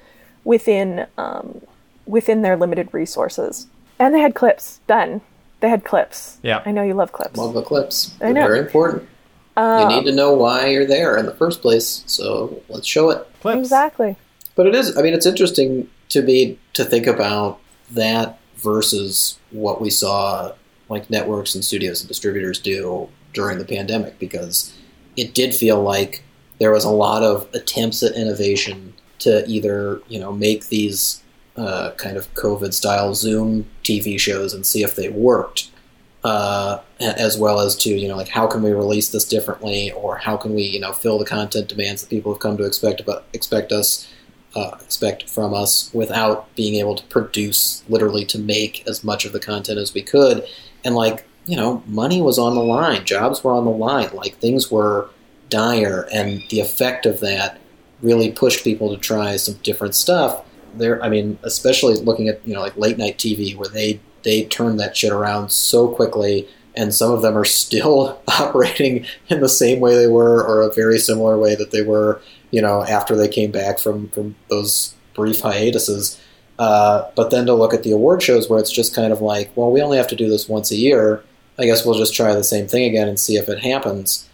within 0.45 1.07
um, 1.17 1.63
within 2.07 2.43
their 2.43 2.57
limited 2.57 2.93
resources. 2.93 3.67
And 3.99 4.15
they 4.15 4.21
had 4.21 4.35
clips 4.35 4.81
done. 4.87 5.23
They 5.61 5.69
had 5.71 5.85
clips. 5.85 6.39
Yeah. 6.43 6.63
I 6.67 6.73
know 6.73 6.83
you 6.83 6.95
love 6.95 7.13
clips. 7.13 7.39
Love 7.39 7.55
the 7.55 7.63
clips. 7.63 8.09
They're 8.19 8.29
I 8.29 8.33
know. 8.33 8.47
very 8.47 8.59
important. 8.59 9.09
Um, 9.57 9.89
you 9.89 9.97
need 9.97 10.05
to 10.05 10.15
know 10.15 10.35
why 10.35 10.67
you're 10.67 10.87
there 10.87 11.17
in 11.17 11.27
the 11.27 11.35
first 11.35 11.63
place, 11.63 12.03
so 12.07 12.61
let's 12.69 12.87
show 12.87 13.11
it. 13.11 13.27
Clips. 13.41 13.59
Exactly. 13.59 14.17
But 14.57 14.67
it 14.67 14.75
is 14.75 14.97
I 14.97 15.03
mean 15.03 15.15
it's 15.15 15.27
interesting 15.27 15.89
to 16.09 16.23
me 16.23 16.59
to 16.75 16.85
think 16.85 17.07
about 17.07 17.61
that 17.91 18.39
versus 18.57 19.39
what 19.51 19.81
we 19.81 19.91
saw 19.91 20.53
like 20.89 21.11
networks 21.11 21.55
and 21.55 21.65
studios 21.65 22.01
and 22.01 22.09
distributors 22.09 22.59
do 22.59 23.09
during 23.33 23.59
the 23.59 23.65
pandemic 23.65 24.19
because 24.19 24.75
it 25.17 25.35
did 25.35 25.55
feel 25.55 25.83
like 25.83 26.23
there 26.59 26.71
was 26.71 26.85
a 26.85 26.91
lot 26.91 27.23
of 27.23 27.49
attempts 27.55 28.03
at 28.03 28.15
innovation 28.15 28.95
to 29.19 29.47
either 29.47 30.01
you 30.09 30.19
know 30.19 30.33
make 30.33 30.69
these 30.69 31.23
uh, 31.57 31.93
kind 31.93 32.17
of 32.17 32.33
COVID 32.35 32.73
style 32.73 33.15
Zoom 33.15 33.67
TV 33.83 34.19
shows 34.19 34.53
and 34.53 34.67
see 34.67 34.83
if 34.83 34.97
they 34.97 35.09
worked, 35.09 35.71
uh, 36.25 36.81
as 37.01 37.39
well 37.39 37.61
as 37.61 37.77
to 37.77 37.91
you 37.91 38.09
know 38.09 38.17
like 38.17 38.29
how 38.29 38.47
can 38.47 38.63
we 38.63 38.73
release 38.73 39.11
this 39.11 39.25
differently 39.25 39.93
or 39.93 40.17
how 40.17 40.37
can 40.37 40.55
we 40.55 40.63
you 40.63 40.81
know 40.81 40.93
fill 40.93 41.19
the 41.19 41.25
content 41.25 41.69
demands 41.69 42.03
that 42.03 42.11
people 42.11 42.33
have 42.33 42.41
come 42.41 42.57
to 42.57 42.65
expect 42.65 43.01
about 43.01 43.25
expect 43.33 43.73
us 43.73 44.09
uh, 44.55 44.77
expect 44.81 45.29
from 45.29 45.53
us 45.53 45.91
without 45.93 46.55
being 46.55 46.77
able 46.77 46.95
to 46.95 47.05
produce 47.07 47.83
literally 47.89 48.25
to 48.25 48.39
make 48.39 48.87
as 48.87 49.03
much 49.03 49.25
of 49.25 49.33
the 49.33 49.41
content 49.41 49.79
as 49.79 49.95
we 49.95 50.03
could. 50.03 50.47
And 50.85 50.95
like 50.95 51.27
you 51.47 51.57
know, 51.57 51.83
money 51.87 52.23
was 52.23 52.39
on 52.39 52.55
the 52.55 52.63
line, 52.63 53.05
jobs 53.05 53.45
were 53.45 53.53
on 53.53 53.65
the 53.65 53.71
line, 53.71 54.11
like 54.15 54.37
things 54.37 54.71
were 54.71 55.11
dire, 55.51 56.09
and 56.13 56.43
the 56.51 56.61
effect 56.61 57.07
of 57.07 57.21
that 57.21 57.59
really 58.03 58.33
pushed 58.33 58.65
people 58.65 58.95
to 58.95 59.01
try 59.01 59.37
some 59.37 59.55
different 59.63 59.95
stuff. 59.95 60.45
There, 60.75 61.03
I 61.03 61.09
mean, 61.09 61.39
especially 61.43 61.95
looking 61.97 62.29
at 62.29 62.47
you 62.47 62.55
know 62.55 62.61
like 62.61 62.77
late 62.77 62.99
night 62.99 63.19
TV, 63.19 63.57
where 63.57 63.69
they 63.69 64.01
they 64.23 64.45
turned 64.45 64.81
that 64.81 64.97
shit 64.97 65.13
around 65.13 65.53
so 65.53 65.89
quickly, 65.89 66.49
and 66.77 66.95
some 66.95 67.13
of 67.13 67.23
them 67.23 67.37
are 67.37 67.45
still 67.45 68.21
operating 68.29 69.07
in 69.29 69.41
the 69.41 69.49
same 69.49 69.81
way 69.81 69.97
they 69.97 70.07
were, 70.07 70.45
or 70.45 70.63
a 70.63 70.73
very 70.73 70.99
similar 70.99 71.39
way 71.39 71.55
that 71.55 71.71
they 71.71 71.83
were, 71.83 72.21
you 72.51 72.63
know, 72.63 72.83
after 72.85 73.17
they 73.17 73.29
came 73.29 73.51
back 73.51 73.79
from 73.79 74.09
from 74.09 74.35
those 74.49 74.95
brief 75.15 75.41
hiatuses. 75.41 76.21
Uh, 76.59 77.11
but 77.17 77.31
then 77.31 77.47
to 77.47 77.55
look 77.55 77.75
at 77.75 77.83
the 77.83 77.91
award 77.91 78.23
shows 78.23 78.49
where 78.49 78.61
it's 78.61 78.71
just 78.71 78.95
kind 78.95 79.13
of 79.13 79.21
like, 79.21 79.51
well, 79.57 79.73
we 79.73 79.83
only 79.83 79.97
have 79.97 80.07
to 80.07 80.15
do 80.15 80.29
this 80.29 80.49
once 80.49 80.71
a 80.71 80.77
year 80.77 81.25
I 81.59 81.67
guess 81.67 81.85
we'll 81.85 81.99
just 81.99 82.15
try 82.15 82.35
the 82.35 82.45
same 82.45 82.67
thing 82.67 82.85
again 82.85 83.09
and 83.09 83.19
see 83.19 83.37
if 83.37 83.49
it 83.49 83.61
happens. 83.61 84.29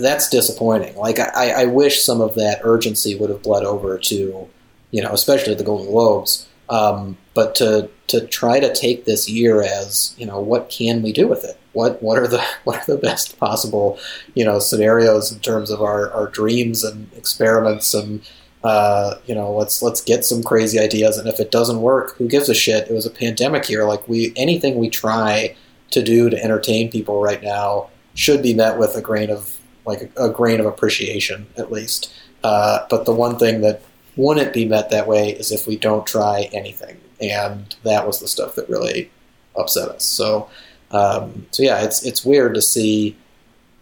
That's 0.00 0.28
disappointing. 0.28 0.96
Like 0.96 1.18
I, 1.18 1.62
I 1.62 1.64
wish 1.66 2.02
some 2.02 2.20
of 2.20 2.34
that 2.36 2.60
urgency 2.62 3.14
would 3.16 3.30
have 3.30 3.42
bled 3.42 3.64
over 3.64 3.98
to, 3.98 4.48
you 4.90 5.02
know, 5.02 5.12
especially 5.12 5.54
the 5.54 5.64
Golden 5.64 5.86
Globes. 5.86 6.48
Um, 6.68 7.16
but 7.34 7.54
to 7.56 7.90
to 8.06 8.26
try 8.26 8.60
to 8.60 8.72
take 8.74 9.04
this 9.04 9.28
year 9.28 9.62
as, 9.62 10.14
you 10.18 10.26
know, 10.26 10.38
what 10.38 10.68
can 10.68 11.02
we 11.02 11.12
do 11.12 11.26
with 11.26 11.44
it? 11.44 11.58
What 11.72 12.02
what 12.02 12.18
are 12.18 12.28
the 12.28 12.44
what 12.64 12.76
are 12.76 12.94
the 12.94 13.00
best 13.00 13.38
possible, 13.38 13.98
you 14.34 14.44
know, 14.44 14.58
scenarios 14.58 15.32
in 15.32 15.40
terms 15.40 15.70
of 15.70 15.82
our, 15.82 16.10
our 16.12 16.28
dreams 16.28 16.84
and 16.84 17.12
experiments 17.14 17.94
and 17.94 18.22
uh, 18.62 19.18
you 19.26 19.34
know, 19.34 19.52
let's 19.52 19.82
let's 19.82 20.00
get 20.00 20.24
some 20.24 20.42
crazy 20.42 20.78
ideas 20.78 21.18
and 21.18 21.28
if 21.28 21.38
it 21.38 21.50
doesn't 21.50 21.82
work, 21.82 22.16
who 22.16 22.26
gives 22.26 22.48
a 22.48 22.54
shit? 22.54 22.88
It 22.88 22.94
was 22.94 23.04
a 23.04 23.10
pandemic 23.10 23.68
year. 23.68 23.84
Like 23.84 24.08
we 24.08 24.32
anything 24.36 24.76
we 24.76 24.88
try 24.88 25.54
to 25.90 26.02
do 26.02 26.30
to 26.30 26.42
entertain 26.42 26.90
people 26.90 27.20
right 27.20 27.42
now 27.42 27.90
should 28.14 28.42
be 28.42 28.54
met 28.54 28.78
with 28.78 28.96
a 28.96 29.02
grain 29.02 29.28
of 29.28 29.58
like 29.84 30.10
a, 30.16 30.28
a 30.28 30.30
grain 30.30 30.60
of 30.60 30.66
appreciation 30.66 31.46
at 31.58 31.70
least. 31.70 32.12
Uh, 32.42 32.86
but 32.88 33.04
the 33.04 33.14
one 33.14 33.38
thing 33.38 33.60
that 33.60 33.82
wouldn't 34.16 34.52
be 34.52 34.64
met 34.64 34.90
that 34.90 35.06
way 35.06 35.30
is 35.30 35.52
if 35.52 35.66
we 35.66 35.76
don't 35.76 36.06
try 36.06 36.48
anything, 36.52 37.00
and 37.20 37.74
that 37.82 38.06
was 38.06 38.20
the 38.20 38.28
stuff 38.28 38.54
that 38.54 38.68
really 38.68 39.10
upset 39.56 39.88
us. 39.88 40.04
So, 40.04 40.48
um, 40.90 41.46
so 41.50 41.62
yeah, 41.62 41.82
it's 41.82 42.04
it's 42.04 42.24
weird 42.24 42.54
to 42.54 42.62
see 42.62 43.16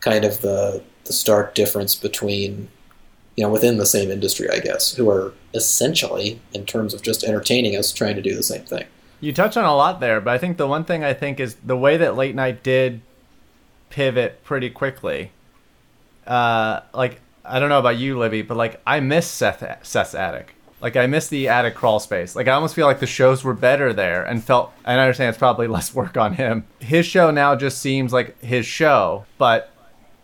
kind 0.01 0.25
of 0.25 0.41
the 0.41 0.83
the 1.05 1.13
stark 1.13 1.55
difference 1.55 1.95
between 1.95 2.69
you 3.37 3.45
know 3.45 3.51
within 3.51 3.79
the 3.79 3.87
same 3.87 4.11
industry, 4.11 4.49
I 4.51 4.59
guess, 4.59 4.95
who 4.95 5.11
are 5.11 5.33
essentially 5.55 6.41
in 6.53 6.65
terms 6.65 6.95
of 6.95 7.03
just 7.03 7.25
entertaining 7.25 7.77
us, 7.77 7.93
trying 7.93 8.17
to 8.17 8.23
do 8.23 8.35
the 8.35 8.43
same 8.43 8.63
thing. 8.63 8.85
You 9.21 9.33
touch 9.33 9.57
on 9.57 9.65
a 9.65 9.75
lot 9.75 10.01
there, 10.01 10.21
but 10.21 10.33
I 10.33 10.39
think 10.39 10.57
the 10.57 10.67
one 10.67 10.85
thing 10.85 11.05
I 11.05 11.15
think 11.15 11.39
is 11.39 11.57
the 11.65 11.77
way 11.77 11.97
that 11.97 12.17
late 12.17 12.35
night 12.35 12.63
did 12.63 13.01
pivot 13.91 14.43
pretty 14.43 14.71
quickly. 14.71 15.31
Uh, 16.27 16.81
like 16.95 17.21
I 17.45 17.59
don't 17.59 17.69
know 17.69 17.79
about 17.79 17.99
you, 17.99 18.19
Libby, 18.19 18.43
but 18.43 18.57
like 18.57 18.81
I 18.87 19.01
miss 19.01 19.27
Seth 19.27 19.87
Seth's 19.87 20.15
attic. 20.15 20.55
Like 20.81 20.97
I 20.97 21.07
miss 21.07 21.29
the 21.29 21.49
attic 21.49 21.75
crawl 21.75 22.01
space. 22.01 22.35
Like 22.35 22.49
I 22.49 22.53
almost 22.53 22.75
feel 22.75 22.87
like 22.87 23.01
the 23.01 23.07
shows 23.07 23.45
were 23.45 23.55
better 23.55 23.93
there, 23.93 24.25
and 24.25 24.43
felt. 24.43 24.73
And 24.85 25.01
I 25.01 25.05
understand 25.05 25.31
it's 25.31 25.39
probably 25.39 25.67
less 25.69 25.95
work 25.95 26.17
on 26.17 26.35
him. 26.35 26.67
His 26.81 27.07
show 27.07 27.31
now 27.31 27.55
just 27.55 27.79
seems 27.79 28.13
like 28.13 28.41
his 28.41 28.67
show, 28.67 29.25
but 29.39 29.71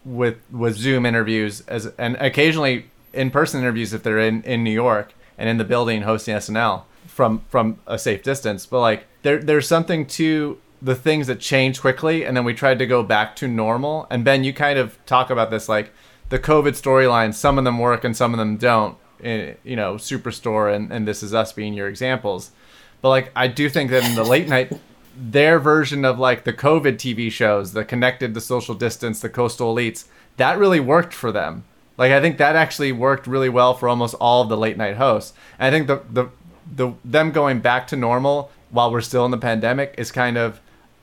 with 0.05 0.39
with 0.51 0.77
Zoom 0.77 1.05
interviews 1.07 1.61
as 1.62 1.87
and 1.99 2.16
occasionally 2.16 2.87
in 3.12 3.31
person 3.31 3.61
interviews 3.61 3.93
if 3.93 4.03
they're 4.03 4.19
in 4.19 4.43
in 4.43 4.64
New 4.64 4.73
York 4.73 5.14
and 5.37 5.49
in 5.49 5.59
the 5.59 5.64
building 5.64 6.03
hosting 6.03 6.35
SNL 6.35 6.85
from 7.07 7.43
from 7.49 7.79
a 7.87 7.99
safe 7.99 8.23
distance. 8.23 8.66
But 8.66 8.81
like 8.81 9.07
there 9.23 9.39
there's 9.39 9.69
something 9.69 10.07
to 10.07 10.59
the 10.81 10.95
things 10.95 11.27
that 11.27 11.41
change 11.41 11.81
quickly, 11.81 12.25
and 12.25 12.37
then 12.37 12.45
we 12.45 12.55
tried 12.55 12.79
to 12.79 12.87
go 12.87 13.03
back 13.03 13.35
to 13.37 13.49
normal. 13.49 14.07
And 14.11 14.25
Ben, 14.25 14.45
you 14.45 14.53
kind 14.53 14.79
of 14.79 15.05
talk 15.07 15.31
about 15.31 15.51
this 15.51 15.69
like 15.69 15.93
the 16.29 16.39
COVID 16.39 16.72
storylines. 16.72 17.35
Some 17.35 17.59
of 17.59 17.64
them 17.64 17.79
work 17.79 18.05
and 18.05 18.16
some 18.16 18.33
of 18.33 18.39
them 18.39 18.57
don't. 18.57 18.97
In, 19.20 19.57
you 19.64 19.74
know, 19.74 19.95
Superstore 19.95 20.72
and 20.72 20.93
and 20.93 21.07
This 21.07 21.22
Is 21.22 21.35
Us 21.35 21.53
being 21.53 21.74
your 21.74 21.89
examples. 21.89 22.53
But 23.01 23.09
like 23.09 23.33
I 23.35 23.49
do 23.49 23.68
think 23.68 23.91
that 23.91 24.05
in 24.05 24.14
the 24.14 24.24
late 24.24 24.49
night 24.49 24.72
their 25.20 25.59
version 25.59 26.05
of 26.05 26.18
like 26.18 26.45
the 26.45 26.53
COVID 26.53 26.95
TV 26.95 27.31
shows, 27.31 27.72
the 27.72 27.85
connected, 27.85 28.35
the 28.35 28.41
social 28.41 28.74
distance, 28.74 29.20
the 29.20 29.29
coastal 29.29 29.74
elites, 29.74 30.05
that 30.37 30.59
really 30.59 30.79
worked 30.79 31.12
for 31.12 31.33
them. 31.33 31.64
Like 31.97 32.12
I 32.12 32.20
think 32.20 32.39
that 32.39 32.55
actually 32.55 32.93
worked 32.93 33.26
really 33.26 33.49
well 33.49 33.74
for 33.74 33.89
almost 33.89 34.14
all 34.20 34.43
of 34.43 34.49
the 34.49 34.57
late 34.57 34.76
night 34.76 34.97
hosts. 34.97 35.35
And 35.59 35.66
I 35.66 35.76
think 35.76 35.89
the 35.89 36.03
the 36.11 36.31
the 36.70 36.95
them 37.05 37.33
going 37.33 37.61
back 37.61 37.89
to 37.89 37.97
normal 37.97 38.53
while 38.70 38.93
we're 38.93 39.01
still 39.01 39.24
in 39.24 39.31
the 39.31 39.39
pandemic 39.39 39.95
is 39.99 40.12
kind 40.12 40.39
of 40.39 40.61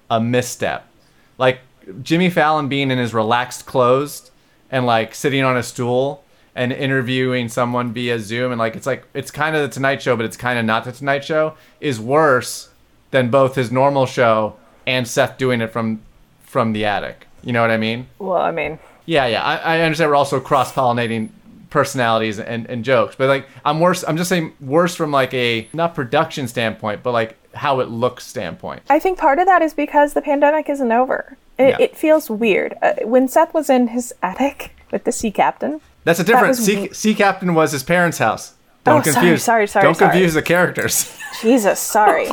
a 0.09 0.21
misstep. 0.21 0.87
Like 1.37 1.59
Jimmy 2.01 2.29
Fallon 2.29 2.69
being 2.69 2.91
in 2.91 2.97
his 2.97 3.13
relaxed 3.13 3.65
clothes 3.65 4.31
and 4.71 4.85
like 4.85 5.15
sitting 5.15 5.43
on 5.43 5.57
a 5.57 5.63
stool 5.63 6.23
and 6.55 6.71
interviewing 6.71 7.49
someone 7.49 7.91
via 7.91 8.19
Zoom 8.19 8.51
and 8.51 8.59
like 8.59 8.75
it's 8.75 8.85
like 8.85 9.05
it's 9.13 9.31
kind 9.31 9.55
of 9.55 9.61
the 9.61 9.69
Tonight 9.69 10.01
Show, 10.01 10.15
but 10.15 10.25
it's 10.25 10.37
kind 10.37 10.57
of 10.57 10.65
not 10.65 10.85
the 10.85 10.91
Tonight 10.91 11.23
Show 11.23 11.55
is 11.81 11.99
worse 11.99 12.69
than 13.11 13.29
both 13.29 13.55
his 13.55 13.71
normal 13.71 14.05
show 14.05 14.55
and 14.87 15.07
Seth 15.07 15.37
doing 15.37 15.61
it 15.61 15.71
from 15.71 16.01
from 16.43 16.73
the 16.73 16.85
attic. 16.85 17.27
You 17.43 17.53
know 17.53 17.61
what 17.61 17.71
I 17.71 17.77
mean? 17.77 18.07
Well, 18.19 18.37
I 18.37 18.51
mean, 18.51 18.79
yeah, 19.05 19.27
yeah. 19.27 19.43
I, 19.43 19.77
I 19.77 19.81
understand 19.81 20.09
we're 20.09 20.15
also 20.15 20.39
cross 20.39 20.71
pollinating 20.71 21.29
personalities 21.69 22.39
and, 22.39 22.65
and 22.67 22.85
jokes, 22.85 23.15
but 23.15 23.27
like 23.27 23.47
I'm 23.65 23.79
worse. 23.79 24.03
I'm 24.07 24.17
just 24.17 24.29
saying 24.29 24.53
worse 24.61 24.95
from 24.95 25.11
like 25.11 25.33
a 25.33 25.67
not 25.73 25.93
production 25.93 26.47
standpoint, 26.47 27.03
but 27.03 27.11
like 27.11 27.37
how 27.53 27.81
it 27.81 27.89
looks 27.89 28.25
standpoint. 28.25 28.81
I 28.89 28.99
think 28.99 29.17
part 29.17 29.39
of 29.39 29.45
that 29.45 29.61
is 29.61 29.73
because 29.73 30.13
the 30.13 30.21
pandemic 30.21 30.69
isn't 30.69 30.91
over. 30.91 31.37
It, 31.57 31.69
yeah. 31.69 31.77
it 31.79 31.95
feels 31.95 32.29
weird. 32.29 32.75
Uh, 32.81 32.93
when 33.03 33.27
Seth 33.27 33.53
was 33.53 33.69
in 33.69 33.89
his 33.89 34.13
attic 34.21 34.75
with 34.91 35.03
the 35.03 35.11
sea 35.11 35.31
captain. 35.31 35.81
That's 36.03 36.19
a 36.19 36.23
different. 36.23 36.55
Sea, 36.55 36.93
sea 36.93 37.15
captain 37.15 37.53
was 37.53 37.71
his 37.71 37.83
parents' 37.83 38.17
house. 38.17 38.55
Don't 38.85 38.99
oh, 38.99 39.13
confuse. 39.13 39.43
Sorry, 39.43 39.67
sorry, 39.67 39.67
sorry. 39.67 39.83
Don't 39.83 39.95
sorry. 39.95 40.11
confuse 40.11 40.35
the 40.35 40.43
characters. 40.43 41.17
Jesus, 41.41 41.79
sorry. 41.79 42.27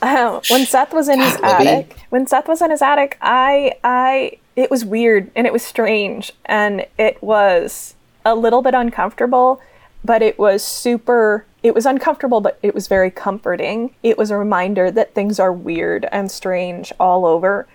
Um, 0.00 0.40
when 0.48 0.64
Seth 0.64 0.92
was 0.94 1.08
in 1.08 1.20
his 1.20 1.36
attic, 1.42 1.96
when 2.08 2.26
Seth 2.26 2.48
was 2.48 2.62
in 2.62 2.70
his 2.70 2.80
attic, 2.80 3.18
I, 3.20 3.74
I, 3.84 4.38
it 4.56 4.70
was 4.70 4.86
weird 4.86 5.30
and 5.36 5.46
it 5.46 5.52
was 5.52 5.62
strange 5.62 6.32
and 6.46 6.86
it 6.98 7.22
was 7.22 7.94
a 8.24 8.34
little 8.34 8.62
bit 8.62 8.74
uncomfortable, 8.74 9.60
but 10.02 10.22
it 10.22 10.38
was 10.38 10.64
super. 10.64 11.44
It 11.62 11.74
was 11.74 11.84
uncomfortable, 11.84 12.40
but 12.40 12.58
it 12.62 12.74
was 12.74 12.88
very 12.88 13.10
comforting. 13.10 13.94
It 14.02 14.16
was 14.16 14.30
a 14.30 14.36
reminder 14.38 14.90
that 14.90 15.14
things 15.14 15.38
are 15.38 15.52
weird 15.52 16.06
and 16.10 16.30
strange 16.30 16.92
all 16.98 17.26
over, 17.26 17.66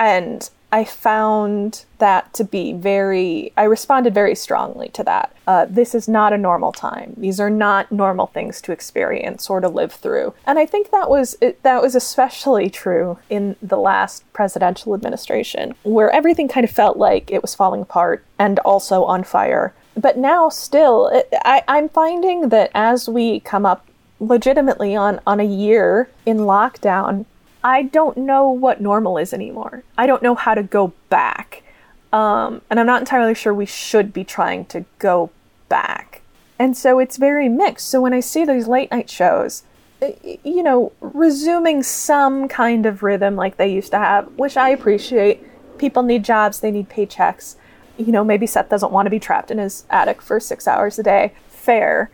and 0.00 0.50
I 0.72 0.84
found 0.84 1.84
that 1.98 2.32
to 2.34 2.44
be 2.44 2.72
very, 2.72 3.52
I 3.56 3.64
responded 3.64 4.14
very 4.14 4.34
strongly 4.34 4.88
to 4.90 5.02
that. 5.04 5.34
Uh, 5.46 5.66
this 5.68 5.94
is 5.94 6.08
not 6.08 6.32
a 6.32 6.38
normal 6.38 6.72
time. 6.72 7.14
These 7.16 7.40
are 7.40 7.50
not 7.50 7.90
normal 7.90 8.28
things 8.28 8.60
to 8.62 8.72
experience 8.72 9.50
or 9.50 9.60
to 9.60 9.68
live 9.68 9.92
through. 9.92 10.32
And 10.46 10.58
I 10.58 10.66
think 10.66 10.90
that 10.90 11.10
was, 11.10 11.36
that 11.62 11.82
was 11.82 11.94
especially 11.94 12.70
true 12.70 13.18
in 13.28 13.56
the 13.60 13.76
last 13.76 14.24
presidential 14.32 14.94
administration, 14.94 15.74
where 15.82 16.10
everything 16.10 16.48
kind 16.48 16.64
of 16.64 16.70
felt 16.70 16.96
like 16.96 17.30
it 17.30 17.42
was 17.42 17.54
falling 17.54 17.82
apart 17.82 18.24
and 18.38 18.58
also 18.60 19.04
on 19.04 19.24
fire. 19.24 19.74
But 19.96 20.16
now, 20.16 20.48
still, 20.48 21.08
it, 21.08 21.28
I, 21.44 21.62
I'm 21.66 21.88
finding 21.88 22.50
that 22.50 22.70
as 22.74 23.08
we 23.08 23.40
come 23.40 23.66
up 23.66 23.86
legitimately 24.20 24.94
on, 24.94 25.20
on 25.26 25.40
a 25.40 25.44
year 25.44 26.08
in 26.24 26.38
lockdown, 26.38 27.26
I 27.62 27.82
don't 27.82 28.16
know 28.16 28.50
what 28.50 28.80
normal 28.80 29.18
is 29.18 29.32
anymore. 29.32 29.84
I 29.98 30.06
don't 30.06 30.22
know 30.22 30.34
how 30.34 30.54
to 30.54 30.62
go 30.62 30.92
back. 31.08 31.62
Um, 32.12 32.62
and 32.70 32.80
I'm 32.80 32.86
not 32.86 33.02
entirely 33.02 33.34
sure 33.34 33.54
we 33.54 33.66
should 33.66 34.12
be 34.12 34.24
trying 34.24 34.64
to 34.66 34.84
go 34.98 35.30
back. 35.68 36.22
And 36.58 36.76
so 36.76 36.98
it's 36.98 37.16
very 37.16 37.48
mixed. 37.48 37.88
So 37.88 38.00
when 38.00 38.12
I 38.12 38.20
see 38.20 38.44
these 38.44 38.68
late 38.68 38.90
night 38.90 39.08
shows, 39.08 39.62
you 40.44 40.62
know, 40.62 40.92
resuming 41.00 41.82
some 41.82 42.48
kind 42.48 42.86
of 42.86 43.02
rhythm 43.02 43.36
like 43.36 43.56
they 43.56 43.72
used 43.72 43.90
to 43.92 43.98
have, 43.98 44.26
which 44.38 44.56
I 44.56 44.70
appreciate. 44.70 45.46
People 45.78 46.02
need 46.02 46.24
jobs, 46.24 46.60
they 46.60 46.70
need 46.70 46.88
paychecks. 46.88 47.56
You 47.96 48.12
know, 48.12 48.24
maybe 48.24 48.46
Seth 48.46 48.70
doesn't 48.70 48.92
want 48.92 49.06
to 49.06 49.10
be 49.10 49.20
trapped 49.20 49.50
in 49.50 49.58
his 49.58 49.84
attic 49.90 50.22
for 50.22 50.40
six 50.40 50.66
hours 50.66 50.98
a 50.98 51.02
day. 51.02 51.34
Fair 51.48 52.10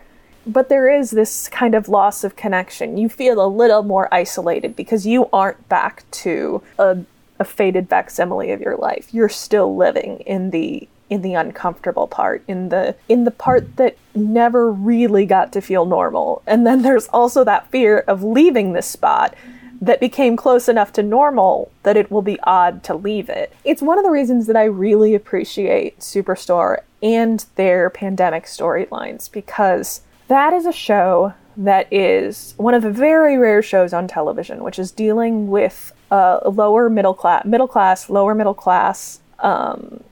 but 0.47 0.69
there 0.69 0.89
is 0.89 1.11
this 1.11 1.49
kind 1.49 1.75
of 1.75 1.89
loss 1.89 2.23
of 2.23 2.37
connection. 2.37 2.97
You 2.97 3.09
feel 3.09 3.45
a 3.45 3.49
little 3.49 3.83
more 3.83 4.13
isolated 4.15 4.77
because 4.77 5.07
you 5.07 5.29
aren't 5.33 5.69
back 5.69 6.09
to 6.13 6.63
a, 6.79 6.99
a 7.39 7.45
faded 7.45 7.89
facsimile 7.89 8.53
of 8.53 8.61
your 8.61 8.77
life. 8.77 9.13
You're 9.13 9.29
still 9.29 9.77
living 9.77 10.21
in 10.21 10.51
the 10.51 10.89
in 11.09 11.23
the 11.23 11.35
uncomfortable 11.35 12.09
part, 12.09 12.43
in 12.49 12.69
the 12.69 12.97
in 13.09 13.25
the 13.25 13.31
part 13.31 13.77
that 13.77 13.97
never 14.15 14.73
really 14.73 15.25
got 15.25 15.53
to 15.53 15.61
feel 15.61 15.85
normal. 15.85 16.43
And 16.47 16.67
then 16.67 16.83
there's 16.83 17.09
also 17.09 17.45
that 17.45 17.71
fear 17.71 17.99
of 18.09 18.23
leaving 18.23 18.73
this 18.73 18.87
spot 18.87 19.35
that 19.81 20.01
became 20.01 20.37
close 20.37 20.69
enough 20.69 20.93
to 20.95 21.03
normal 21.03 21.71
that 21.83 21.97
it 21.97 22.11
will 22.11 22.23
be 22.23 22.41
odd 22.45 22.83
to 22.85 22.95
leave 22.95 23.29
it. 23.29 23.55
It's 23.65 23.83
one 23.83 23.99
of 23.99 24.05
the 24.05 24.11
reasons 24.11 24.47
that 24.47 24.57
I 24.57 24.65
really 24.65 25.15
appreciate 25.15 26.01
Superstore 26.01 26.81
and 27.03 27.45
their 27.57 27.91
pandemic 27.91 28.45
storylines 28.45 29.31
because 29.31 30.01
that 30.29 30.53
is 30.53 30.67
a 30.67 30.73
show 30.73 31.35
that 31.57 31.91
is 31.91 32.55
one 32.57 32.75
of 32.75 32.83
the 32.83 32.91
very 32.91 33.39
rare 33.39 33.63
shows 33.63 33.93
on 33.93 34.07
television, 34.07 34.63
which 34.63 34.79
is 34.79 34.91
dealing 34.91 35.49
with 35.49 35.93
uh, 36.11 36.41
lower 36.45 36.91
middle 36.91 37.15
class, 37.15 37.45
middle 37.45 37.69
class, 37.69 38.11
lower 38.11 38.35
middle 38.35 38.55
class 38.55 39.21
um, 39.39 40.03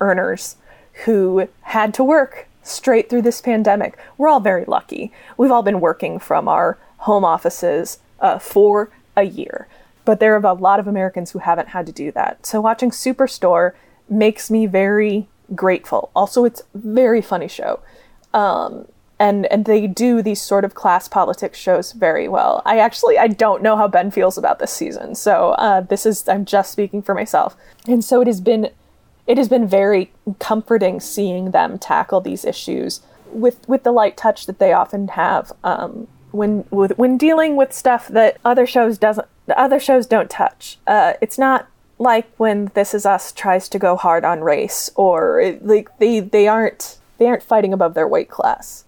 earners 0.00 0.56
who 1.04 1.48
had 1.62 1.92
to 1.94 2.04
work 2.04 2.48
straight 2.62 3.10
through 3.10 3.22
this 3.22 3.40
pandemic. 3.40 3.98
We're 4.16 4.28
all 4.28 4.40
very 4.40 4.64
lucky. 4.64 5.12
We've 5.36 5.50
all 5.50 5.62
been 5.62 5.80
working 5.80 6.18
from 6.18 6.48
our 6.48 6.78
home 6.98 7.24
offices 7.24 7.98
uh, 8.20 8.38
for 8.38 8.90
a 9.16 9.24
year, 9.24 9.68
but 10.04 10.20
there 10.20 10.34
are 10.34 10.46
a 10.46 10.54
lot 10.54 10.80
of 10.80 10.86
Americans 10.86 11.32
who 11.32 11.40
haven't 11.40 11.68
had 11.68 11.84
to 11.86 11.92
do 11.92 12.10
that. 12.12 12.46
So 12.46 12.60
watching 12.60 12.90
Superstore 12.90 13.72
makes 14.08 14.50
me 14.50 14.66
very 14.66 15.28
grateful. 15.54 16.10
Also, 16.16 16.44
it's 16.44 16.62
a 16.62 16.78
very 16.78 17.20
funny 17.20 17.48
show. 17.48 17.80
Um, 18.32 18.86
and 19.18 19.46
and 19.46 19.64
they 19.64 19.86
do 19.86 20.22
these 20.22 20.42
sort 20.42 20.64
of 20.64 20.74
class 20.74 21.08
politics 21.08 21.58
shows 21.58 21.92
very 21.92 22.28
well. 22.28 22.62
I 22.64 22.78
actually 22.78 23.18
I 23.18 23.28
don't 23.28 23.62
know 23.62 23.76
how 23.76 23.88
Ben 23.88 24.10
feels 24.10 24.36
about 24.36 24.58
this 24.58 24.72
season, 24.72 25.14
so 25.14 25.50
uh, 25.52 25.82
this 25.82 26.04
is 26.06 26.28
I'm 26.28 26.44
just 26.44 26.72
speaking 26.72 27.02
for 27.02 27.14
myself. 27.14 27.56
And 27.86 28.04
so 28.04 28.20
it 28.20 28.26
has 28.26 28.40
been 28.40 28.70
it 29.26 29.38
has 29.38 29.48
been 29.48 29.66
very 29.66 30.12
comforting 30.38 31.00
seeing 31.00 31.52
them 31.52 31.78
tackle 31.78 32.20
these 32.20 32.44
issues 32.44 33.00
with 33.26 33.66
with 33.68 33.82
the 33.84 33.92
light 33.92 34.16
touch 34.16 34.46
that 34.46 34.58
they 34.58 34.72
often 34.72 35.08
have 35.08 35.52
um, 35.62 36.08
when 36.32 36.64
with, 36.70 36.98
when 36.98 37.16
dealing 37.16 37.56
with 37.56 37.72
stuff 37.72 38.08
that 38.08 38.38
other 38.44 38.66
shows 38.66 38.98
doesn't 38.98 39.26
other 39.56 39.78
shows 39.78 40.06
don't 40.06 40.30
touch. 40.30 40.78
Uh, 40.86 41.14
it's 41.20 41.38
not 41.38 41.68
like 41.98 42.26
when 42.36 42.72
This 42.74 42.92
Is 42.92 43.06
Us 43.06 43.30
tries 43.30 43.68
to 43.68 43.78
go 43.78 43.96
hard 43.96 44.24
on 44.24 44.40
race 44.40 44.90
or 44.96 45.56
like 45.60 45.96
they 45.98 46.20
they 46.20 46.48
aren't 46.48 46.98
they 47.18 47.26
aren't 47.26 47.42
fighting 47.44 47.72
above 47.72 47.94
their 47.94 48.08
weight 48.08 48.28
class 48.28 48.83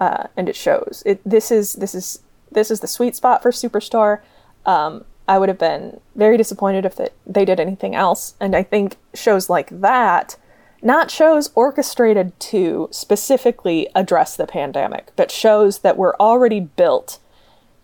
uh, 0.00 0.28
and 0.36 0.48
it 0.48 0.56
shows. 0.56 1.02
It 1.06 1.20
this 1.24 1.50
is 1.50 1.74
this 1.74 1.94
is 1.94 2.20
this 2.50 2.70
is 2.70 2.80
the 2.80 2.88
sweet 2.88 3.14
spot 3.14 3.42
for 3.42 3.50
Superstore. 3.50 4.20
Um, 4.66 5.04
I 5.28 5.38
would 5.38 5.48
have 5.48 5.58
been 5.58 6.00
very 6.16 6.36
disappointed 6.36 6.84
if 6.84 6.98
it, 6.98 7.14
they 7.24 7.44
did 7.44 7.60
anything 7.60 7.94
else, 7.94 8.34
and 8.40 8.56
I 8.56 8.64
think 8.64 8.96
shows 9.14 9.48
like 9.48 9.68
that 9.80 10.36
not 10.82 11.10
shows 11.10 11.50
orchestrated 11.54 12.38
to 12.40 12.88
specifically 12.90 13.88
address 13.94 14.36
the 14.36 14.46
pandemic, 14.46 15.12
but 15.14 15.30
shows 15.30 15.80
that 15.80 15.96
were 15.96 16.20
already 16.20 16.60
built 16.60 17.18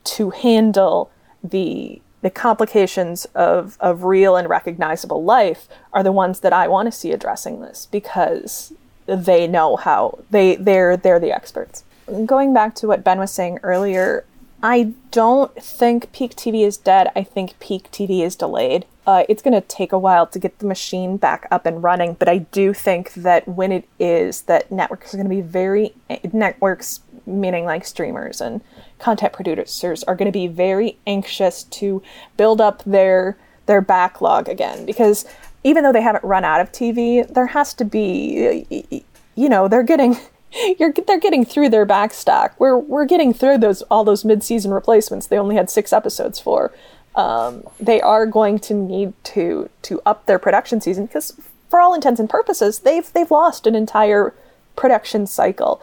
to 0.05 0.31
handle 0.31 1.11
the 1.43 2.01
the 2.23 2.31
complications 2.31 3.27
of, 3.37 3.77
of 3.79 4.03
real 4.03 4.37
and 4.37 4.49
recognizable 4.49 5.23
life 5.23 5.69
are 5.93 6.03
the 6.03 6.11
ones 6.11 6.41
that 6.41 6.53
I 6.53 6.67
want 6.67 6.87
to 6.87 6.93
see 6.93 7.13
addressing 7.13 7.61
this 7.61 7.87
because 7.87 8.73
they 9.07 9.47
know 9.47 9.77
how 9.77 10.19
they 10.31 10.57
they're 10.57 10.97
they're 10.97 11.21
the 11.21 11.31
experts. 11.31 11.85
Going 12.25 12.55
back 12.55 12.75
to 12.77 12.87
what 12.87 13.03
Ben 13.03 13.19
was 13.19 13.33
saying 13.33 13.59
earlier, 13.63 14.25
I 14.63 14.95
don't 15.11 15.55
think 15.63 16.13
peak 16.13 16.35
TV 16.37 16.65
is 16.65 16.77
dead. 16.77 17.11
I 17.17 17.23
think 17.23 17.59
peak 17.59 17.91
TV 17.91 18.23
is 18.23 18.37
delayed. 18.37 18.87
Uh, 19.07 19.25
it's 19.29 19.43
going 19.43 19.55
to 19.55 19.67
take 19.67 19.93
a 19.93 19.99
while 19.99 20.27
to 20.27 20.39
get 20.39 20.59
the 20.59 20.67
machine 20.67 21.17
back 21.17 21.47
up 21.51 21.67
and 21.67 21.83
running, 21.83 22.15
but 22.15 22.29
I 22.29 22.39
do 22.39 22.73
think 22.73 23.15
that 23.15 23.47
when 23.47 23.71
it 23.71 23.89
is, 24.01 24.43
that 24.43 24.71
networks 24.73 25.15
are 25.15 25.17
going 25.17 25.29
to 25.29 25.35
be 25.35 25.41
very 25.41 25.95
networks, 26.33 27.01
meaning 27.25 27.65
like 27.65 27.85
streamers 27.85 28.41
and 28.41 28.61
content 28.99 29.33
producers, 29.33 30.03
are 30.05 30.17
going 30.17 30.27
to 30.27 30.33
be 30.33 30.49
very 30.49 30.99
anxious 31.07 31.63
to 31.65 32.03
build 32.37 32.61
up 32.61 32.83
their 32.85 33.37
their 33.67 33.81
backlog 33.81 34.49
again 34.49 34.87
because 34.87 35.25
even 35.65 35.83
though 35.83 35.93
they 35.93 36.03
haven't 36.03 36.23
run 36.23 36.45
out 36.45 36.61
of 36.61 36.71
TV, 36.71 37.27
there 37.35 37.47
has 37.47 37.75
to 37.75 37.85
be, 37.85 39.03
you 39.35 39.49
know, 39.49 39.67
they're 39.67 39.83
getting 39.83 40.17
you're 40.79 40.93
they're 40.93 41.21
getting 41.21 41.45
through 41.45 41.69
their 41.69 41.87
backstock. 41.87 42.53
We're 42.59 42.79
we're 42.79 43.07
getting 43.07 43.33
through 43.33 43.59
those 43.59 43.83
all 43.83 44.05
those 44.05 44.25
mid-season 44.25 44.73
replacements. 44.73 45.27
They 45.27 45.39
only 45.39 45.57
had 45.57 45.71
six 45.71 45.93
episodes 45.93 46.39
for. 46.39 46.73
Um, 47.15 47.65
they 47.81 48.01
are 48.01 48.27
going 48.27 48.59
to 48.61 48.75
need 48.75 49.13
to 49.25 49.71
to 49.83 50.03
up 50.05 50.27
their 50.27 50.39
production 50.39 50.81
season 50.81 51.07
because, 51.07 51.39
for 51.69 51.81
all 51.81 51.95
intents 51.95 52.21
and 52.21 52.29
purposes, 52.29 52.81
they've 52.81 53.11
they've 53.13 53.31
lost 53.31 53.67
an 53.67 53.75
entire 53.75 54.35
production 54.77 55.27
cycle. 55.27 55.81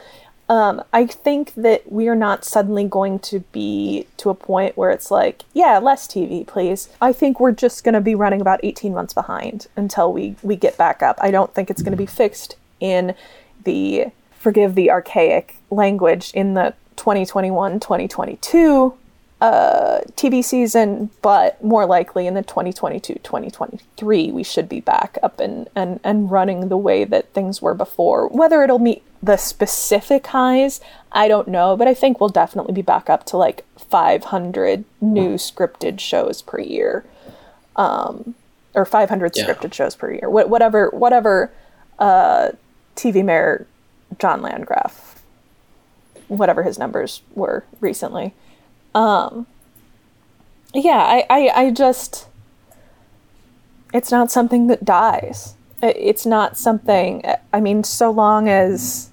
Um, 0.49 0.83
I 0.91 1.05
think 1.07 1.53
that 1.55 1.89
we 1.91 2.09
are 2.09 2.15
not 2.15 2.43
suddenly 2.43 2.83
going 2.83 3.19
to 3.19 3.39
be 3.51 4.07
to 4.17 4.29
a 4.29 4.35
point 4.35 4.77
where 4.77 4.91
it's 4.91 5.09
like, 5.09 5.43
yeah, 5.53 5.79
less 5.79 6.05
TV, 6.05 6.45
please. 6.45 6.89
I 7.01 7.13
think 7.13 7.39
we're 7.39 7.53
just 7.53 7.83
going 7.83 7.93
to 7.93 8.01
be 8.01 8.13
running 8.13 8.41
about 8.41 8.59
18 8.61 8.93
months 8.93 9.13
behind 9.13 9.67
until 9.77 10.11
we, 10.11 10.35
we 10.43 10.57
get 10.57 10.77
back 10.77 11.01
up. 11.01 11.17
I 11.21 11.31
don't 11.31 11.53
think 11.53 11.71
it's 11.71 11.81
going 11.81 11.93
to 11.93 11.97
be 11.97 12.05
fixed 12.05 12.57
in 12.81 13.15
the 13.63 14.07
forgive 14.43 14.75
the 14.75 14.91
archaic 14.91 15.55
language 15.71 16.31
in 16.33 16.53
the 16.53 16.73
2021 16.97 17.79
2022 17.79 18.93
uh, 19.41 19.99
TV 20.15 20.43
season, 20.43 21.09
but 21.21 21.61
more 21.63 21.85
likely 21.85 22.27
in 22.27 22.33
the 22.33 22.43
2022 22.43 23.15
2023, 23.15 24.31
we 24.31 24.43
should 24.43 24.69
be 24.69 24.79
back 24.79 25.17
up 25.23 25.39
and, 25.39 25.67
and, 25.75 25.99
and 26.03 26.31
running 26.31 26.69
the 26.69 26.77
way 26.77 27.03
that 27.03 27.33
things 27.33 27.61
were 27.61 27.73
before. 27.73 28.27
Whether 28.27 28.63
it'll 28.63 28.79
meet 28.79 29.03
the 29.21 29.35
specific 29.35 30.27
highs, 30.27 30.79
I 31.11 31.27
don't 31.27 31.47
know, 31.47 31.75
but 31.75 31.87
I 31.87 31.93
think 31.93 32.19
we'll 32.19 32.29
definitely 32.29 32.73
be 32.73 32.81
back 32.81 33.09
up 33.09 33.25
to 33.27 33.37
like 33.37 33.65
500 33.77 34.85
new 35.01 35.35
scripted 35.35 35.99
shows 35.99 36.41
per 36.41 36.59
year. 36.59 37.05
Um, 37.75 38.35
or 38.75 38.85
500 38.85 39.33
yeah. 39.35 39.45
scripted 39.45 39.73
shows 39.73 39.95
per 39.95 40.11
year. 40.11 40.29
Wh- 40.29 40.49
whatever, 40.49 40.89
whatever 40.91 41.51
uh, 41.99 42.51
TV 42.95 43.23
mayor 43.23 43.67
John 44.19 44.41
Landgraf, 44.41 45.23
whatever 46.27 46.63
his 46.63 46.77
numbers 46.77 47.21
were 47.35 47.63
recently. 47.79 48.33
Um, 48.95 49.47
yeah, 50.73 50.97
I, 50.97 51.25
I, 51.29 51.49
I 51.49 51.71
just, 51.71 52.27
it's 53.93 54.11
not 54.11 54.31
something 54.31 54.67
that 54.67 54.85
dies. 54.85 55.55
It's 55.81 56.25
not 56.25 56.57
something, 56.57 57.23
I 57.51 57.59
mean, 57.59 57.83
so 57.83 58.09
long 58.09 58.47
as 58.47 59.09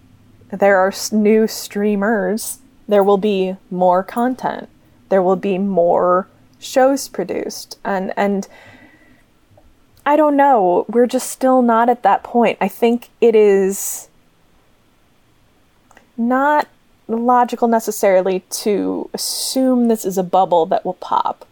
there 0.51 0.79
are 0.79 0.93
new 1.13 1.47
streamers, 1.47 2.59
there 2.89 3.05
will 3.05 3.19
be 3.19 3.57
more 3.71 4.03
content. 4.03 4.69
There 5.09 5.23
will 5.23 5.37
be 5.37 5.59
more 5.59 6.29
shows 6.59 7.09
produced. 7.09 7.79
And, 7.85 8.13
and, 8.17 8.47
I 10.07 10.17
don't 10.17 10.37
know. 10.37 10.87
We're 10.89 11.07
just 11.07 11.31
still 11.31 11.63
not 11.63 11.89
at 11.89 12.03
that 12.03 12.23
point. 12.23 12.59
I 12.61 12.69
think 12.69 13.11
it 13.21 13.35
is 13.35 14.09
not 16.29 16.69
logical 17.09 17.67
necessarily 17.67 18.41
to 18.51 19.11
assume 19.13 19.89
this 19.89 20.05
is 20.05 20.19
a 20.19 20.23
bubble 20.23 20.67
that 20.67 20.85
will 20.85 20.95
pop. 20.95 21.47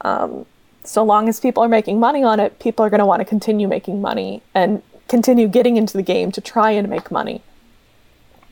Um, 0.00 0.46
so 0.82 1.04
long 1.04 1.28
as 1.28 1.38
people 1.38 1.62
are 1.62 1.68
making 1.68 2.00
money 2.00 2.22
on 2.22 2.40
it, 2.40 2.58
people 2.58 2.84
are 2.84 2.90
going 2.90 3.00
to 3.00 3.06
want 3.06 3.20
to 3.20 3.24
continue 3.24 3.68
making 3.68 4.00
money 4.00 4.42
and 4.54 4.82
continue 5.06 5.46
getting 5.48 5.76
into 5.76 5.96
the 5.96 6.02
game 6.02 6.32
to 6.32 6.40
try 6.40 6.70
and 6.70 6.88
make 6.88 7.10
money. 7.10 7.42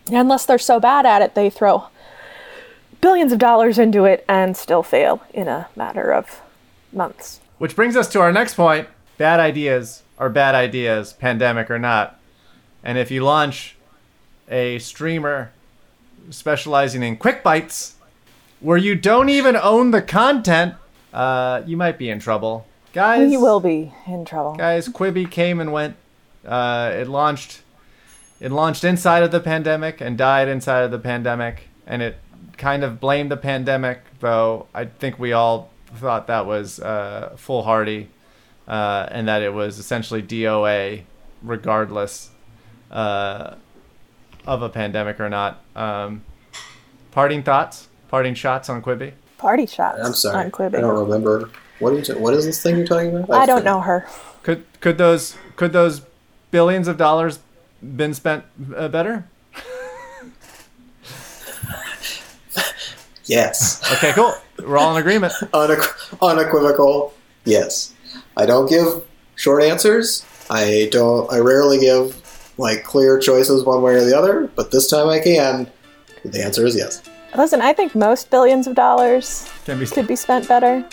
unless 0.09 0.47
they're 0.47 0.59
so 0.59 0.79
bad 0.79 1.05
at 1.05 1.21
it, 1.21 1.35
they 1.35 1.51
throw 1.51 1.87
billions 3.01 3.33
of 3.33 3.39
dollars 3.39 3.79
into 3.79 4.05
it 4.05 4.25
and 4.29 4.57
still 4.57 4.83
fail 4.83 5.23
in 5.35 5.49
a 5.49 5.69
matter 5.75 6.13
of 6.13 6.43
months. 6.93 7.41
Which 7.59 7.75
brings 7.75 7.97
us 7.97 8.09
to 8.11 8.21
our 8.21 8.33
next 8.33 8.55
point 8.55 8.89
bad 9.19 9.41
ideas 9.41 10.03
are 10.19 10.31
bad 10.31 10.55
ideas, 10.55 11.13
pandemic 11.13 11.71
or 11.71 11.79
not. 11.79 12.21
And 12.85 12.99
if 12.99 13.11
you 13.11 13.25
launch 13.25 13.76
a 14.49 14.79
streamer 14.79 15.51
specializing 16.31 17.03
in 17.03 17.17
quick 17.17 17.43
bites 17.43 17.95
where 18.61 18.79
you 18.79 18.95
don't 18.95 19.29
even 19.29 19.57
own 19.57 19.91
the 19.91 20.03
content, 20.03 20.75
uh, 21.13 21.63
you 21.67 21.77
might 21.77 21.99
be 21.99 22.09
in 22.09 22.19
trouble. 22.19 22.67
Guys, 22.93 23.31
you 23.31 23.41
will 23.41 23.61
be 23.61 23.93
in 24.07 24.25
trouble. 24.25 24.55
Guys, 24.57 24.89
Quibi 24.89 25.31
came 25.31 25.61
and 25.61 25.73
went. 25.73 25.97
Uh, 26.47 26.93
it 26.95 27.09
launched 27.09 27.63
it 28.39 28.53
launched 28.53 28.85
inside 28.85 29.23
of 29.23 29.31
the 29.31 29.41
pandemic 29.41 30.01
and 30.01 30.17
died 30.19 30.49
inside 30.49 30.83
of 30.83 30.91
the 30.91 30.99
pandemic 30.99 31.69
and 31.87 32.03
it 32.03 32.19
kind 32.57 32.85
of 32.85 33.01
blamed 33.01 33.31
the 33.31 33.37
pandemic, 33.37 34.03
though 34.21 34.67
I 34.75 34.87
think 34.87 35.19
we 35.19 35.33
all 35.33 35.71
thought 35.95 36.27
that 36.27 36.47
was 36.47 36.81
uh, 36.81 37.35
foolhardy 37.37 38.09
uh, 38.67 39.09
and 39.11 39.29
that 39.29 39.43
it 39.43 39.53
was 39.53 39.79
essentially 39.79 40.23
DOA 40.23 41.03
regardless. 41.43 42.31
Uh, 42.91 43.55
of 44.47 44.63
a 44.63 44.69
pandemic 44.69 45.21
or 45.21 45.29
not. 45.29 45.61
Um, 45.75 46.25
parting 47.11 47.43
thoughts, 47.43 47.89
parting 48.09 48.35
shots 48.35 48.69
on 48.69 48.83
Quibi. 48.83 49.13
Party 49.39 49.67
shots. 49.67 50.01
I'm 50.03 50.15
sorry, 50.15 50.45
on 50.45 50.51
Quibi. 50.51 50.79
I 50.79 50.81
don't 50.81 50.99
remember. 50.99 51.51
What 51.79 51.93
are 51.93 51.97
you? 51.97 52.03
Ta- 52.03 52.15
what 52.15 52.33
is 52.35 52.45
this 52.47 52.63
thing 52.63 52.77
you're 52.77 52.87
talking 52.87 53.15
about? 53.17 53.31
I, 53.31 53.43
I 53.43 53.47
don't 53.47 53.65
know 53.65 53.81
her. 53.81 54.07
Could 54.43 54.65
could 54.81 54.97
those 54.99 55.37
could 55.57 55.73
those 55.73 56.03
billions 56.51 56.89
of 56.89 56.97
dollars 56.97 57.41
been 57.83 58.15
spent 58.15 58.45
uh, 58.75 58.89
better? 58.89 59.29
yes. 63.25 63.83
Okay, 63.95 64.13
cool. 64.13 64.33
We're 64.59 64.79
all 64.79 64.97
in 64.97 65.01
agreement. 65.01 65.33
Unequ- 65.53 66.19
unequivocal. 66.23 67.13
Yes. 67.45 67.93
I 68.37 68.47
don't 68.47 68.69
give 68.69 69.05
short 69.35 69.63
answers. 69.63 70.25
I 70.49 70.89
don't. 70.91 71.31
I 71.31 71.39
rarely 71.39 71.79
give 71.79 72.15
like 72.59 72.85
clear 72.85 73.19
choices 73.19 73.65
one 73.65 73.83
way 73.83 73.95
or 73.95 74.05
the 74.05 74.17
other, 74.17 74.51
but 74.55 74.71
this 74.71 74.89
time 74.89 75.09
I 75.09 75.21
can. 75.21 75.71
The 76.25 76.43
answer 76.43 76.67
is 76.67 76.77
yes. 76.77 77.03
Listen, 77.37 77.61
I 77.61 77.73
think 77.73 77.95
most 77.95 78.31
billions 78.31 78.67
of 78.67 78.75
dollars 78.75 79.49
be 79.67 79.87
could 79.87 80.07
be 80.07 80.17
spent 80.17 80.49
better. 80.49 80.85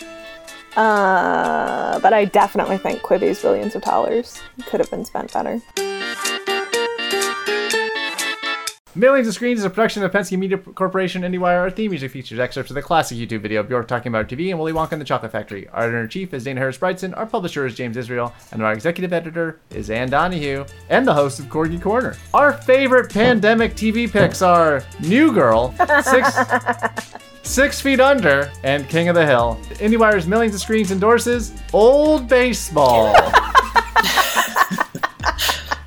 Uh, 0.76 1.98
but 2.00 2.12
I 2.12 2.24
definitely 2.24 2.78
think 2.78 3.02
Quibi's 3.02 3.40
billions 3.40 3.74
of 3.74 3.82
dollars 3.82 4.40
could 4.66 4.80
have 4.80 4.90
been 4.90 5.04
spent 5.04 5.32
better. 5.32 5.60
Millions 8.96 9.26
of 9.26 9.34
Screens 9.34 9.58
is 9.58 9.64
a 9.64 9.70
production 9.70 10.04
of 10.04 10.12
Penske 10.12 10.38
Media 10.38 10.56
Corporation 10.56 11.22
IndieWire. 11.22 11.58
Our 11.58 11.70
theme 11.70 11.90
music 11.90 12.12
features 12.12 12.38
excerpts 12.38 12.70
of 12.70 12.76
the 12.76 12.82
classic 12.82 13.18
YouTube 13.18 13.40
video 13.40 13.58
of 13.58 13.68
Bjork 13.68 13.88
talking 13.88 14.10
about 14.10 14.28
TV 14.28 14.50
and 14.50 14.58
Willy 14.58 14.72
Wonka 14.72 14.92
and 14.92 15.00
the 15.00 15.04
Chocolate 15.04 15.32
Factory. 15.32 15.66
Our 15.70 15.82
editor-in-chief 15.82 16.32
is 16.32 16.44
Dana 16.44 16.60
Harris-Bridson. 16.60 17.16
Our 17.16 17.26
publisher 17.26 17.66
is 17.66 17.74
James 17.74 17.96
Israel. 17.96 18.32
And 18.52 18.62
our 18.62 18.72
executive 18.72 19.12
editor 19.12 19.58
is 19.70 19.90
Ann 19.90 20.10
Donahue. 20.10 20.64
And 20.90 21.04
the 21.08 21.12
host 21.12 21.40
of 21.40 21.46
Corgi 21.46 21.82
Corner. 21.82 22.14
Our 22.32 22.52
favorite 22.52 23.12
pandemic 23.12 23.74
TV 23.74 24.08
picks 24.08 24.42
are 24.42 24.84
New 25.00 25.32
Girl, 25.32 25.74
Six... 26.02 26.38
Six 27.42 27.78
Feet 27.78 28.00
Under, 28.00 28.50
and 28.62 28.88
King 28.88 29.08
of 29.10 29.14
the 29.14 29.26
Hill. 29.26 29.60
IndieWire's 29.72 30.26
Millions 30.26 30.54
of 30.54 30.62
Screens 30.62 30.92
endorses 30.92 31.52
Old 31.74 32.26
Baseball. 32.26 33.14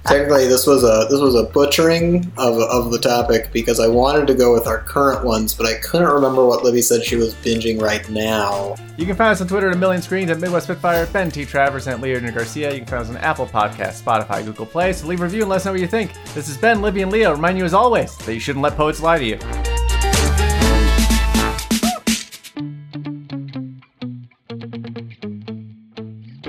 technically 0.07 0.47
this 0.47 0.65
was 0.65 0.83
a 0.83 1.07
this 1.09 1.19
was 1.19 1.35
a 1.35 1.43
butchering 1.43 2.31
of, 2.37 2.57
of 2.59 2.91
the 2.91 2.99
topic 2.99 3.51
because 3.51 3.79
I 3.79 3.87
wanted 3.87 4.25
to 4.27 4.33
go 4.33 4.53
with 4.53 4.65
our 4.65 4.79
current 4.79 5.23
ones, 5.23 5.53
but 5.53 5.65
I 5.65 5.75
couldn't 5.79 6.07
remember 6.07 6.45
what 6.45 6.63
Libby 6.63 6.81
said 6.81 7.03
she 7.03 7.17
was 7.17 7.33
binging 7.35 7.81
right 7.81 8.07
now. 8.09 8.75
You 8.97 9.05
can 9.05 9.15
find 9.15 9.31
us 9.31 9.41
on 9.41 9.47
Twitter 9.47 9.69
at 9.69 9.75
a 9.75 9.77
million 9.77 10.01
screens 10.01 10.31
at 10.31 10.39
Midwest 10.39 10.65
Spitfire, 10.65 11.05
Ben 11.07 11.29
T. 11.29 11.45
Travers, 11.45 11.87
and 11.87 12.01
Leonard 12.01 12.33
Garcia. 12.33 12.71
You 12.71 12.79
can 12.79 12.87
find 12.87 13.03
us 13.03 13.09
on 13.09 13.17
Apple 13.17 13.45
Podcasts, 13.45 14.01
Spotify, 14.01 14.43
Google 14.43 14.65
Play. 14.65 14.93
So 14.93 15.07
leave 15.07 15.21
a 15.21 15.23
review 15.23 15.41
and 15.41 15.49
let 15.49 15.57
us 15.57 15.65
know 15.65 15.73
what 15.73 15.81
you 15.81 15.87
think. 15.87 16.11
This 16.33 16.49
is 16.49 16.57
Ben, 16.57 16.81
Libby, 16.81 17.03
and 17.03 17.11
Leo. 17.11 17.33
Remind 17.33 17.57
you 17.57 17.65
as 17.65 17.73
always 17.73 18.15
that 18.17 18.33
you 18.33 18.39
shouldn't 18.39 18.63
let 18.63 18.75
poets 18.75 19.01
lie 19.01 19.19
to 19.19 19.25
you. 19.25 19.76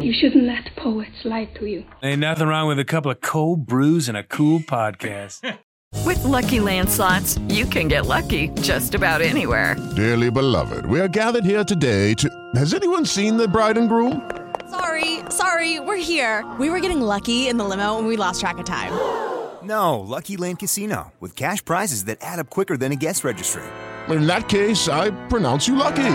You 0.08 0.14
shouldn't 0.14 0.44
let 0.44 0.74
poets 0.74 1.22
lie 1.24 1.44
to 1.58 1.66
you. 1.66 1.84
Ain't 2.02 2.20
nothing 2.20 2.48
wrong 2.48 2.66
with 2.66 2.78
a 2.78 2.84
couple 2.86 3.10
of 3.10 3.20
cold 3.20 3.66
brews 3.66 4.08
and 4.08 4.16
a 4.16 4.22
cool 4.22 4.58
podcast. 4.60 5.42
With 6.06 6.24
lucky 6.24 6.60
landslots, 6.60 7.38
you 7.52 7.66
can 7.66 7.88
get 7.88 8.06
lucky 8.06 8.48
just 8.62 8.94
about 8.94 9.20
anywhere. 9.20 9.76
Dearly 9.96 10.30
beloved, 10.30 10.86
we 10.86 10.98
are 10.98 11.08
gathered 11.08 11.44
here 11.44 11.62
today 11.62 12.14
to. 12.14 12.30
Has 12.54 12.72
anyone 12.72 13.04
seen 13.04 13.36
the 13.36 13.46
bride 13.46 13.76
and 13.76 13.86
groom? 13.86 14.30
Sorry, 14.70 15.20
sorry, 15.28 15.78
we're 15.78 15.96
here. 15.96 16.42
We 16.58 16.70
were 16.70 16.80
getting 16.80 17.02
lucky 17.02 17.48
in 17.48 17.58
the 17.58 17.64
limo 17.64 17.98
and 17.98 18.06
we 18.06 18.16
lost 18.16 18.40
track 18.40 18.56
of 18.56 18.64
time. 18.64 18.92
No, 19.60 19.98
Lucky 20.00 20.38
Land 20.38 20.60
Casino, 20.60 21.12
with 21.20 21.34
cash 21.34 21.62
prizes 21.62 22.04
that 22.04 22.18
add 22.22 22.38
up 22.38 22.48
quicker 22.48 22.76
than 22.78 22.92
a 22.92 22.96
guest 22.96 23.24
registry. 23.24 23.64
In 24.08 24.26
that 24.26 24.48
case, 24.48 24.88
I 24.88 25.10
pronounce 25.26 25.68
you 25.68 25.74
lucky. 25.76 26.14